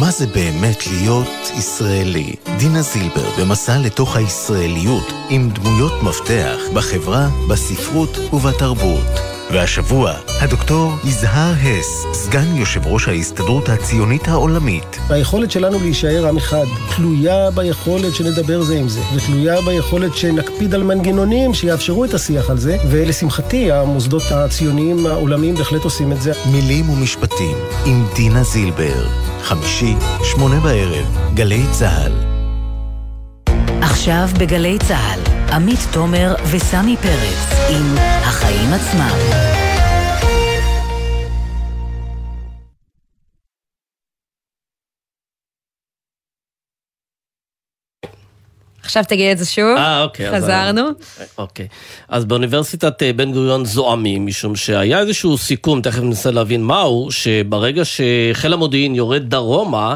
מה 0.00 0.10
זה 0.10 0.26
באמת 0.26 0.86
להיות 0.86 1.28
ישראלי? 1.58 2.34
דינה 2.58 2.82
זילבר 2.82 3.30
במסע 3.38 3.78
לתוך 3.78 4.16
הישראליות 4.16 5.12
עם 5.30 5.50
דמויות 5.50 6.02
מפתח 6.02 6.58
בחברה, 6.74 7.28
בספרות 7.48 8.18
ובתרבות. 8.32 9.37
והשבוע, 9.52 10.12
הדוקטור 10.40 10.92
יזהר 11.04 11.52
הס, 11.62 12.06
סגן 12.12 12.56
יושב 12.56 12.86
ראש 12.86 13.08
ההסתדרות 13.08 13.68
הציונית 13.68 14.28
העולמית. 14.28 14.98
היכולת 15.10 15.50
שלנו 15.50 15.78
להישאר 15.78 16.28
עם 16.28 16.36
אחד 16.36 16.64
תלויה 16.96 17.50
ביכולת 17.50 18.14
שנדבר 18.14 18.62
זה 18.62 18.76
עם 18.76 18.88
זה, 18.88 19.00
ותלויה 19.14 19.60
ביכולת 19.60 20.16
שנקפיד 20.16 20.74
על 20.74 20.82
מנגנונים 20.82 21.54
שיאפשרו 21.54 22.04
את 22.04 22.14
השיח 22.14 22.50
על 22.50 22.58
זה, 22.58 22.76
ולשמחתי, 22.90 23.72
המוסדות 23.72 24.22
הציוניים 24.30 25.06
העולמיים 25.06 25.54
בהחלט 25.54 25.84
עושים 25.84 26.12
את 26.12 26.22
זה. 26.22 26.32
מילים 26.52 26.90
ומשפטים 26.90 27.56
עם 27.86 28.06
דינה 28.14 28.42
זילבר. 28.42 29.06
חמישי, 29.42 29.94
שמונה 30.24 30.60
בערב, 30.60 31.18
גלי 31.34 31.62
צה"ל. 31.70 32.12
עכשיו 33.82 34.28
בגלי 34.38 34.78
צה"ל, 34.88 35.37
עמית 35.52 35.78
תומר 35.92 36.34
וסמי 36.50 36.96
פרץ 36.96 37.68
עם 37.70 37.94
החיים 37.98 38.72
עצמם. 38.72 39.18
עכשיו 48.82 49.04
תגיד 49.08 49.30
את 49.30 49.38
זה 49.38 49.46
שוב. 49.46 49.76
אה, 49.76 50.02
אוקיי. 50.02 50.30
חזרנו. 50.32 50.82
אז, 50.88 51.26
אוקיי. 51.38 51.68
אז 52.08 52.24
באוניברסיטת 52.24 53.02
אה, 53.02 53.12
בן 53.12 53.32
גוריון 53.32 53.64
זועמים, 53.64 54.26
משום 54.26 54.56
שהיה 54.56 55.00
איזשהו 55.00 55.38
סיכום, 55.38 55.82
תכף 55.82 56.00
ננסה 56.00 56.30
להבין 56.30 56.62
מהו, 56.62 57.08
שברגע 57.10 57.82
שחיל 57.84 58.52
המודיעין 58.52 58.94
יורד 58.94 59.22
דרומה, 59.30 59.94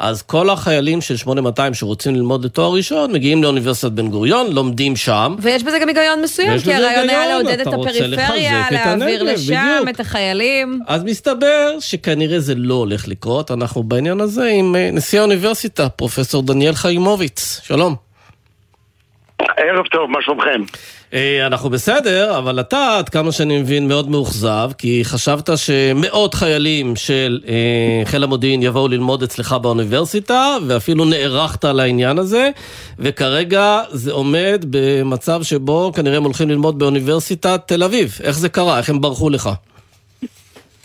אז 0.00 0.22
כל 0.22 0.50
החיילים 0.50 1.00
של 1.00 1.16
8200 1.16 1.74
שרוצים 1.74 2.14
ללמוד 2.14 2.44
לתואר 2.44 2.72
ראשון, 2.72 3.12
מגיעים 3.12 3.42
לאוניברסיטת 3.42 3.92
בן 3.92 4.08
גוריון, 4.08 4.52
לומדים 4.52 4.96
שם. 4.96 5.36
ויש 5.38 5.62
בזה 5.62 5.78
גם 5.78 5.88
היגיון 5.88 6.22
מסוים, 6.22 6.58
כי 6.58 6.74
הרעיון 6.74 7.08
היה 7.08 7.26
לעודד 7.26 7.60
את 7.60 7.66
הפריפריה, 7.66 8.64
להעביר 8.70 9.22
לשם 9.22 9.78
בדיוק. 9.82 9.88
את 9.94 10.00
החיילים. 10.00 10.80
אז 10.86 11.04
מסתבר 11.04 11.80
שכנראה 11.80 12.40
זה 12.40 12.54
לא 12.56 12.74
הולך 12.74 13.08
לקרות, 13.08 13.50
אנחנו 13.50 13.82
בעניין 13.82 14.20
הזה 14.20 14.46
עם 14.46 14.76
אה, 14.76 14.90
נשיא 14.92 15.20
האוניברסיטה, 15.20 15.88
פרופסור 15.88 16.42
דניאל 16.42 16.74
חיימוביץ. 16.74 17.60
שלום. 17.64 17.94
ערב 19.40 19.86
טוב, 19.86 20.10
מה 20.10 20.18
שלומכם? 20.22 20.62
אה, 21.14 21.46
אנחנו 21.46 21.70
בסדר, 21.70 22.38
אבל 22.38 22.60
אתה, 22.60 22.96
עד 22.98 23.08
כמה 23.08 23.32
שאני 23.32 23.58
מבין, 23.58 23.88
מאוד 23.88 24.10
מאוכזב, 24.10 24.70
כי 24.78 25.00
חשבת 25.04 25.50
שמאות 25.56 26.34
חיילים 26.34 26.96
של 26.96 27.40
אה, 27.48 28.02
חיל 28.04 28.24
המודיעין 28.24 28.62
יבואו 28.62 28.88
ללמוד 28.88 29.22
אצלך 29.22 29.52
באוניברסיטה, 29.52 30.56
ואפילו 30.66 31.04
נערכת 31.04 31.64
לעניין 31.64 32.18
הזה, 32.18 32.50
וכרגע 32.98 33.80
זה 33.90 34.12
עומד 34.12 34.64
במצב 34.70 35.42
שבו 35.42 35.92
כנראה 35.94 36.16
הם 36.16 36.24
הולכים 36.24 36.50
ללמוד 36.50 36.78
באוניברסיטת 36.78 37.60
תל 37.66 37.82
אביב. 37.82 38.18
איך 38.22 38.38
זה 38.38 38.48
קרה? 38.48 38.78
איך 38.78 38.90
הם 38.90 39.00
ברחו 39.00 39.30
לך? 39.30 39.50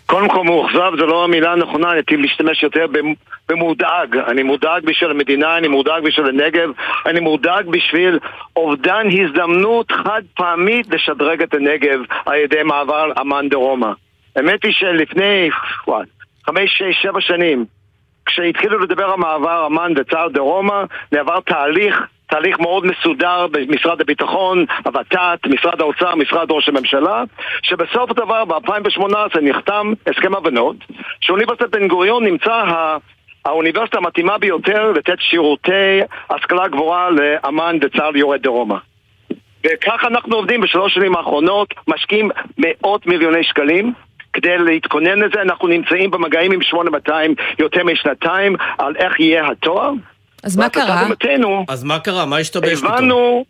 קודם 0.06 0.30
כל 0.30 0.43
מאוכזב 0.43 0.91
זה 0.99 1.06
לא 1.06 1.24
המילה 1.24 1.51
הנכונה, 1.51 1.91
הייתי 1.91 2.18
להשתמש 2.18 2.64
יותר 2.64 2.86
במודאג. 3.49 4.18
אני 4.18 4.43
מודאג 4.43 4.86
בשביל 4.86 5.12
המדינה, 5.12 5.58
אני 5.58 5.68
מודאג 5.68 6.03
בשביל 6.03 6.28
הנגב, 6.28 6.70
אני 7.06 7.20
מודאג 7.20 7.66
בשביל 7.68 8.20
אובדן 8.56 9.08
הזדמנות 9.12 9.91
חד 9.91 10.22
פעמית 10.36 10.88
לשדרג 10.93 11.41
את 11.41 11.53
הנגב 11.53 11.99
על 12.26 12.36
ידי 12.36 12.64
מעבר 12.64 13.12
אמ"ן 13.22 13.49
דרומה. 13.49 13.93
האמת 14.36 14.64
היא 14.64 14.74
שלפני, 14.74 15.49
חמש, 16.45 16.78
שש, 16.78 17.01
שבע 17.01 17.22
שנים, 17.22 17.66
כשהתחילו 18.26 18.80
לדבר 18.80 19.06
על 19.06 19.20
מעבר 19.20 19.68
אמ"ן 19.68 19.93
וצה"ל 19.95 20.32
דרומה, 20.32 20.84
נעבר 21.12 21.39
תהליך 21.39 22.01
תהליך 22.30 22.59
מאוד 22.59 22.86
מסודר 22.86 23.47
במשרד 23.51 24.01
הביטחון, 24.01 24.65
הות"ת, 24.86 25.47
משרד 25.47 25.82
האוצר, 25.82 26.15
משרד 26.15 26.51
ראש 26.51 26.69
הממשלה, 26.69 27.23
שבסוף 27.63 28.11
הדבר 28.11 28.45
ב-2018 28.45 29.41
נחתם 29.41 29.93
הסכם 30.07 30.36
הבנות, 30.36 30.76
שאוניברסיטת 31.21 31.69
בן 31.69 31.88
גוריון 31.88 32.23
נמצא 32.23 32.63
האוניברסיטה 33.45 33.97
המתאימה 33.97 34.38
ביותר 34.38 34.91
לתת 34.91 35.19
שירותי 35.19 35.99
השכלה 36.30 36.67
גבוהה 36.67 37.09
לאמ"ן 37.09 37.78
וצה"ל 37.82 38.15
יורד 38.15 38.41
דרומה. 38.41 38.78
וכך 39.65 40.03
אנחנו 40.07 40.36
עובדים 40.36 40.61
בשלוש 40.61 40.93
שנים 40.93 41.15
האחרונות, 41.15 41.73
משקיעים 41.88 42.30
מאות 42.57 43.07
מיליוני 43.07 43.43
שקלים 43.43 43.93
כדי 44.34 44.57
להתכונן 44.57 45.19
לזה, 45.19 45.41
אנחנו 45.41 45.67
נמצאים 45.67 46.11
במגעים 46.11 46.51
עם 46.51 46.61
8200 46.61 47.36
יותר 47.59 47.84
משנתיים 47.84 48.55
על 48.78 48.95
איך 48.95 49.19
יהיה 49.19 49.51
התואר 49.51 49.91
אז 50.46 50.58
מה 50.58 50.70
קרה? 50.70 51.02
אז 51.70 51.84
מה 51.84 52.00
קרה? 52.00 52.26
מה 52.26 52.38
השתבש 52.38 52.80
פתאום? 52.80 52.93
הבנו, 52.93 53.46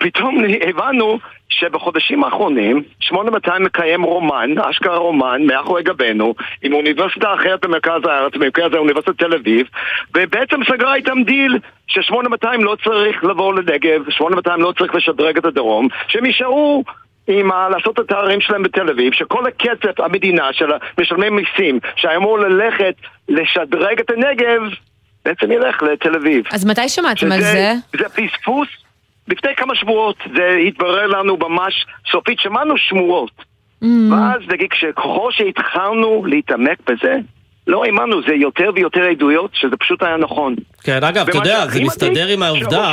פתאום 0.00 0.38
הבנו 0.68 1.18
שבחודשים 1.48 2.24
האחרונים 2.24 2.82
8200 3.00 3.62
מקיים 3.64 4.02
רומן, 4.02 4.58
אשכרה 4.70 4.96
רומן, 4.96 5.42
מאחורי 5.46 5.82
גבינו, 5.82 6.34
עם 6.62 6.72
אוניברסיטה 6.72 7.34
אחרת 7.34 7.64
במרכז 7.64 8.00
הארץ, 8.04 8.32
במרכז 8.34 8.72
האוניברסיטת 8.74 9.18
תל 9.18 9.34
אביב, 9.34 9.66
ובעצם 10.16 10.60
סגרה 10.68 10.94
איתם 10.94 11.22
דיל 11.22 11.58
ש-8200 11.86 12.46
לא 12.60 12.76
צריך 12.84 13.24
לבוא 13.24 13.54
לנגב, 13.54 14.10
8200 14.10 14.60
לא 14.62 14.72
צריך 14.78 14.94
לשדרג 14.94 15.36
את 15.36 15.44
הדרום, 15.44 15.88
שהם 16.08 16.24
יישארו 16.26 16.84
עם 17.28 17.52
ה- 17.52 17.68
לעשות 17.68 17.94
את 17.94 18.04
התארים 18.04 18.40
שלהם 18.40 18.62
בתל 18.62 18.90
אביב, 18.90 19.12
שכל 19.12 19.46
הכסף, 19.46 20.00
המדינה 20.00 20.48
של 20.52 20.66
משלמי 21.00 21.30
מיסים, 21.30 21.78
שאמור 21.96 22.38
ללכת 22.38 22.94
לשדרג 23.28 24.00
את 24.00 24.10
הנגב, 24.10 24.60
בעצם 25.26 25.52
ילך 25.52 25.82
לתל 25.82 26.14
אביב. 26.14 26.44
אז 26.52 26.64
מתי 26.64 26.88
שמעתם 26.88 27.32
על 27.32 27.40
זה? 27.40 27.72
זה 27.98 28.08
פספוס. 28.08 28.68
לפני 29.28 29.50
כמה 29.56 29.74
שבועות 29.74 30.16
זה 30.36 30.56
התברר 30.68 31.06
לנו 31.06 31.36
ממש 31.36 31.86
סופית, 32.10 32.40
שמענו 32.40 32.74
שמועות. 32.78 33.30
Mm. 33.82 33.86
ואז 34.10 34.40
נגיד, 34.48 34.68
ככל 34.96 35.28
שהתחלנו 35.32 36.24
להתעמק 36.26 36.78
בזה, 36.90 37.16
לא 37.66 37.84
האמנו, 37.84 38.22
זה 38.22 38.34
יותר 38.34 38.70
ויותר 38.74 39.02
עדויות 39.02 39.50
שזה 39.54 39.76
פשוט 39.76 40.02
היה 40.02 40.16
נכון. 40.16 40.54
כן, 40.82 41.04
אגב, 41.04 41.28
אתה 41.28 41.38
יודע, 41.38 41.66
זה 41.66 41.80
מסתדר 41.82 42.28
עם 42.28 42.42
העובדה... 42.42 42.92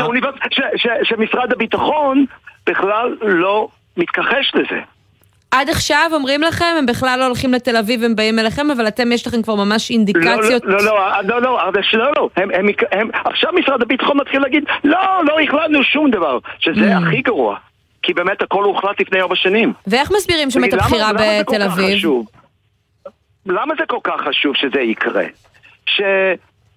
שמשרד 1.04 1.52
הביטחון 1.52 2.26
בכלל 2.70 3.18
לא 3.22 3.68
מתכחש 3.98 4.52
לזה. 4.56 4.82
עד 5.54 5.70
עכשיו 5.70 6.10
אומרים 6.14 6.41
לכם, 6.41 6.76
הם 6.78 6.86
בכלל 6.86 7.20
לא 7.20 7.26
הולכים 7.26 7.54
לתל 7.54 7.78
אביב, 7.78 8.04
הם 8.04 8.16
באים 8.16 8.39
אליכם, 8.39 8.72
אבל 8.72 8.88
אתם, 8.88 9.12
יש 9.12 9.28
לכם 9.28 9.41
כבר 9.41 9.56
ממש 9.56 9.91
אינדיקציות. 9.91 10.66
לא, 10.66 10.78
לא, 10.78 10.86
לא, 10.86 11.41
לא, 11.41 11.41
לא, 11.41 11.72
לא, 11.93 12.12
לא, 12.18 12.30
הם, 12.36 12.49
הם, 12.54 12.66
הם, 12.91 13.10
עכשיו 13.26 13.49
משרד 13.54 13.82
הביטחון 13.82 14.18
מתחיל 14.18 14.41
להגיד, 14.41 14.64
לא, 14.84 14.99
לא 15.26 15.39
החלטנו 15.39 15.84
שום 15.84 16.12
דבר, 16.12 16.39
שזה 16.60 16.97
הכי 16.97 17.22
גרוע. 17.22 17.58
כי 18.04 18.14
באמת 18.14 18.41
הכל 18.41 18.64
הוחלט 18.64 19.01
לפני 19.01 19.22
ארבע 19.22 19.36
שנים. 19.36 19.74
ואיך 19.88 20.12
מסבירים 20.18 20.51
שם 20.51 20.64
את 20.64 20.74
הבחירה 20.74 21.12
בתל 21.14 21.62
אביב? 21.62 22.06
למה 23.45 23.74
זה 23.80 23.84
כל 23.88 23.99
כך 24.04 24.22
חשוב 24.28 24.56
שזה 24.56 24.82
יקרה? 24.82 25.24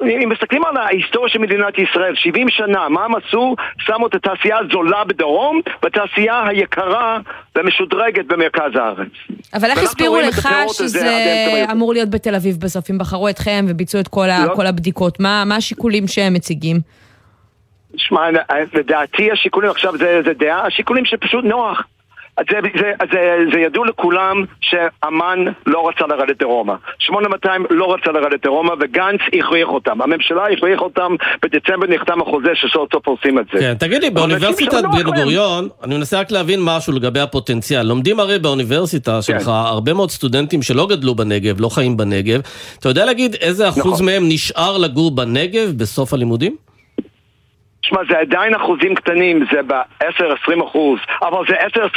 אם 0.02 0.28
מסתכלים 0.28 0.64
על 0.64 0.76
ההיסטוריה 0.76 1.28
של 1.28 1.38
מדינת 1.38 1.78
ישראל, 1.78 2.14
70 2.16 2.48
שנה, 2.50 2.88
מה 2.88 3.04
הם 3.04 3.14
עשו? 3.14 3.56
שמו 3.78 4.06
את 4.06 4.14
התעשייה 4.14 4.58
הזולה 4.58 5.04
בדרום, 5.04 5.60
והתעשייה 5.82 6.46
היקרה 6.46 7.18
והמשודרגת 7.54 8.26
במרכז 8.26 8.70
הארץ. 8.74 9.08
אבל 9.54 9.70
איך 9.70 9.78
הסבירו 9.78 10.20
לך 10.20 10.48
שזה 10.72 11.64
אמור 11.72 11.92
להיות 11.92 12.10
בתל 12.10 12.34
אביב 12.34 12.56
בסוף, 12.60 12.90
אם 12.90 12.98
בחרו 12.98 13.28
אתכם 13.28 13.64
וביצעו 13.68 14.00
את 14.00 14.08
כל, 14.08 14.26
לא. 14.46 14.54
כל 14.54 14.66
הבדיקות? 14.66 15.20
מה, 15.20 15.44
מה 15.46 15.56
השיקולים 15.56 16.06
שהם 16.06 16.34
מציגים? 16.34 16.80
שמע, 17.96 18.20
לדעתי 18.74 19.32
השיקולים 19.32 19.70
עכשיו 19.70 19.98
זה, 19.98 20.20
זה 20.24 20.32
דעה, 20.32 20.66
השיקולים 20.66 21.04
שפשוט 21.04 21.44
נוח. 21.44 21.82
זה, 22.50 22.58
זה, 22.80 22.92
זה, 23.12 23.36
זה 23.52 23.60
ידוע 23.60 23.86
לכולם 23.86 24.44
שאמ"ן 24.60 25.44
לא 25.66 25.88
רצה 25.88 26.06
לרדת 26.06 26.38
דרומה. 26.38 26.74
8200 26.98 27.66
לא 27.70 27.94
רצה 27.94 28.12
לרדת 28.12 28.42
דרומה 28.42 28.72
וגנץ 28.80 29.20
הכריח 29.38 29.68
אותם. 29.68 30.02
הממשלה 30.02 30.46
הכריח 30.52 30.80
אותם, 30.80 31.14
בדצמבר 31.42 31.86
נחתם 31.86 32.20
החוזה 32.20 32.50
שסוף 32.54 32.92
סוף 32.92 33.06
עושים 33.06 33.38
את 33.38 33.44
זה. 33.52 33.60
כן, 33.60 33.74
תגידי, 33.74 34.10
באוניברסיטת 34.10 34.84
בן 34.92 35.02
גוריון, 35.02 35.68
אני 35.84 35.96
מנסה 35.96 36.20
רק 36.20 36.30
להבין 36.30 36.60
משהו 36.62 36.92
לגבי 36.92 37.20
הפוטנציאל. 37.20 37.82
לומדים 37.82 38.20
הרי 38.20 38.38
באוניברסיטה 38.38 39.22
שלך 39.22 39.42
כן. 39.42 39.50
הרבה 39.50 39.94
מאוד 39.94 40.10
סטודנטים 40.10 40.62
שלא 40.62 40.86
גדלו 40.86 41.14
בנגב, 41.14 41.60
לא 41.60 41.68
חיים 41.68 41.96
בנגב. 41.96 42.40
אתה 42.78 42.88
יודע 42.88 43.04
להגיד 43.04 43.34
איזה 43.40 43.68
אחוז 43.68 43.92
נכון. 43.92 44.06
מהם 44.06 44.28
נשאר 44.28 44.78
לגור 44.78 45.10
בנגב 45.10 45.72
בסוף 45.76 46.14
הלימודים? 46.14 46.56
תשמע, 47.86 48.00
זה 48.10 48.18
עדיין 48.18 48.54
אחוזים 48.54 48.94
קטנים, 48.94 49.44
זה 49.52 49.62
ב-10-20 49.62 50.64
אחוז, 50.64 50.98
אבל 51.22 51.44
זה 51.48 51.54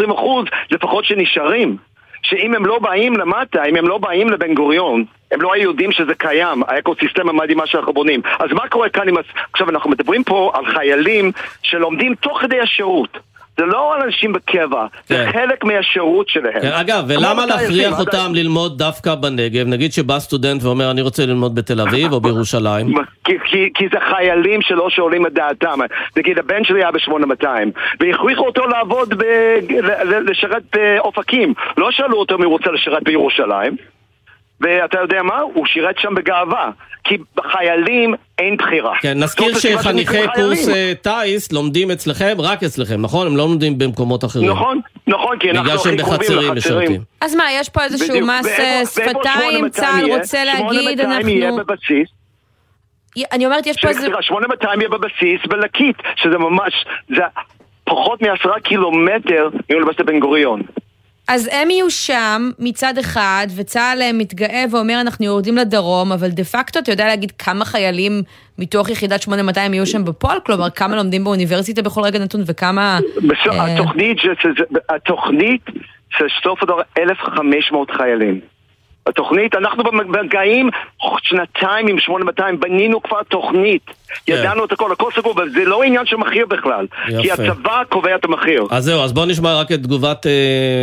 10-20 0.08 0.14
אחוז 0.14 0.46
לפחות 0.72 1.06
שנשארים. 1.06 1.78
שאם 2.22 2.56
הם 2.56 2.66
לא 2.66 2.80
באים 2.80 3.18
למטה, 3.18 3.64
אם 3.64 3.76
הם 3.76 3.88
לא 3.88 3.98
באים 3.98 4.30
לבן 4.30 4.54
גוריון, 4.54 5.04
הם 5.32 5.42
לא 5.42 5.54
היו 5.54 5.64
יודעים 5.64 5.92
שזה 5.92 6.16
קיים, 6.16 6.64
האקוסיסטם 6.68 7.30
המדהימה 7.30 7.68
שאנחנו 7.68 7.94
בונים. 7.94 8.22
אז 8.40 8.52
מה 8.52 8.68
קורה 8.68 8.90
כאן 8.90 9.10
עם... 9.10 9.16
עכשיו, 9.52 9.70
אנחנו 9.70 9.90
מדברים 9.90 10.24
פה 10.24 10.52
על 10.54 10.66
חיילים 10.66 11.32
שלומדים 11.64 12.16
תוך 12.16 12.42
כדי 12.42 12.60
השירות. 12.60 13.18
זה 13.60 13.66
לא 13.66 13.96
אנשים 14.04 14.34
בקבע, 14.34 14.86
זה 15.08 15.16
כן. 15.16 15.32
חלק 15.32 15.64
מהשירות 15.64 16.30
שלהם. 16.30 16.62
כן, 16.62 16.72
אגב, 16.72 17.04
ולמה 17.08 17.46
להכריח 17.46 18.00
אותם 18.00 18.32
ללמוד 18.34 18.78
דווקא 18.78 19.16
בנגב? 19.16 19.68
נגיד 19.68 19.94
שבא 19.94 20.20
סטודנט 20.20 20.64
ואומר, 20.64 20.92
אני 20.92 21.02
רוצה 21.02 21.26
ללמוד 21.26 21.56
בתל 21.56 21.82
אביב 21.82 22.12
או 22.12 22.22
בירושלים. 22.22 22.94
כי, 23.76 23.88
זה 23.92 24.00
חיילים 24.10 24.62
שלא 24.62 24.90
שואלים 24.90 25.26
את 25.26 25.34
דעתם. 25.34 25.80
נגיד, 26.18 26.40
הבן 26.40 26.64
שלי 26.64 26.80
היה 26.80 26.92
ב-8200, 26.92 27.46
והכריחו 28.00 28.46
אותו 28.46 28.68
לעבוד, 28.68 29.24
לשרת 30.30 30.64
באופקים. 30.76 31.54
לא 31.78 31.92
שאלו 31.92 32.18
אותו 32.18 32.36
אם 32.36 32.44
הוא 32.44 32.52
רוצה 32.52 32.72
לשרת 32.72 33.04
בירושלים. 33.04 33.76
ואתה 34.62 35.00
יודע 35.00 35.24
מה? 35.24 35.40
הוא 35.40 35.66
שירת 35.66 36.00
שם 36.00 36.16
בגאווה. 36.16 36.72
כי 37.04 37.18
בחיילים 37.36 38.14
אין 38.38 38.58
בחירה. 38.58 38.94
כן, 39.02 39.24
נזכיר 39.24 39.58
שחניכי 39.58 40.18
קורס 40.36 40.70
אה, 40.70 40.94
טיס 41.02 41.52
לומדים 41.52 41.92
אצלכם, 41.92 42.36
רק 42.40 42.64
אצלכם, 42.64 43.02
נכון? 43.02 43.28
הם 43.28 43.38
לא 43.38 43.44
לומדים 43.44 43.78
במקומות 43.78 44.26
אחרים. 44.26 44.50
נכון, 44.50 44.80
נכון, 45.08 45.40
כי 45.40 45.52
אנחנו 45.52 45.64
בגלל 45.64 45.78
שהם 45.78 45.94
הכי 45.94 46.04
קרובים 46.04 46.20
בחצרים 46.20 46.54
לחצרים. 46.56 46.78
משרתים. 46.82 47.02
אז 47.22 47.36
מה, 47.36 47.44
יש 47.52 47.70
פה 47.70 47.84
איזשהו. 47.84 48.26
מס 48.26 48.48
אה, 48.48 48.82
שפתיים, 48.86 49.14
8200 49.14 49.70
צה"ל? 49.70 50.12
רוצה 50.12 50.44
להגיד, 50.44 50.82
8200 50.82 51.28
יהיה 51.28 51.50
אנחנו... 51.50 51.64
בבסיס. 51.66 52.10
אני 53.32 53.46
אומרת, 53.46 53.68
יש 53.68 53.78
פה 53.82 53.88
איזה... 53.88 54.02
סליחה, 54.02 54.22
8200 54.22 54.82
יהיה 54.82 54.90
בבסיס 54.90 55.42
בלקית, 55.50 55.96
שזה 56.16 56.38
ממש, 56.38 56.86
זה 57.10 57.22
פחות 57.84 58.22
מעשרה 58.22 58.60
קילומטר 58.60 59.50
מאוניברסיטת 59.70 60.06
בן 60.06 60.20
גוריון. 60.20 60.62
אז 61.32 61.50
הם 61.52 61.70
יהיו 61.70 61.90
שם 61.90 62.42
מצד 62.60 62.94
אחד, 62.98 63.48
וצה"ל 63.56 64.02
אה, 64.02 64.14
מתגאה 64.14 64.64
ואומר 64.72 65.02
אנחנו 65.02 65.26
יורדים 65.26 65.58
לדרום, 65.58 66.12
אבל 66.12 66.30
דה 66.30 66.44
פקטו 66.44 66.80
אתה 66.80 66.92
יודע 66.92 67.08
להגיד 67.08 67.32
כמה 67.32 67.66
חיילים 67.66 68.22
מתוך 68.60 68.90
יחידת 68.90 69.22
8200 69.22 69.74
יהיו 69.74 69.86
שם 69.86 70.06
בפועל? 70.06 70.40
כלומר, 70.46 70.70
כמה 70.70 70.96
לומדים 70.96 71.24
באוניברסיטה 71.24 71.82
בכל 71.82 72.02
רגע 72.02 72.20
נתון 72.20 72.42
וכמה... 72.46 73.00
בסוף, 73.18 73.48
אה, 73.48 73.74
התוכנית, 73.74 74.18
התוכנית 74.90 75.62
של 76.10 76.26
סוף 76.44 76.64
הדור 76.64 76.82
1,500 76.98 77.92
חיילים. 77.92 78.40
התוכנית, 79.08 79.56
אנחנו 79.56 79.84
במגעים 79.84 80.70
שנתיים 81.22 81.88
עם 81.88 82.00
8200, 82.00 82.60
בנינו 82.60 83.04
כבר 83.04 83.24
תוכנית. 83.24 83.92
כן. 84.26 84.34
ידענו 84.34 84.66
את 84.66 84.72
הכל, 84.72 84.92
הכל 84.92 85.10
סגור, 85.16 85.34
אבל 85.34 85.50
זה 85.50 85.64
לא 85.66 85.84
עניין 85.84 86.06
של 86.06 86.16
מחיר 86.16 86.46
בכלל. 86.46 86.86
כי. 87.22 87.32
הצבא 87.32 87.84
קובע 87.90 88.16
את 88.16 88.26
המחיר. 88.26 88.68
אז 88.72 88.84
זהו, 88.84 89.04
אז 89.04 89.14
בואו 89.14 89.26
נשמע 89.26 89.60
רק 89.60 89.72
את 89.72 89.84
תגובת 89.84 90.28
אה, 90.28 90.32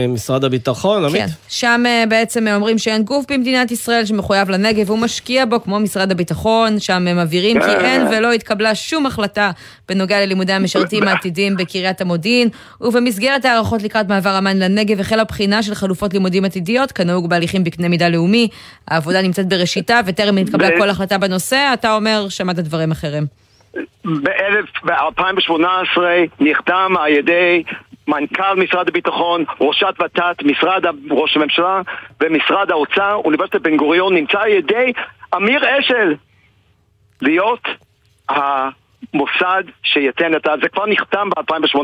משרד 0.08 0.44
הביטחון, 0.44 1.04
עמית. 1.04 1.22
כן, 1.22 1.26
שם 1.48 1.82
אה, 1.86 2.04
בעצם 2.08 2.48
אה, 2.48 2.54
אומרים 2.54 2.78
שאין 2.78 3.02
גוף 3.02 3.24
במדינת 3.32 3.70
ישראל 3.70 4.04
שמחויב 4.04 4.50
לנגב 4.50 4.90
והוא 4.90 4.98
משקיע 4.98 5.44
בו 5.44 5.62
כמו 5.62 5.80
משרד 5.80 6.10
הביטחון, 6.10 6.80
שם 6.80 7.08
הם 7.08 7.18
מבהירים 7.18 7.60
כי 7.60 7.66
אה. 7.66 7.80
אין 7.80 8.06
ולא 8.06 8.32
התקבלה 8.32 8.74
שום 8.74 9.06
החלטה 9.06 9.50
בנוגע 9.88 10.20
ללימודי 10.20 10.52
המשרתים 10.52 11.08
העתידיים 11.08 11.56
בקריית 11.56 12.00
המודיעין, 12.00 12.48
ובמסגרת 12.80 13.44
הערכות 13.44 13.82
לקראת 13.82 14.08
מעבר 14.08 14.38
אמ"ן 14.38 14.56
לנגב 14.56 15.00
החלה 15.00 15.24
בחינה 15.24 15.62
של 15.62 15.74
חלופות 15.74 16.12
לימודים 16.12 16.44
עתידיות, 16.44 16.92
כנהוג 16.92 17.30
בהליכים 17.30 17.64
בקנה 17.64 17.88
מידה 17.88 18.08
לאומי. 18.08 18.48
העבודה 18.88 19.22
נמצאת 19.22 19.48
בראשיתה 19.48 20.00
וטרם 20.06 20.36
התקבלה 20.36 20.68
כל 20.78 20.90
החלטה 20.90 21.18
בנושא, 21.18 21.70
אתה 21.74 21.94
אומר, 21.94 22.26
שמעת 22.28 22.56
דברים 22.56 22.90
אחרים. 22.90 23.15
ב-2018 24.84 25.98
נחתם 26.40 26.94
על 27.00 27.12
ידי 27.12 27.62
מנכ"ל 28.08 28.54
משרד 28.56 28.88
הביטחון, 28.88 29.44
ראשת 29.60 29.94
ות"ת, 30.04 30.42
משרד 30.44 30.86
ה- 30.86 30.90
ראש 31.10 31.36
הממשלה 31.36 31.80
ומשרד 32.20 32.70
האוצר, 32.70 33.20
אוניברסיטת 33.24 33.60
בן 33.60 33.76
גוריון, 33.76 34.14
נמצא 34.14 34.40
על 34.40 34.48
ידי 34.48 34.92
אמיר 35.36 35.60
אשל 35.78 36.14
להיות 37.22 37.68
המוסד 39.14 39.62
שייתן 39.82 40.34
את 40.36 40.46
ה... 40.46 40.50
זה 40.62 40.68
כבר 40.68 40.84
נחתם 40.86 41.28
ב-2018. 41.30 41.80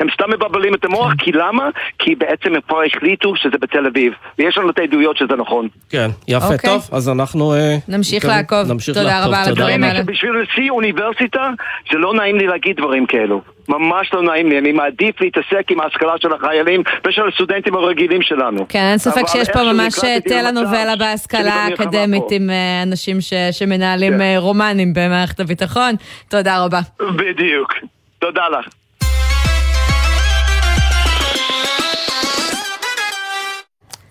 הם 0.00 0.06
סתם 0.14 0.30
מבלבלים 0.30 0.74
את 0.74 0.84
המוח, 0.84 1.12
כי 1.18 1.32
למה? 1.32 1.68
כי 1.98 2.14
בעצם 2.14 2.54
הם 2.54 2.60
כבר 2.68 2.82
החליטו 2.82 3.36
שזה 3.36 3.58
בתל 3.60 3.86
אביב. 3.86 4.12
ויש 4.38 4.58
לנו 4.58 4.70
את 4.70 4.78
העדויות 4.78 5.16
שזה 5.16 5.36
נכון. 5.38 5.68
כן, 5.90 6.08
יפה, 6.28 6.44
אוקיי. 6.52 6.70
טוב, 6.70 6.88
אז 6.92 7.08
אנחנו... 7.08 7.54
אה, 7.54 7.76
נמשיך 7.88 8.24
מקווים- 8.24 8.36
לעקוב. 8.36 8.72
נמשיך 8.72 8.94
תודה 8.96 9.06
לעקוב. 9.08 9.28
רבה 9.28 9.42
על 9.42 9.48
הדברים. 9.52 9.84
האלה. 9.84 10.02
בשביל 10.02 10.32
נשיא 10.32 10.70
אוניברסיטה 10.70 11.50
זה 11.92 11.98
לא 11.98 12.14
נעים 12.14 12.36
לי 12.38 12.46
להגיד 12.46 12.76
דברים 12.76 13.06
כאלו. 13.06 13.40
ממש 13.68 14.10
לא 14.14 14.22
נעים 14.22 14.48
לי. 14.48 14.58
אני 14.58 14.72
מעדיף 14.72 15.20
להתעסק 15.20 15.70
עם 15.70 15.80
ההשכלה 15.80 16.12
של 16.20 16.32
החיילים 16.32 16.82
ושל 17.06 17.22
הסטודנטים 17.28 17.74
הרגילים 17.74 18.22
שלנו. 18.22 18.66
כן, 18.68 18.78
אין 18.90 18.98
ספק 18.98 19.26
שיש 19.26 19.48
פה 19.52 19.72
ממש 19.72 19.94
טלנובלה 20.28 20.84
למצב 20.84 20.98
בהשכלה 21.04 21.54
האקדמית. 21.54 22.22
עם 22.30 22.50
אה, 22.50 22.82
אנשים 22.82 23.20
ש- 23.20 23.34
שמנהלים 23.52 24.12
כן. 24.12 24.20
אה, 24.20 24.34
רומנים 24.38 24.92
במערכת 24.94 25.40
הביטחון. 25.40 25.94
תודה 26.28 26.64
רבה. 26.64 26.80
בדיוק. 27.16 27.74
תודה 28.18 28.42
לך. 28.48 28.68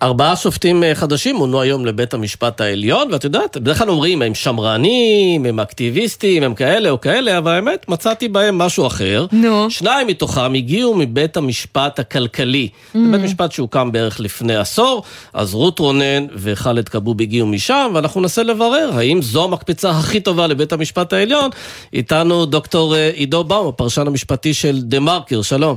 ארבעה 0.02 0.36
שופטים 0.36 0.84
אה, 0.84 0.94
חדשים 0.94 1.36
מונו 1.36 1.60
היום 1.60 1.86
לבית 1.86 2.14
המשפט 2.14 2.60
העליון, 2.60 3.12
ואת 3.12 3.24
יודעת, 3.24 3.56
בדרך 3.56 3.78
כלל 3.78 3.90
אומרים, 3.90 4.22
הם 4.22 4.34
שמרנים, 4.34 5.46
הם 5.46 5.60
אקטיביסטים, 5.60 6.42
הם 6.42 6.54
כאלה 6.54 6.90
או 6.90 7.00
כאלה, 7.00 7.38
אבל 7.38 7.52
האמת, 7.52 7.88
מצאתי 7.88 8.28
בהם 8.28 8.58
משהו 8.58 8.86
אחר. 8.86 9.26
נו. 9.32 9.70
שניים 9.70 10.06
מתוכם 10.06 10.54
הגיעו 10.54 10.94
מבית 10.94 11.36
המשפט 11.36 11.98
הכלכלי. 11.98 12.68
Mm. 12.72 12.98
זה 12.98 13.12
בית 13.12 13.20
משפט 13.20 13.52
שהוקם 13.52 13.92
בערך 13.92 14.20
לפני 14.20 14.56
עשור, 14.56 15.02
אז 15.32 15.54
רות 15.54 15.78
רונן 15.78 16.26
וחאלד 16.34 16.88
כבוב 16.88 17.20
הגיעו 17.20 17.46
משם, 17.46 17.90
ואנחנו 17.94 18.20
ננסה 18.20 18.42
לברר 18.42 18.90
האם 18.94 19.22
זו 19.22 19.44
המקפצה 19.44 19.90
הכי 19.90 20.20
טובה 20.20 20.46
לבית 20.46 20.72
המשפט 20.72 21.12
העליון. 21.12 21.50
איתנו 21.92 22.46
דוקטור 22.46 22.94
אה, 22.96 23.10
עידו 23.14 23.44
באום, 23.44 23.68
הפרשן 23.68 24.06
המשפטי 24.06 24.54
של 24.54 24.80
דה 24.80 25.00
מרקר, 25.00 25.42
שלום. 25.42 25.76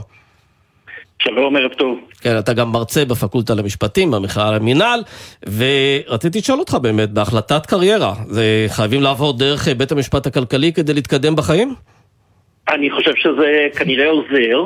שלום, 1.24 1.55
ערב 1.55 1.71
טוב. 1.74 2.12
כן, 2.24 2.39
אתה 2.39 2.53
גם 2.53 2.71
מרצה 2.71 3.05
בפקולטה 3.05 3.53
למשפטים, 3.53 4.11
במכללה 4.11 4.51
למינהל, 4.51 5.03
ורציתי 5.57 6.39
לשאול 6.39 6.59
אותך 6.59 6.74
באמת, 6.82 7.09
בהחלטת 7.09 7.65
קריירה, 7.65 8.13
זה 8.26 8.65
חייבים 8.69 9.01
לעבור 9.01 9.38
דרך 9.38 9.67
אה, 9.67 9.74
בית 9.74 9.91
המשפט 9.91 10.28
הכלכלי 10.28 10.74
כדי 10.74 10.93
להתקדם 10.93 11.36
בחיים? 11.36 11.76
אני 12.69 12.91
חושב 12.91 13.11
שזה 13.15 13.67
כנראה 13.76 14.09
עוזר, 14.09 14.63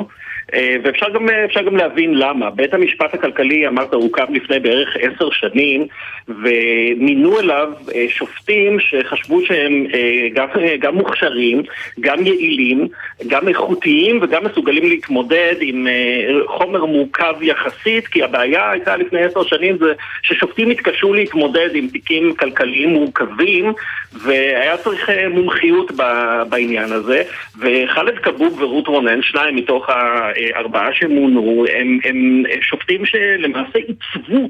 ואפשר 0.82 1.10
גם, 1.10 1.28
אפשר 1.44 1.62
גם 1.62 1.76
להבין 1.76 2.14
למה. 2.14 2.50
בית 2.50 2.74
המשפט 2.74 3.14
הכלכלי, 3.14 3.68
אמרת, 3.68 3.94
הוקם 3.94 4.34
לפני 4.34 4.58
בערך 4.60 4.96
עשר 5.00 5.30
שנים, 5.30 5.86
ומינו 6.28 7.40
אליו 7.40 7.72
אה, 7.94 8.06
שופטים 8.08 8.80
שחשבו 8.80 9.40
שהם 9.46 9.86
אה, 9.94 10.28
גם, 10.34 10.48
גם 10.80 10.94
מוכשרים, 10.94 11.62
גם 12.00 12.26
יעילים, 12.26 12.88
גם 13.26 13.48
איכותיים 13.48 14.18
וגם 14.22 14.44
מסוגלים 14.44 14.88
להתמודד 14.88 15.54
עם 15.60 15.86
אה, 15.86 16.30
חומר 16.46 16.84
מורכב 16.84 17.34
יחסית, 17.40 18.06
כי 18.08 18.22
הבעיה 18.22 18.70
הייתה 18.70 18.96
לפני 18.96 19.22
עשר 19.22 19.42
שנים 19.42 19.78
זה 19.78 19.92
ששופטים 20.22 20.70
התקשו 20.70 21.14
להתמודד 21.14 21.68
עם 21.74 21.88
תיקים 21.88 22.34
כלכליים 22.34 22.88
מורכבים, 22.88 23.72
והיה 24.12 24.76
צריך 24.76 25.10
אה, 25.10 25.28
מומחיות 25.28 25.92
בעניין 26.48 26.92
הזה, 26.92 27.22
וחאלד 27.60 28.18
כבוב 28.18 28.62
ורות 28.62 28.86
רונן, 28.86 29.22
שניים 29.22 29.56
מתוך 29.56 29.88
הארבעה 30.54 30.88
שמונו, 30.92 31.64
הם, 31.74 31.98
הם 32.04 32.42
שופטים 32.62 33.06
שלמעשה 33.06 33.78
עיצבו 33.78 34.48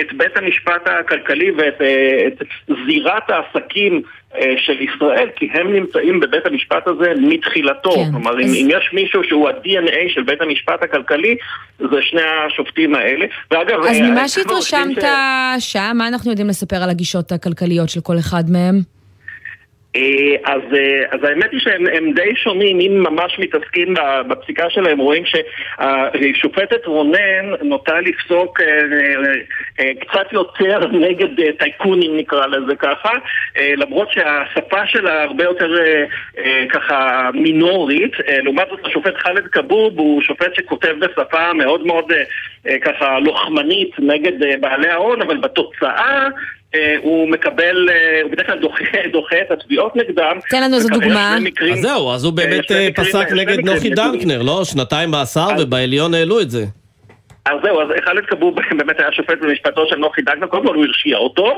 את 0.00 0.12
בית 0.12 0.36
המשפט 0.36 0.88
הכלכלי 1.00 1.50
ואת 1.50 1.80
אה, 1.80 2.26
את 2.26 2.42
זירת 2.86 3.30
העסקים 3.30 4.02
אה, 4.34 4.54
של 4.56 4.80
ישראל, 4.80 5.28
כי 5.36 5.48
הם 5.52 5.72
נמצאים 5.72 6.20
בבית 6.20 6.46
המשפט 6.46 6.86
הזה 6.86 7.12
מתחילתו. 7.20 7.90
כן. 7.90 8.10
כלומר, 8.10 8.40
אם, 8.40 8.46
אם 8.46 8.68
יש 8.70 8.90
מישהו 8.92 9.24
שהוא 9.24 9.48
ה-DNA 9.48 10.14
של 10.14 10.22
בית 10.22 10.40
המשפט 10.40 10.82
הכלכלי, 10.82 11.36
זה 11.78 12.02
שני 12.02 12.22
השופטים 12.22 12.94
האלה. 12.94 13.26
ואגב, 13.50 13.80
אז 13.80 13.96
אה, 14.00 14.10
ממה 14.10 14.28
שהתרשמת 14.28 15.02
ש- 15.02 15.72
שם, 15.72 15.92
מה 15.94 16.08
אנחנו 16.08 16.30
יודעים 16.30 16.48
לספר 16.48 16.76
על 16.76 16.90
הגישות 16.90 17.32
הכלכליות 17.32 17.88
של 17.88 18.00
כל 18.00 18.18
אחד 18.18 18.44
מהם? 18.50 18.80
אה, 19.96 20.52
אז, 20.52 20.62
אה, 20.74 21.02
אז 21.10 21.20
האמת 21.24 21.52
היא 21.52 21.60
שהם 21.60 21.86
הם 21.92 22.12
די 22.12 22.36
שונים, 22.36 22.80
אם 22.80 23.02
ממש 23.02 23.38
מתעסקים 23.38 23.94
בפסיקה 24.28 24.70
שלהם, 24.70 24.98
רואים 24.98 25.22
שהשופטת 25.26 26.86
רונן 26.86 27.54
נוטה 27.62 28.00
לפסוק 28.00 28.60
אה, 28.60 29.84
קצת 30.00 30.32
יותר 30.32 30.86
נגד 30.92 31.28
טייקונים 31.58 32.16
נקרא 32.16 32.46
לזה 32.46 32.76
ככה, 32.76 33.10
למרות 33.76 34.08
שהשפה 34.12 34.86
שלה 34.86 35.22
הרבה 35.22 35.44
יותר 35.44 35.74
ככה 36.70 37.30
מינורית, 37.34 38.12
לעומת 38.42 38.66
זאת 38.70 38.86
השופט 38.86 39.16
חאלד 39.16 39.46
כבוב 39.46 39.98
הוא 39.98 40.22
שופט 40.22 40.54
שכותב 40.54 40.94
בשפה 40.98 41.52
מאוד 41.52 41.86
מאוד 41.86 42.12
ככה 42.80 43.18
לוחמנית 43.18 43.90
נגד 43.98 44.60
בעלי 44.60 44.88
ההון, 44.88 45.22
אבל 45.22 45.36
בתוצאה 45.36 45.92
אה, 46.22 46.28
הוא 47.02 47.28
מקבל, 47.28 47.88
אה, 47.90 48.20
הוא 48.22 48.30
בדרך 48.30 48.46
כלל 48.46 48.58
דוחה, 48.58 48.84
דוחה 49.12 49.36
את 49.46 49.50
התביעות 49.50 49.96
נגדם. 49.96 50.38
תן 50.50 50.62
לנו 50.62 50.76
איזו 50.76 50.88
דוגמה. 50.88 51.36
מקרים- 51.40 51.72
אז 51.72 51.80
זהו, 51.80 52.12
אז 52.12 52.24
הוא 52.24 52.32
אה, 52.38 52.46
באמת 52.46 52.72
אה, 52.72 52.88
פסק 52.94 53.32
נגד 53.32 53.64
נוחי. 53.64 53.90
דנקנר, 53.90 54.42
לא? 54.42 54.64
שנתיים 54.64 55.10
מאסר, 55.10 55.48
ובעליון 55.58 56.14
העלו 56.14 56.40
את 56.40 56.50
זה. 56.50 56.64
אז 57.46 57.54
זהו, 57.64 57.80
אז 57.82 57.88
חאלד 58.04 58.26
כבוב 58.26 58.54
באמת 58.78 59.00
היה 59.00 59.12
שופט 59.12 59.38
במשפטו 59.42 59.86
של 59.88 59.96
נוחי 59.96 60.22
דגנה, 60.22 60.46
קודם 60.46 60.66
כל 60.66 60.74
הוא 60.74 60.84
הרשיע 60.84 61.16
אותו, 61.16 61.46
אה, 61.46 61.56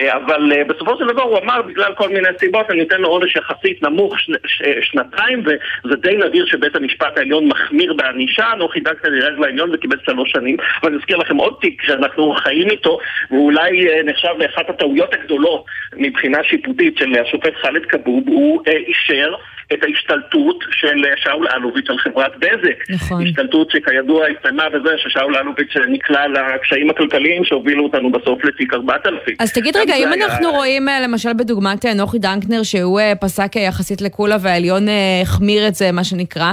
אבל 0.00 0.52
אה, 0.52 0.64
בסופו 0.64 0.96
של 0.98 1.06
דבר 1.06 1.22
הוא 1.22 1.38
אמר 1.38 1.62
בגלל 1.62 1.94
כל 1.94 2.08
מיני 2.08 2.28
סיבות 2.38 2.70
אני 2.70 2.82
אתן 2.82 3.00
לו 3.00 3.08
עונש 3.08 3.36
יחסית 3.36 3.82
נמוך 3.82 4.20
שני- 4.20 4.36
ש- 4.46 4.62
שנתיים 4.80 5.42
וזה 5.84 5.96
די 5.96 6.16
נדיר 6.16 6.46
שבית 6.46 6.76
המשפט 6.76 7.18
העליון 7.18 7.48
מחמיר 7.48 7.92
בענישה, 7.94 8.52
נוחי 8.58 8.80
דגנה 8.80 9.18
ירד 9.18 9.38
לעליון 9.38 9.70
וקיבל 9.74 9.96
שלוש 10.06 10.30
שנים, 10.30 10.56
אבל 10.82 10.90
אני 10.90 10.98
אזכיר 10.98 11.16
לכם 11.16 11.36
עוד 11.36 11.56
תיק 11.60 11.82
שאנחנו 11.82 12.32
חיים 12.32 12.70
איתו 12.70 12.98
ואולי 13.30 13.88
אה, 13.88 14.02
נחשב 14.04 14.34
לאחת 14.38 14.70
הטעויות 14.70 15.14
הגדולות 15.14 15.64
מבחינה 15.96 16.38
שיפוטית 16.44 16.98
של 16.98 17.12
השופט 17.20 17.52
חאלד 17.62 17.86
כבוב, 17.86 18.24
הוא 18.26 18.62
אה, 18.68 18.72
אישר 18.72 19.34
את 19.74 19.82
ההשתלטות 19.82 20.64
של 20.70 21.04
שאול 21.16 21.46
אלוביץ' 21.56 21.90
על 21.90 21.98
חברת 21.98 22.32
בזק. 22.38 22.90
נכון. 22.90 23.26
השתלטות 23.26 23.70
שכידוע 23.70 24.26
הסתיימה 24.26 24.68
בזה 24.68 24.90
ששאול 24.96 25.36
אלוביץ' 25.36 25.76
נקלע 25.88 26.20
לקשיים 26.28 26.90
הכלכליים 26.90 27.44
שהובילו 27.44 27.84
אותנו 27.84 28.12
בסוף 28.12 28.44
לתיק 28.44 28.74
4000. 28.74 29.36
אז 29.38 29.52
תגיד 29.52 29.76
רגע, 29.76 29.94
אם 29.94 30.12
אנחנו 30.12 30.50
רואים 30.50 30.88
אה, 30.88 31.00
למשל 31.00 31.32
בדוגמת 31.32 31.86
אה, 31.86 31.94
נוחי 31.94 32.18
דנקנר, 32.18 32.62
שהוא 32.62 33.00
אה, 33.00 33.12
פסק 33.20 33.56
יחסית 33.56 34.02
לקולה 34.02 34.36
והעליון 34.40 34.86
החמיר 35.22 35.68
את 35.68 35.74
זה, 35.74 35.92
מה 35.92 36.04
שנקרא, 36.04 36.52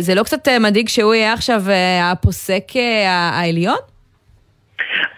זה 0.00 0.14
לא 0.14 0.22
קצת 0.22 0.48
מדאיג 0.60 0.88
שהוא 0.88 1.14
יהיה 1.14 1.32
עכשיו 1.32 1.62
הפוסק 2.02 2.64
העליון? 3.06 3.91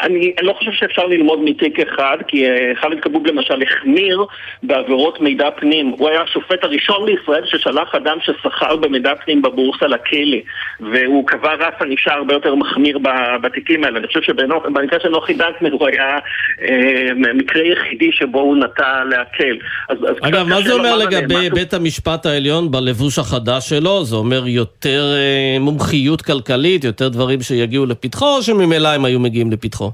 אני, 0.01 0.33
לא 0.43 0.53
חושב 0.53 0.73
שאפשר 0.73 1.07
ללמוד 1.07 1.39
מתיק 1.43 1.81
אחד, 1.81 2.19
כי 2.29 2.47
אה, 2.47 2.73
חאלד 2.81 3.01
כבוב 3.01 3.27
למשל 3.27 3.63
החמיר 3.63 4.25
בעבירות 4.63 5.21
מידע 5.21 5.51
פנים. 5.51 5.95
הוא 5.99 6.09
היה 6.09 6.23
השופט 6.23 6.65
הראשון 6.65 7.07
בישראל 7.07 7.43
ששלח 7.47 7.95
אדם 7.95 8.19
ששכר 8.23 8.77
במידע 8.77 9.13
פנים 9.25 9.43
בבורסה 9.43 9.87
לכלא, 9.87 10.39
והוא 10.81 11.27
קבע 11.27 11.55
רף 11.55 11.83
ענישה 11.83 12.13
הרבה 12.13 12.35
יותר 12.35 12.55
מחמיר 12.55 12.99
בתיקים 13.43 13.85
האלה. 13.85 13.99
אני 13.99 14.07
חושב 14.07 14.23
שבמקרה 14.23 15.01
של 15.01 15.09
נוחי 15.09 15.35
דנקנר 15.35 15.73
הוא 15.73 15.89
היה 15.89 16.19
אה, 16.63 17.15
מקרה 17.35 17.63
יחידי 17.63 18.13
שבו 18.13 18.41
הוא 18.41 18.57
נטה 18.57 19.05
להקל. 19.11 19.57
אז, 19.89 19.99
אז 19.99 20.17
אגב, 20.23 20.49
מה 20.49 20.63
זה 20.63 20.73
אומר 20.73 20.97
לגבי 20.97 21.35
משהו... 21.35 21.55
בית 21.55 21.75
המשפט 21.75 22.27
העליון 22.27 22.71
בלבוש 22.71 23.19
החדש 23.19 23.69
שלו? 23.69 24.05
זה 24.05 24.17
אומר 24.17 24.47
יותר 24.47 25.05
אה, 25.17 25.57
מומחיות 25.61 26.23
כלכלית, 26.23 26.85
יותר 26.85 27.09
דברים 27.09 27.41
שיגיעו 27.41 27.87
לפתחו, 27.87 28.37
או 28.37 28.43
שממילא 28.43 28.89
הם 28.89 29.05
היו 29.05 29.21
מגיעים 29.21 29.51
לפתחו? 29.55 29.91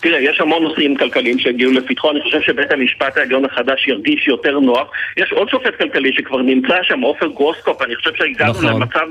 תראה, 0.00 0.20
יש 0.20 0.40
המון 0.40 0.62
נושאים 0.62 0.96
כלכליים 0.96 1.38
שהגיעו 1.38 1.72
לפתחו, 1.72 2.10
אני 2.10 2.22
חושב 2.22 2.40
שבית 2.40 2.72
המשפט 2.72 3.16
העליון 3.16 3.44
החדש 3.44 3.88
ירגיש 3.88 4.28
יותר 4.28 4.58
נוח. 4.58 4.90
יש 5.16 5.32
עוד 5.32 5.48
שופט 5.48 5.78
כלכלי 5.78 6.12
שכבר 6.12 6.42
נמצא 6.42 6.82
שם, 6.82 7.00
עופר 7.00 7.26
גרוסקופ, 7.26 7.82
אני 7.82 7.96
חושב 7.96 8.10
שהגענו 8.14 8.52
נכון. 8.52 8.66
למצב 8.66 9.06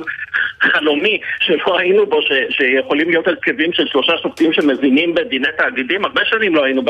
חלומי 0.62 1.20
שלא 1.39 1.80
היינו 1.80 2.05
בו, 2.05 2.22
ש, 2.22 2.32
שיכולים 2.49 3.10
להיות 3.10 3.28
הרכבים 3.28 3.74
של 3.74 3.88
שלושה 3.88 4.14
שופטים 4.24 4.53
שמבינים 4.53 5.16
בדיני 5.16 5.47
תאגידים, 5.57 6.05
הרבה 6.05 6.22
שנים 6.26 6.55
לא 6.55 6.64
היינו 6.64 6.82
ב, 6.82 6.89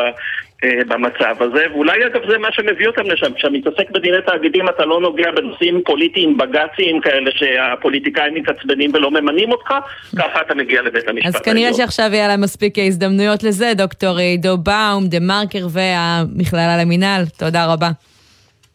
במצב 0.64 1.36
הזה, 1.39 1.66
ואולי 1.72 2.05
אגב 2.05 2.22
זה 2.32 2.38
מה 2.38 2.47
שמביא 2.51 2.88
אותם 2.88 3.01
לשם. 3.01 3.34
כשאתה 3.34 3.53
מתעסק 3.53 3.89
בדיני 3.91 4.18
תאגידים 4.26 4.70
אתה 4.70 4.86
לא 4.86 5.01
נוגע 5.01 5.32
בנושאים 5.32 5.82
פוליטיים, 5.86 6.38
בג"ציים 6.38 7.01
כאלה 7.01 7.32
שהפוליטיקאים 7.32 8.34
מתעצבנים 8.34 8.91
ולא 8.93 9.12
ממנים 9.12 9.51
אותך, 9.51 9.74
ככה 10.18 10.41
אתה 10.41 10.55
מגיע 10.55 10.82
לבית 10.82 11.07
המשפט 11.07 11.26
העליון. 11.26 11.36
אז 11.36 11.41
כנראה 11.41 11.74
שעכשיו 11.74 12.10
יהיה 12.14 12.28
להם 12.28 12.41
מספיק 12.41 12.74
הזדמנויות 12.78 13.43
לזה, 13.43 13.72
דוקטור 13.76 14.18
עידו 14.18 14.57
באום, 14.57 15.07
דה 15.07 15.20
מרקר 15.20 15.68
והמכללה 15.70 16.78
למינהל. 16.78 17.24
תודה 17.38 17.74
רבה. 17.74 17.89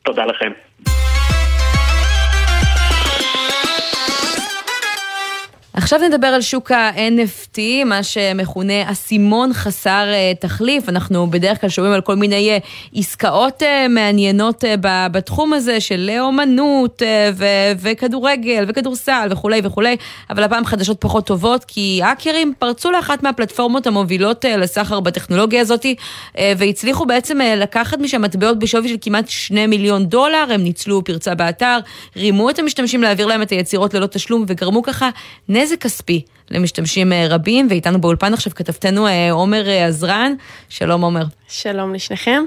תודה 0.02 0.26
לכם. 0.26 0.50
עכשיו 5.76 6.00
נדבר 6.08 6.26
על 6.26 6.40
שוק 6.40 6.72
ה-NFT, 6.72 7.58
מה 7.86 8.02
שמכונה 8.02 8.90
אסימון 8.90 9.52
חסר 9.52 10.06
uh, 10.10 10.40
תחליף. 10.40 10.88
אנחנו 10.88 11.30
בדרך 11.30 11.60
כלל 11.60 11.70
שומעים 11.70 11.94
על 11.94 12.00
כל 12.00 12.14
מיני 12.14 12.58
uh, 12.58 12.98
עסקאות 12.98 13.62
uh, 13.62 13.88
מעניינות 13.88 14.64
בתחום 14.80 15.52
הזה 15.52 15.80
של 15.80 16.10
אומנות 16.20 17.02
ו- 17.34 17.72
וכדורגל 17.78 18.64
וכדורסל 18.68 19.28
וכולי 19.30 19.60
וכולי, 19.64 19.96
אבל 20.30 20.42
הפעם 20.42 20.64
חדשות 20.64 20.96
פחות 21.00 21.26
טובות, 21.26 21.64
כי 21.64 22.00
האקרים 22.02 22.52
פרצו 22.58 22.90
לאחת 22.90 23.22
מהפלטפורמות 23.22 23.86
המובילות 23.86 24.44
לסחר 24.58 25.00
בטכנולוגיה 25.00 25.60
הזאת, 25.60 25.86
והצליחו 26.38 27.06
בעצם 27.06 27.38
לקחת 27.56 27.98
משם 27.98 28.22
מטבעות 28.22 28.58
בשווי 28.58 28.88
של 28.88 28.96
כמעט 29.00 29.28
שני 29.28 29.66
מיליון 29.66 30.06
דולר, 30.06 30.46
הם 30.50 30.62
ניצלו 30.62 31.04
פרצה 31.04 31.34
באתר, 31.34 31.78
רימו 32.16 32.50
את 32.50 32.58
המשתמשים 32.58 33.02
להעביר 33.02 33.26
להם 33.26 33.42
את 33.42 33.50
היצירות 33.50 33.94
ללא 33.94 34.06
תשלום, 34.06 34.44
וגרמו 34.48 34.82
ככה 34.82 35.10
נזק 35.48 35.63
כספי 35.76 36.24
למשתמשים 36.50 37.12
אה, 37.12 37.26
רבים, 37.30 37.66
ואיתנו 37.70 38.00
באולפן 38.00 38.34
עכשיו 38.34 38.54
כתבתנו 38.54 39.06
אה, 39.06 39.32
עומר 39.32 39.68
אה, 39.68 39.86
עזרן. 39.86 40.34
שלום 40.68 41.02
עומר. 41.02 41.24
שלום 41.48 41.94
לשניכם. 41.94 42.44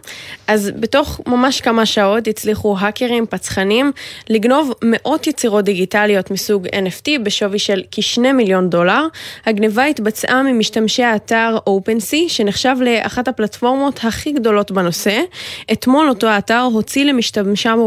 אז 0.48 0.72
בתוך 0.80 1.22
ממש 1.26 1.62
כמה 1.62 1.86
שעות 1.86 2.28
הצליחו 2.28 2.76
האקרים 2.80 3.26
פצחנים 3.30 3.92
לגנוב 4.30 4.74
מאות 4.84 5.28
יצירות 5.28 5.66
דיגיטליות 5.66 6.32
מסוג 6.32 6.68
NFT 6.68 7.20
בשווי 7.24 7.60
של 7.60 7.84
כשני 7.92 8.32
מיליון 8.32 8.70
דולר. 8.70 9.08
הגניבה 9.46 9.86
התבצעה 9.86 10.44
ממשתמשי 10.44 11.04
האתר 11.04 11.58
OpenSea, 11.70 12.30
שנחשב 12.30 12.76
לאחת 12.82 13.28
הפלטפורמות 13.28 14.00
הכי 14.04 14.32
גדולות 14.32 14.72
בנושא. 14.72 15.20
אתמול 15.72 16.10
אותו 16.10 16.28
האתר 16.28 16.68
הוציא 16.74 17.06
למשתמשיו 17.06 17.78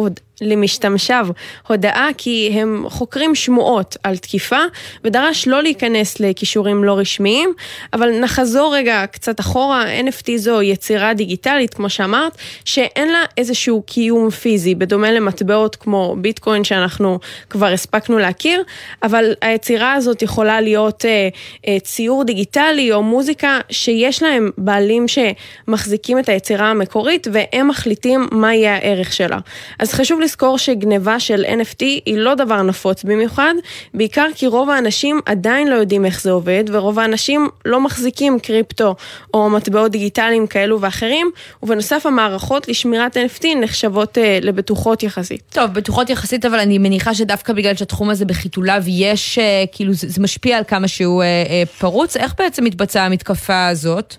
למשתמשיו 0.40 1.28
הודעה 1.68 2.08
כי 2.18 2.50
הם 2.54 2.84
חוקרים 2.88 3.34
שמועות 3.34 3.96
על 4.02 4.16
תקיפה 4.16 4.60
ודרש 5.04 5.48
לא 5.48 5.62
להיכנס 5.62 5.99
לכישורים 6.20 6.84
לא 6.84 6.98
רשמיים, 6.98 7.52
אבל 7.92 8.20
נחזור 8.20 8.76
רגע 8.76 9.04
קצת 9.12 9.40
אחורה, 9.40 9.84
NFT 10.00 10.36
זו 10.36 10.62
יצירה 10.62 11.14
דיגיטלית, 11.14 11.74
כמו 11.74 11.90
שאמרת, 11.90 12.38
שאין 12.64 13.12
לה 13.12 13.24
איזשהו 13.38 13.82
קיום 13.82 14.30
פיזי, 14.30 14.74
בדומה 14.74 15.12
למטבעות 15.12 15.76
כמו 15.76 16.16
ביטקוין 16.18 16.64
שאנחנו 16.64 17.18
כבר 17.50 17.66
הספקנו 17.66 18.18
להכיר, 18.18 18.62
אבל 19.02 19.34
היצירה 19.42 19.92
הזאת 19.92 20.22
יכולה 20.22 20.60
להיות 20.60 21.04
אה, 21.04 21.28
אה, 21.68 21.80
ציור 21.80 22.24
דיגיטלי 22.24 22.92
או 22.92 23.02
מוזיקה 23.02 23.58
שיש 23.70 24.22
להם 24.22 24.50
בעלים 24.58 25.06
שמחזיקים 25.08 26.18
את 26.18 26.28
היצירה 26.28 26.70
המקורית 26.70 27.26
והם 27.32 27.68
מחליטים 27.68 28.28
מה 28.32 28.54
יהיה 28.54 28.74
הערך 28.74 29.12
שלה. 29.12 29.38
אז 29.78 29.92
חשוב 29.92 30.20
לזכור 30.20 30.58
שגניבה 30.58 31.20
של 31.20 31.44
NFT 31.44 31.82
היא 31.82 32.16
לא 32.16 32.34
דבר 32.34 32.62
נפוץ 32.62 33.04
במיוחד, 33.04 33.54
בעיקר 33.94 34.26
כי 34.34 34.46
רוב 34.46 34.70
האנשים 34.70 35.20
עדיין 35.26 35.68
לא 35.68 35.74
יודעים 35.74 35.89
איך 36.04 36.22
זה 36.22 36.30
עובד, 36.30 36.64
ורוב 36.72 36.98
האנשים 36.98 37.48
לא 37.64 37.80
מחזיקים 37.80 38.38
קריפטו 38.38 38.94
או 39.34 39.50
מטבעות 39.50 39.92
דיגיטליים 39.92 40.46
כאלו 40.46 40.80
ואחרים, 40.80 41.30
ובנוסף 41.62 42.06
המערכות 42.06 42.68
לשמירת 42.68 43.16
NFT 43.16 43.44
נחשבות 43.60 44.18
uh, 44.18 44.20
לבטוחות 44.44 45.02
יחסית. 45.02 45.42
טוב, 45.52 45.70
בטוחות 45.72 46.10
יחסית, 46.10 46.44
אבל 46.44 46.58
אני 46.58 46.78
מניחה 46.78 47.14
שדווקא 47.14 47.52
בגלל 47.52 47.76
שהתחום 47.76 48.10
הזה 48.10 48.24
בחיתוליו 48.24 48.82
יש, 48.86 49.38
uh, 49.38 49.68
כאילו 49.72 49.92
זה, 49.92 50.08
זה 50.08 50.22
משפיע 50.22 50.58
על 50.58 50.64
כמה 50.68 50.88
שהוא 50.88 51.22
uh, 51.22 51.48
uh, 51.68 51.78
פרוץ. 51.78 52.16
איך 52.16 52.34
בעצם 52.38 52.64
מתבצעה 52.64 53.06
המתקפה 53.06 53.68
הזאת? 53.68 54.16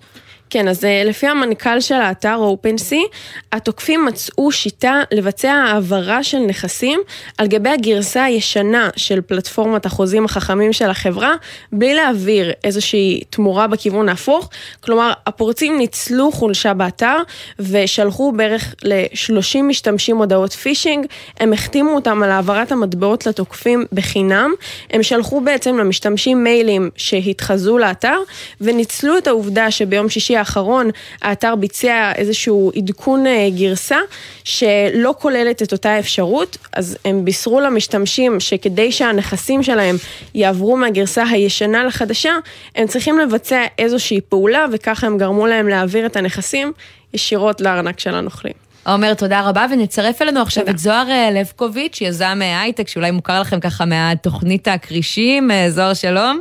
כן, 0.52 0.68
אז 0.68 0.84
אה, 0.84 1.02
לפי 1.04 1.26
המנכ"ל 1.26 1.80
של 1.80 1.94
האתר 1.94 2.40
OpenSea, 2.54 3.16
התוקפים 3.52 4.04
מצאו 4.04 4.52
שיטה 4.52 5.00
לבצע 5.12 5.52
העברה 5.52 6.22
של 6.22 6.38
נכסים 6.38 7.00
על 7.38 7.46
גבי 7.46 7.68
הגרסה 7.68 8.24
הישנה 8.24 8.90
של 8.96 9.20
פלטפורמת 9.20 9.86
החוזים 9.86 10.24
החכמים 10.24 10.72
של 10.72 10.90
החברה, 10.90 11.34
בלי 11.72 11.94
להעביר 11.94 12.52
איזושהי 12.64 13.20
תמורה 13.30 13.66
בכיוון 13.66 14.08
ההפוך. 14.08 14.48
כלומר, 14.80 15.12
הפורצים 15.26 15.78
ניצלו 15.78 16.32
חולשה 16.32 16.74
באתר 16.74 17.16
ושלחו 17.58 18.32
בערך 18.32 18.74
ל-30 18.82 19.62
משתמשים 19.62 20.16
הודעות 20.16 20.52
פישינג, 20.52 21.06
הם 21.40 21.52
החתימו 21.52 21.94
אותם 21.94 22.22
על 22.22 22.30
העברת 22.30 22.72
המטבעות 22.72 23.26
לתוקפים 23.26 23.84
בחינם, 23.92 24.52
הם 24.90 25.02
שלחו 25.02 25.40
בעצם 25.40 25.78
למשתמשים 25.78 26.44
מיילים 26.44 26.90
שהתחזו 26.96 27.78
לאתר, 27.78 28.18
וניצלו 28.60 29.18
את 29.18 29.26
העובדה 29.26 29.70
שביום 29.70 30.08
שישי 30.08 30.41
האחרון 30.42 30.90
האתר 31.22 31.54
ביצע 31.54 32.12
איזשהו 32.14 32.72
עדכון 32.76 33.26
אה, 33.26 33.48
גרסה 33.56 33.98
שלא 34.44 35.14
כוללת 35.18 35.62
את 35.62 35.72
אותה 35.72 35.98
אפשרות, 35.98 36.56
אז 36.72 36.98
הם 37.04 37.24
בישרו 37.24 37.60
למשתמשים 37.60 38.40
שכדי 38.40 38.92
שהנכסים 38.92 39.62
שלהם 39.62 39.96
יעברו 40.34 40.76
מהגרסה 40.76 41.24
הישנה 41.24 41.84
לחדשה, 41.84 42.32
הם 42.76 42.86
צריכים 42.86 43.18
לבצע 43.18 43.62
איזושהי 43.78 44.20
פעולה 44.20 44.66
וככה 44.72 45.06
הם 45.06 45.18
גרמו 45.18 45.46
להם 45.46 45.68
להעביר 45.68 46.06
את 46.06 46.16
הנכסים 46.16 46.72
ישירות 47.14 47.60
לארנק 47.60 48.00
של 48.00 48.14
הנוכלים. 48.14 48.54
עומר, 48.86 49.14
תודה 49.14 49.48
רבה, 49.48 49.66
ונצרף 49.72 50.22
אלינו 50.22 50.42
עכשיו 50.42 50.62
תודה. 50.62 50.72
את 50.72 50.78
זוהר 50.78 51.10
אה, 51.10 51.30
לבקוביץ', 51.30 52.00
יזם 52.00 52.38
אה, 52.42 52.60
הייטק, 52.60 52.88
שאולי 52.88 53.10
מוכר 53.10 53.40
לכם 53.40 53.60
ככה 53.60 53.84
מהתוכנית 53.84 54.68
הכרישים. 54.68 55.50
זוהר, 55.68 55.94
שלום. 55.94 56.40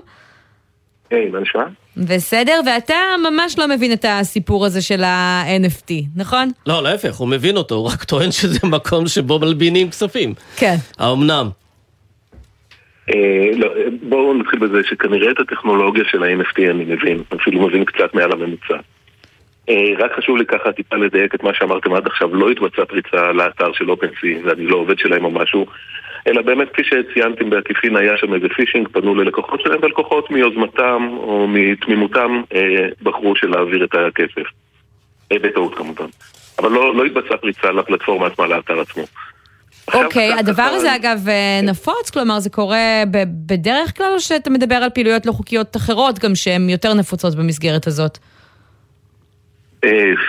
היי, 1.12 1.28
hey, 1.28 1.32
מה 1.32 1.40
נשמע? 1.40 1.64
בסדר, 1.98 2.60
ואתה 2.66 2.96
ממש 3.32 3.60
לא 3.60 3.68
מבין 3.68 3.94
את 3.94 4.06
הסיפור 4.10 4.66
הזה 4.66 4.82
של 4.82 5.04
ה-NFT, 5.04 5.92
נכון? 6.16 6.50
לא, 6.68 6.84
להפך, 6.84 7.16
הוא 7.16 7.28
מבין 7.28 7.58
אותו, 7.58 7.76
הוא 7.76 7.88
רק 7.88 8.04
טוען 8.04 8.32
שזה 8.32 8.60
מקום 8.64 9.08
שבו 9.08 9.40
מלבינים 9.40 9.90
כספים. 9.90 10.34
כן. 10.58 10.76
האומנם? 11.00 11.50
אה, 13.10 13.50
לא, 13.56 13.70
בואו 14.02 14.34
נתחיל 14.34 14.60
בזה 14.60 14.82
שכנראה 14.90 15.32
את 15.32 15.40
הטכנולוגיה 15.40 16.04
של 16.12 16.24
ה-NFT 16.24 16.72
אני 16.72 16.86
מבין, 16.86 17.24
אפילו 17.42 17.68
מבין 17.68 17.86
קצת 17.86 18.14
מעל 18.14 18.32
הממוצע. 18.32 18.78
אה, 19.70 19.94
רק 20.00 20.12
חשוב 20.18 20.38
לי 20.38 20.46
ככה 20.46 20.72
טיפה 20.72 20.96
לדייק 20.96 21.36
את 21.36 21.44
מה 21.44 21.54
שאמרתם 21.54 21.94
עד 21.94 22.08
עכשיו, 22.08 22.36
לא 22.36 22.50
התבצעה 22.50 22.86
פריצה 22.86 23.32
לאתר 23.32 23.74
של 23.74 23.90
OpenSea, 23.90 24.46
ואני 24.46 24.68
לא 24.68 24.76
עובד 24.76 25.00
שלהם 25.00 25.26
או 25.26 25.32
משהו. 25.32 25.66
אלא 26.28 26.42
באמת 26.42 26.68
כפי 26.74 26.82
שציינתם 26.84 27.50
בעקיפין 27.50 27.96
היה 27.96 28.18
שם 28.18 28.34
איזה 28.34 28.48
פישינג, 28.56 28.88
פנו 28.88 29.16
ללקוחות 29.16 29.62
שלהם 29.62 29.80
ולקוחות 29.82 30.32
מיוזמתם 30.32 31.08
או 31.18 31.48
מתמימותם 31.48 32.42
אה, 32.56 32.88
בחרו 33.04 33.36
של 33.36 33.50
להעביר 33.50 33.84
את 33.84 33.96
הכסף. 33.96 34.48
אה, 35.32 35.40
בטעות 35.40 35.76
כמובן. 35.76 36.06
אבל 36.60 36.72
לא, 36.72 36.96
לא 36.96 37.06
התבצעה 37.06 37.38
פריצה 37.38 37.72
לפלטפורמה 37.72 38.28
עצמה, 38.28 38.48
לאתר 38.48 38.80
עצמו. 38.80 39.04
אוקיי, 39.94 40.34
הדבר 40.34 40.64
הזה 40.64 40.96
אגב 40.96 41.30
אה, 41.30 41.60
נפוץ, 41.64 42.10
כלומר 42.10 42.40
זה 42.40 42.50
קורה 42.50 43.04
בדרך 43.46 43.98
כלל, 43.98 44.12
או 44.14 44.20
שאתה 44.20 44.50
מדבר 44.50 44.76
על 44.76 44.90
פעילויות 44.90 45.26
לא 45.26 45.32
חוקיות 45.32 45.76
אחרות 45.76 46.20
גם 46.20 46.36
שהן 46.36 46.70
יותר 46.70 46.94
נפוצות 46.94 47.36
במסגרת 47.36 47.88
הזאת? 47.88 48.18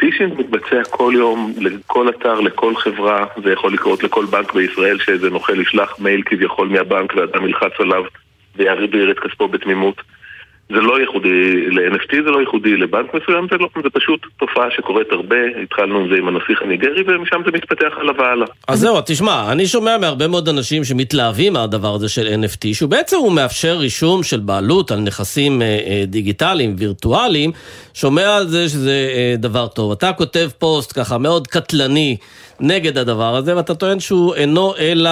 פישינג 0.00 0.34
מתבצע 0.38 0.84
כל 0.90 1.12
יום, 1.16 1.52
לכל 1.60 2.08
אתר, 2.08 2.40
לכל 2.40 2.76
חברה, 2.76 3.26
זה 3.44 3.52
יכול 3.52 3.72
לקרות 3.72 4.02
לכל 4.02 4.24
בנק 4.26 4.52
בישראל 4.52 4.98
שאיזה 4.98 5.30
נוכל 5.30 5.60
ישלח 5.60 5.98
מייל 5.98 6.22
כביכול 6.22 6.68
מהבנק 6.68 7.14
ואדם 7.16 7.46
ילחץ 7.46 7.72
עליו 7.78 8.04
ויעביר 8.56 9.10
את 9.10 9.18
כספו 9.18 9.48
בתמימות. 9.48 10.02
זה 10.74 10.80
לא 10.80 11.00
ייחודי 11.00 11.66
ל-NFT, 11.70 12.12
זה 12.24 12.30
לא 12.30 12.40
ייחודי 12.40 12.76
לבנק 12.76 13.14
מסוים, 13.14 13.46
זה, 13.50 13.56
לא, 13.60 13.68
זה 13.82 13.90
פשוט 13.90 14.20
תופעה 14.38 14.66
שקורית 14.76 15.12
הרבה, 15.12 15.36
התחלנו 15.62 15.98
עם 15.98 16.08
זה 16.10 16.14
עם 16.18 16.28
הנסיך 16.28 16.62
הניגרי 16.62 17.02
ומשם 17.06 17.40
זה 17.44 17.50
מתפתח 17.52 17.92
הלאה 17.96 18.14
והלאה. 18.18 18.46
אז 18.68 18.78
זהו, 18.80 19.00
תשמע, 19.06 19.52
אני 19.52 19.66
שומע 19.66 19.98
מהרבה 19.98 20.28
מאוד 20.28 20.48
אנשים 20.48 20.84
שמתלהבים 20.84 21.52
מהדבר 21.52 21.94
הזה 21.94 22.08
של 22.08 22.26
NFT, 22.26 22.74
שהוא 22.74 22.90
בעצם 22.90 23.16
הוא 23.16 23.32
מאפשר 23.32 23.76
רישום 23.78 24.22
של 24.22 24.40
בעלות 24.40 24.90
על 24.90 25.00
נכסים 25.00 25.62
אה, 25.62 25.66
אה, 25.66 26.04
דיגיטליים, 26.06 26.74
וירטואליים, 26.78 27.50
שומע 27.94 28.36
על 28.36 28.46
זה 28.46 28.68
שזה 28.68 29.12
אה, 29.14 29.34
דבר 29.38 29.66
טוב. 29.66 29.92
אתה 29.92 30.12
כותב 30.12 30.48
פוסט 30.58 30.98
ככה 30.98 31.18
מאוד 31.18 31.46
קטלני. 31.46 32.16
נגד 32.60 32.98
הדבר 32.98 33.36
הזה, 33.36 33.56
ואתה 33.56 33.74
טוען 33.74 34.00
שהוא 34.00 34.34
אינו 34.34 34.74
אלא 34.78 35.10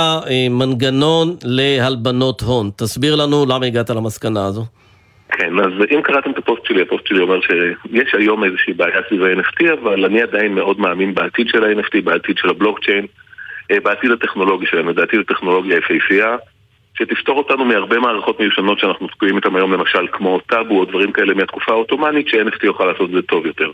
מנגנון 0.50 1.36
להלבנות 1.44 2.40
הון. 2.40 2.70
תסביר 2.76 3.16
לנו 3.16 3.46
למה 3.46 3.66
הגעת 3.66 3.90
למסקנה 3.90 4.46
הזו. 4.46 4.64
כן, 5.30 5.58
אז 5.58 5.72
אם 5.90 6.02
קראתם 6.02 6.30
את 6.30 6.38
הפוסט 6.38 6.64
שלי, 6.64 6.82
הפוסט 6.82 7.06
שלי 7.06 7.20
אומר 7.20 7.40
שיש 7.40 8.14
היום 8.14 8.44
איזושהי 8.44 8.72
בעיה 8.72 9.00
סביב 9.08 9.22
ה-NFT, 9.22 9.72
אבל 9.72 10.04
אני 10.04 10.22
עדיין 10.22 10.54
מאוד 10.54 10.80
מאמין 10.80 11.14
בעתיד 11.14 11.48
של 11.48 11.64
ה-NFT, 11.64 12.02
בעתיד 12.04 12.38
של 12.38 12.50
הבלוקצ'יין, 12.50 13.06
אה, 13.70 13.80
בעתיד 13.80 14.10
הטכנולוגי 14.10 14.66
שלנו, 14.66 14.90
לדעתי 14.90 15.16
זו 15.16 15.22
טכנולוגיה 15.22 15.76
יפהפייה, 15.76 16.36
שתפתור 16.94 17.38
אותנו 17.38 17.64
מהרבה 17.64 17.98
מערכות 17.98 18.40
מיושנות 18.40 18.78
שאנחנו 18.78 19.08
תקועים 19.08 19.36
איתן 19.36 19.56
היום, 19.56 19.72
למשל 19.72 20.06
כמו 20.12 20.40
טאבו 20.40 20.78
או 20.78 20.84
דברים 20.84 21.12
כאלה 21.12 21.34
מהתקופה 21.34 21.72
העות'מאנית, 21.72 22.28
ש-NFT 22.28 22.64
יוכל 22.66 22.84
לעשות 22.84 23.10
את 23.10 23.14
זה 23.14 23.22
טוב 23.22 23.46
יותר. 23.46 23.70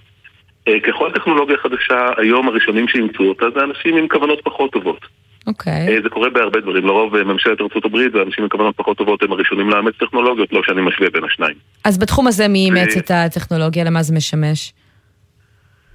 אה, 0.69 0.81
ככל 0.81 1.11
טכנולוגיה 1.13 1.57
חדשה, 1.57 2.09
היום 2.17 2.49
הראשונים 2.49 2.89
שאימצו 2.89 3.23
אותה 3.23 3.47
זה 3.55 3.61
אנשים 3.65 3.97
עם 3.97 4.09
כוונות 4.09 4.41
פחות 4.45 4.73
טובות. 4.73 5.07
אוקיי. 5.47 5.99
Okay. 5.99 6.03
זה 6.03 6.09
קורה 6.09 6.31
בהרבה 6.31 6.61
דברים, 6.61 6.87
לרוב 6.87 7.23
ממשלת 7.23 7.61
ארה"ב 7.61 7.97
ואנשים 8.13 8.45
עם 8.45 8.49
כוונות 8.51 8.77
פחות 8.77 8.97
טובות 8.97 9.23
הם 9.23 9.33
הראשונים 9.33 9.71
לאמץ 9.71 9.95
טכנולוגיות, 9.99 10.53
לא 10.53 10.63
שאני 10.63 10.83
משווה 10.83 11.11
בין 11.11 11.25
השניים. 11.25 11.55
אז 11.85 11.99
בתחום 11.99 12.27
הזה 12.27 12.49
מי 12.49 12.59
אימץ 12.59 12.97
את 12.97 13.11
הטכנולוגיה, 13.11 13.85
למה 13.85 14.03
זה 14.03 14.15
משמש? 14.15 14.73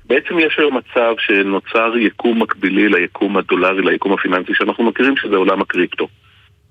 בעצם 0.06 0.40
יש 0.40 0.56
היום 0.58 0.78
מצב 0.78 1.14
שנוצר 1.20 1.98
יקום 1.98 2.42
מקבילי 2.42 2.90
ליקום 2.90 3.38
הדולרי, 3.38 3.82
ליקום 3.82 4.14
הפיננסי 4.14 4.52
שאנחנו 4.56 4.84
מכירים 4.84 5.18
שזה 5.18 5.36
עולם 5.36 5.62
הקריפטו. 5.62 6.08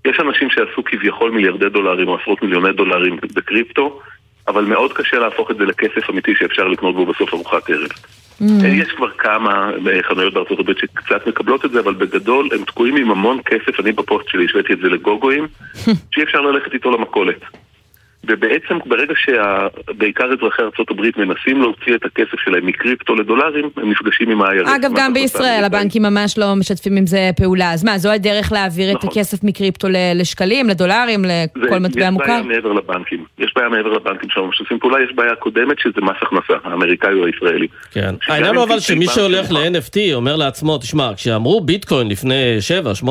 יש 0.05 0.21
אנשים 0.21 0.51
שעשו 0.51 0.85
כביכול 0.85 1.31
מיליארדי 1.31 1.69
דולרים 1.69 2.09
או 2.09 2.19
עשרות 2.21 2.43
מיליוני 2.43 2.73
דולרים 2.73 3.17
בקריפטו, 3.35 4.01
אבל 4.49 4.65
מאוד 4.65 4.93
קשה 4.93 5.19
להפוך 5.19 5.51
את 5.51 5.57
זה 5.57 5.65
לכסף 5.65 6.11
אמיתי 6.11 6.35
שאפשר 6.39 6.69
לקנות 6.69 6.95
בו 6.95 7.07
בסוף 7.07 7.35
ארוחת 7.35 7.71
ערב. 7.71 7.89
Mm. 8.41 8.67
יש 8.67 8.93
כבר 8.93 9.11
כמה 9.11 9.71
חנויות 10.09 10.35
בארצות 10.35 10.61
הברית 10.61 10.79
שקצת 10.79 11.27
מקבלות 11.27 11.65
את 11.65 11.71
זה, 11.71 11.81
אבל 11.81 11.95
בגדול 11.95 12.49
הם 12.53 12.65
תקועים 12.65 12.97
עם 12.97 13.11
המון 13.11 13.41
כסף, 13.45 13.81
אני 13.81 13.93
בפוסט 13.93 14.29
שלי 14.29 14.45
השוויתי 14.45 14.73
את 14.73 14.79
זה 14.79 14.89
לגוגואים, 14.89 15.47
שאי 16.13 16.23
אפשר 16.23 16.41
ללכת 16.41 16.75
איתו 16.75 16.91
למכולת. 16.91 17.41
ובעצם 18.25 18.79
ברגע 18.87 19.15
שבעיקר 19.25 20.25
אזרחי 20.25 20.63
ארה"ב 20.63 21.03
מנסים 21.17 21.61
להוציא 21.63 21.95
את 21.95 22.05
הכסף 22.05 22.41
שלהם 22.45 22.67
מקריפטו 22.67 23.15
לדולרים, 23.15 23.71
הם 23.77 23.91
נפגשים 23.91 24.31
עם 24.31 24.43
ה-IRS. 24.43 24.77
אגב, 24.77 24.91
גם 24.97 25.15
בישראל 25.15 25.65
הבנקים 25.65 26.03
ממש 26.03 26.39
לא 26.39 26.55
משתפים 26.57 26.97
עם 26.97 27.07
זה 27.07 27.31
פעולה. 27.37 27.73
אז 27.73 27.85
מה, 27.85 27.99
זו 27.99 28.11
הדרך 28.11 28.53
להעביר 28.53 28.95
נכון. 28.95 29.09
את 29.09 29.13
הכסף 29.13 29.45
מקריפטו 29.45 29.89
לשקלים, 30.15 30.69
לדולרים, 30.69 31.25
לכל 31.57 31.79
מטבע 31.79 32.11
מוכר? 32.11 32.25
יש 32.25 32.31
בעיה 32.31 32.43
מעבר 32.43 32.73
לבנקים. 32.73 33.25
יש 33.39 33.53
בעיה 33.57 33.69
מעבר 33.69 33.93
לבנקים 33.93 34.31
שלא 34.31 34.47
משתפים 34.47 34.79
פעולה, 34.79 35.05
יש 35.05 35.11
בעיה 35.15 35.35
קודמת 35.35 35.79
שזה 35.79 36.01
מס 36.03 36.17
הכנסה, 36.23 36.55
האמריקאי 36.65 37.13
או 37.13 37.27
הישראלי. 37.27 37.67
כן. 37.93 38.15
העניין 38.29 38.57
הוא 38.57 38.65
אבל 38.65 38.81
שמי 38.81 39.07
שהולך 39.07 39.53
ל-NFT 39.53 40.15
אומר 40.15 40.37
לעצמו, 40.37 40.79
תשמע, 40.79 41.11
כשאמרו 41.17 41.61
ביטקוין 41.61 42.09
לפני 42.09 42.59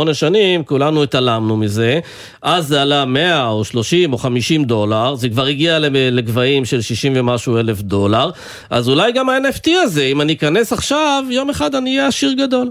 7-8 0.10 0.14
שנים, 0.14 0.64
כולנו 0.64 1.03
התעלמנו 1.03 1.57
מזה, 1.57 1.99
אז 2.41 2.68
זה 2.68 2.82
עלה 2.82 3.05
100 3.05 3.47
או 3.47 3.64
30 3.64 4.14
או 4.14 4.18
50 4.18 4.64
דולר. 4.64 4.99
דולר, 5.00 5.16
זה 5.16 5.30
כבר 5.30 5.45
הגיע 5.45 5.80
לגבהים 6.12 6.66
של 6.66 6.82
60 6.82 7.14
ומשהו 7.16 7.58
אלף 7.58 7.82
דולר, 7.82 8.30
אז 8.70 8.89
אולי 8.89 9.12
גם 9.12 9.30
ה-NFT 9.30 9.70
הזה, 9.84 10.04
אם 10.04 10.22
אני 10.22 10.34
אכנס 10.34 10.74
עכשיו, 10.74 11.24
יום 11.30 11.50
אחד 11.50 11.76
אני 11.76 11.89
אהיה 11.89 12.08
עשיר 12.08 12.34
גדול. 12.34 12.68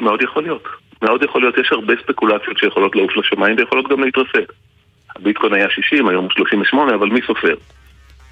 מאוד 0.00 0.22
יכול 0.22 0.42
להיות. 0.42 0.62
מאוד 1.02 1.22
יכול 1.22 1.40
להיות, 1.40 1.58
יש 1.58 1.72
הרבה 1.72 1.94
ספקולציות 2.02 2.58
שיכולות 2.58 2.96
לעוף 2.96 3.16
לשמיים 3.16 3.56
ויכולות 3.56 3.88
גם 3.90 4.04
להתרסק. 4.04 4.52
הביטקוין 5.16 5.54
היה 5.54 5.66
60, 5.70 6.08
היום 6.08 6.24
הוא 6.24 6.32
38, 6.36 6.94
אבל 6.94 7.08
מי 7.08 7.20
סופר? 7.26 7.54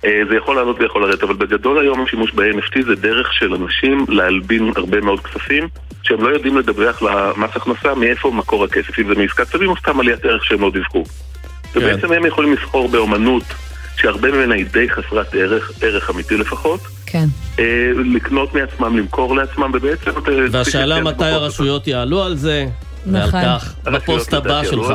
אה, 0.04 0.20
זה 0.28 0.36
יכול 0.36 0.56
לעלות 0.56 0.76
ויכול 0.80 1.02
לרדת, 1.02 1.22
אבל 1.22 1.34
בגדול 1.34 1.78
היום 1.78 2.02
השימוש 2.02 2.32
ב-NFT 2.32 2.82
זה 2.86 2.94
דרך 2.94 3.32
של 3.32 3.54
אנשים 3.54 4.04
להלבין 4.08 4.72
הרבה 4.76 5.00
מאוד 5.00 5.20
כספים 5.20 5.68
שהם 6.02 6.22
לא 6.22 6.28
יודעים 6.28 6.58
לדווח 6.58 7.02
למס 7.02 7.56
הכנסה 7.56 7.94
מאיפה 7.94 8.30
מקור 8.30 8.64
הכסף, 8.64 8.98
אם 8.98 9.08
זה 9.08 9.14
מעסקת 9.14 9.46
צווים 9.46 9.70
או 9.70 9.76
סתם 9.76 10.00
עליית 10.00 10.24
ערך 10.24 10.44
שהם 10.44 10.60
לא 10.60 10.70
דיווחו. 10.70 11.04
כן. 11.72 11.78
ובעצם 11.78 12.12
הם 12.12 12.26
יכולים 12.26 12.52
לסחור 12.52 12.88
באומנות 12.88 13.42
שהרבה 13.96 14.30
ממנה 14.30 14.54
היא 14.54 14.66
די 14.72 14.90
חסרת 14.90 15.34
ערך, 15.34 15.72
ערך 15.82 16.10
אמיתי 16.10 16.36
לפחות. 16.36 16.80
כן. 17.06 17.26
אה, 17.58 17.64
לקנות 18.14 18.54
מעצמם, 18.54 18.98
למכור 18.98 19.36
לעצמם, 19.36 19.70
ובעצם... 19.74 20.10
והשאלה 20.50 21.00
מתי 21.00 21.24
הרשויות 21.24 21.86
יעלו 21.86 22.22
על 22.22 22.36
זה, 22.36 22.66
ועל 23.06 23.28
נכון. 23.28 23.40
כך, 23.44 23.74
בפוסט 23.84 24.34
הבא 24.34 24.64
שלך. 24.64 24.92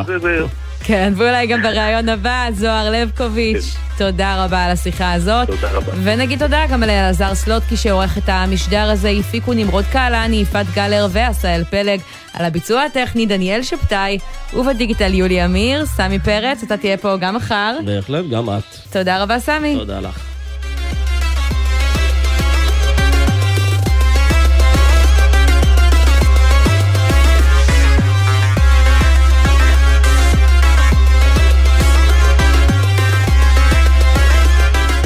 כן, 0.87 1.13
ואולי 1.15 1.47
גם 1.47 1.61
בריאיון 1.61 2.09
הבא, 2.09 2.47
זוהר 2.53 2.91
לבקוביץ', 2.91 3.73
כן. 3.73 3.79
תודה 3.97 4.45
רבה 4.45 4.65
על 4.65 4.71
השיחה 4.71 5.13
הזאת. 5.13 5.47
תודה 5.47 5.71
רבה. 5.71 5.91
ונגיד 6.03 6.39
תודה 6.39 6.65
גם 6.71 6.83
לאלעזר 6.83 7.35
סלוטקי 7.35 7.77
שעורך 7.77 8.17
את 8.17 8.23
המשדר 8.27 8.89
הזה, 8.89 9.09
הפיקו 9.09 9.53
נמרוד 9.53 9.85
קהלני, 9.91 10.35
יפעת 10.35 10.65
גלר 10.75 11.07
ועשאל 11.11 11.63
פלג. 11.63 11.99
על 12.33 12.45
הביצוע 12.45 12.83
הטכני 12.83 13.25
דניאל 13.25 13.63
שבתאי, 13.63 14.17
ובדיגיטל 14.53 15.13
יולי 15.13 15.45
אמיר, 15.45 15.85
סמי 15.85 16.19
פרץ, 16.19 16.63
אתה 16.63 16.77
תהיה 16.77 16.97
פה 16.97 17.17
גם 17.17 17.35
מחר. 17.35 17.77
בהחלט, 17.85 18.25
גם 18.31 18.49
את. 18.49 18.63
תודה 18.91 19.23
רבה, 19.23 19.39
סמי. 19.39 19.75
תודה 19.75 19.99
לך. 19.99 20.34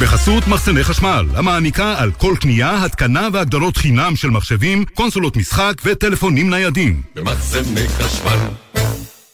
בחסות 0.01 0.47
מחסני 0.47 0.83
חשמל, 0.83 1.25
המעניקה 1.35 1.95
על 1.97 2.11
כל 2.11 2.35
קנייה, 2.41 2.85
התקנה 2.85 3.27
והגדלות 3.33 3.77
חינם 3.77 4.15
של 4.15 4.29
מחשבים, 4.29 4.85
קונסולות 4.93 5.37
משחק 5.37 5.73
וטלפונים 5.85 6.49
ניידים. 6.49 7.01
במחסני 7.15 7.87
חשמל. 7.87 8.37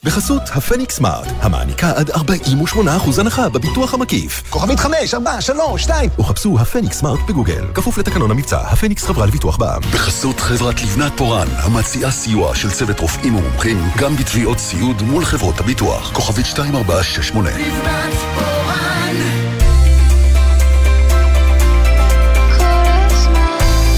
בחסות 0.04 0.42
הפניקס 0.52 0.96
סמארט, 0.96 1.28
המעניקה 1.40 1.92
עד 1.96 2.10
48% 2.10 3.20
הנחה 3.20 3.50
בביטוח 3.50 3.94
המקיף. 3.94 4.44
כוכבית 4.50 4.80
5, 4.80 5.14
4, 5.14 5.42
3, 5.42 5.82
2. 5.82 6.10
או 6.18 6.24
חפשו 6.24 6.60
הפניקס 6.60 6.98
סמארט 6.98 7.20
בגוגל, 7.28 7.66
כפוף 7.74 7.98
לתקנון 7.98 8.32
המבצע, 8.32 8.60
הפניקס 8.60 9.04
חברה 9.04 9.26
לביטוח 9.26 9.58
בע"מ. 9.58 9.82
בחסות 9.82 10.40
חברת 10.40 10.82
לבנת 10.82 11.12
פורן, 11.18 11.48
המציעה 11.52 12.12
סיוע 12.12 12.56
של 12.56 12.72
צוות 12.72 13.00
רופאים 13.00 13.36
ומומחים, 13.36 13.78
גם 13.98 14.16
בתביעות 14.16 14.60
סיעוד 14.60 15.02
מול 15.02 15.26
חברות 15.26 15.60
הביטוח. 15.60 16.12
כוכבית 16.14 16.46
2468. 16.46 17.50
לבנת 17.50 18.14
פורן 18.36 19.35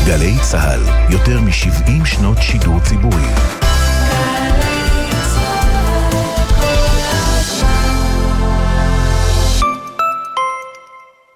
גלי 0.07 0.35
צה"ל, 0.51 0.81
יותר 1.09 1.41
מ-70 1.41 2.05
שנות 2.05 2.37
שידור 2.41 2.79
ציבורי. 2.79 3.27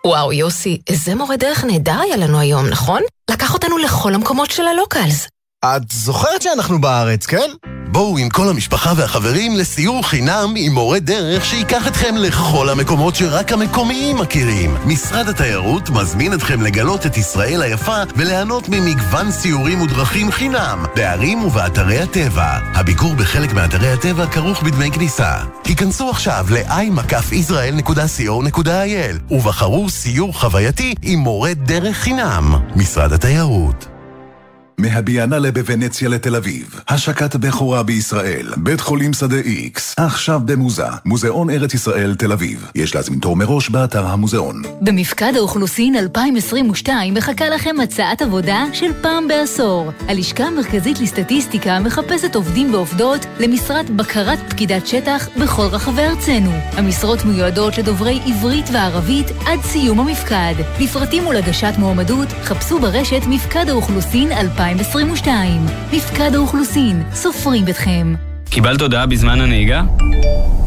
וואו, 0.06 0.34
יוסי, 0.34 0.82
איזה 0.90 1.16
מורה 1.16 1.38
דרך 1.38 1.64
נהדר 1.64 2.00
היה 2.00 2.18
לנו 2.18 2.40
היום, 2.40 2.68
נכון? 2.68 3.02
לקח 3.32 3.54
אותנו 3.54 3.78
לכל 3.78 4.16
המקומות 4.16 4.52
של 4.52 4.68
הלוקלס. 4.68 5.28
את 5.66 5.92
זוכרת 5.92 6.42
שאנחנו 6.42 6.82
בארץ, 6.82 7.26
כן? 7.26 7.50
בואו 7.92 8.18
עם 8.18 8.30
כל 8.30 8.50
המשפחה 8.50 8.94
והחברים 8.96 9.56
לסיור 9.56 10.08
חינם 10.08 10.54
עם 10.56 10.74
מורה 10.74 11.00
דרך 11.00 11.46
שייקח 11.46 11.88
אתכם 11.88 12.16
לכל 12.18 12.70
המקומות 12.70 13.16
שרק 13.16 13.52
המקומיים 13.52 14.18
מכירים. 14.18 14.78
משרד 14.86 15.28
התיירות 15.28 15.90
מזמין 15.90 16.34
אתכם 16.34 16.62
לגלות 16.62 17.06
את 17.06 17.18
ישראל 17.18 17.62
היפה 17.62 18.04
וליהנות 18.16 18.70
ממגוון 18.70 19.32
סיורים 19.32 19.82
ודרכים 19.82 20.32
חינם 20.32 20.86
בערים 20.96 21.44
ובאתרי 21.44 22.00
הטבע. 22.00 22.58
הביקור 22.74 23.16
בחלק 23.16 23.54
מאתרי 23.54 23.92
הטבע 23.92 24.28
כרוך 24.28 24.64
בדמי 24.64 24.92
כניסה. 24.92 25.38
היכנסו 25.66 26.10
עכשיו 26.10 26.46
ל-i-israel.co.il 26.50 29.34
ובחרו 29.34 29.90
סיור 29.90 30.40
חווייתי 30.40 30.96
עם 31.02 31.20
מורה 31.20 31.54
דרך 31.54 31.98
חינם. 31.98 32.56
משרד 32.76 33.14
התיירות 33.14 33.88
מהביאנלה 34.82 35.52
בוונציה 35.52 36.10
לתל 36.10 36.36
אביב. 36.36 36.80
השקת 36.88 37.36
בכורה 37.36 37.84
בישראל. 37.84 38.48
בית 38.58 38.82
חולים 38.82 39.14
שדה 39.14 39.38
איקס. 39.38 39.96
עכשיו 39.98 40.42
במוזה. 40.46 40.86
מוזיאון 41.06 41.50
ארץ 41.50 41.74
ישראל 41.74 42.16
תל 42.16 42.32
אביב. 42.32 42.68
יש 42.76 42.96
להזמין 42.96 43.20
תור 43.20 43.36
מראש 43.36 43.70
באתר 43.70 44.06
המוזיאון. 44.06 44.62
במפקד 44.82 45.34
האוכלוסין 45.36 45.96
2022 45.96 47.14
מחכה 47.14 47.50
לכם 47.50 47.76
הצעת 47.84 48.22
עבודה 48.22 48.64
של 48.74 48.92
פעם 49.02 49.28
בעשור. 49.28 49.92
הלשכה 50.08 50.44
המרכזית 50.44 51.00
לסטטיסטיקה 51.00 51.80
מחפשת 51.80 52.36
עובדים 52.36 52.74
ועובדות 52.74 53.26
למשרת 53.40 53.90
בקרת 53.90 54.40
פקידת 54.50 54.88
שטח 54.88 55.28
בכל 55.42 55.66
רחבי 55.72 56.02
ארצנו. 56.02 56.52
המשרות 56.72 57.26
מיועדות 57.26 57.78
לדוברי 57.78 58.20
עברית 58.26 58.66
וערבית 58.74 59.28
עד 59.46 59.60
סיום 59.64 60.00
המפקד. 60.00 60.54
לפרטים 60.80 61.28
ולהגשת 61.28 61.74
מועמדות, 61.78 62.28
חפשו 62.44 62.80
ברשת 62.80 63.22
מפקד 63.28 63.70
האוכלוסין 63.70 64.32
2022. 64.32 64.71
מפקד 65.94 66.36
האוכלוסין, 66.36 67.04
סופרים 67.14 67.68
אתכם. 67.68 68.16
קיבלת 68.50 68.82
הודעה 68.82 69.06
בזמן 69.06 69.42
הנהיגה? 69.42 69.84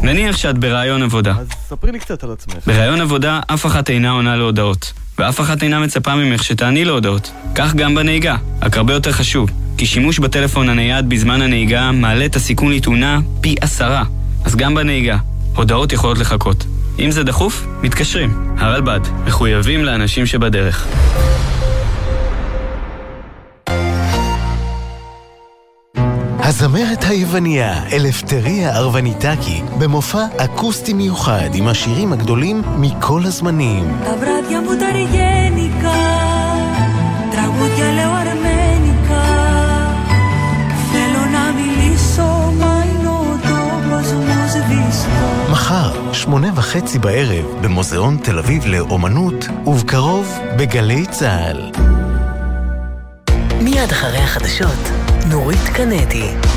נניח 0.01 0.37
שאת 0.37 0.57
ברעיון 0.57 1.03
עבודה. 1.03 1.33
אז 1.39 1.47
ספרי 1.69 1.91
לי 1.91 1.99
קצת 1.99 2.23
על 2.23 2.31
עצמך. 2.31 2.55
ברעיון 2.67 3.01
עבודה 3.01 3.39
אף 3.47 3.65
אחת 3.65 3.89
אינה 3.89 4.11
עונה 4.11 4.35
להודעות, 4.35 4.93
ואף 5.17 5.41
אחת 5.41 5.63
אינה 5.63 5.79
מצפה 5.79 6.15
ממך 6.15 6.43
שתעני 6.43 6.85
להודעות. 6.85 7.31
כך 7.55 7.75
גם 7.75 7.95
בנהיגה, 7.95 8.35
רק 8.61 8.77
הרבה 8.77 8.93
יותר 8.93 9.11
חשוב, 9.11 9.49
כי 9.77 9.85
שימוש 9.85 10.19
בטלפון 10.19 10.69
הנייד 10.69 11.09
בזמן 11.09 11.41
הנהיגה 11.41 11.91
מעלה 11.91 12.25
את 12.25 12.35
הסיכון 12.35 12.71
לתאונה 12.71 13.19
פי 13.41 13.55
עשרה. 13.61 14.03
אז 14.45 14.55
גם 14.55 14.75
בנהיגה, 14.75 15.17
הודעות 15.55 15.93
יכולות 15.93 16.17
לחכות. 16.17 16.65
אם 16.99 17.11
זה 17.11 17.23
דחוף, 17.23 17.65
מתקשרים. 17.81 18.55
הרלב"ד, 18.59 18.99
מחויבים 19.25 19.85
לאנשים 19.85 20.25
שבדרך. 20.25 20.87
הזמרת 26.47 27.03
היווניה 27.03 27.83
אלפטריה 27.93 28.77
ארווניטקי, 28.77 29.61
במופע 29.79 30.25
אקוסטי 30.37 30.93
מיוחד 30.93 31.49
עם 31.53 31.67
השירים 31.67 32.13
הגדולים 32.13 32.61
מכל 32.77 33.21
הזמנים. 33.25 34.01
מחר, 45.51 46.13
שמונה 46.13 46.47
וחצי 46.55 46.99
בערב, 46.99 47.45
במוזיאון 47.61 48.17
תל 48.23 48.39
אביב 48.39 48.65
לאומנות, 48.65 49.47
ובקרוב, 49.65 50.39
בגלי 50.57 51.05
צה"ל. 51.05 51.71
מיד 53.61 53.91
אחרי 53.91 54.17
החדשות, 54.17 55.04
נורית 55.29 55.69
קנדי. 55.73 56.54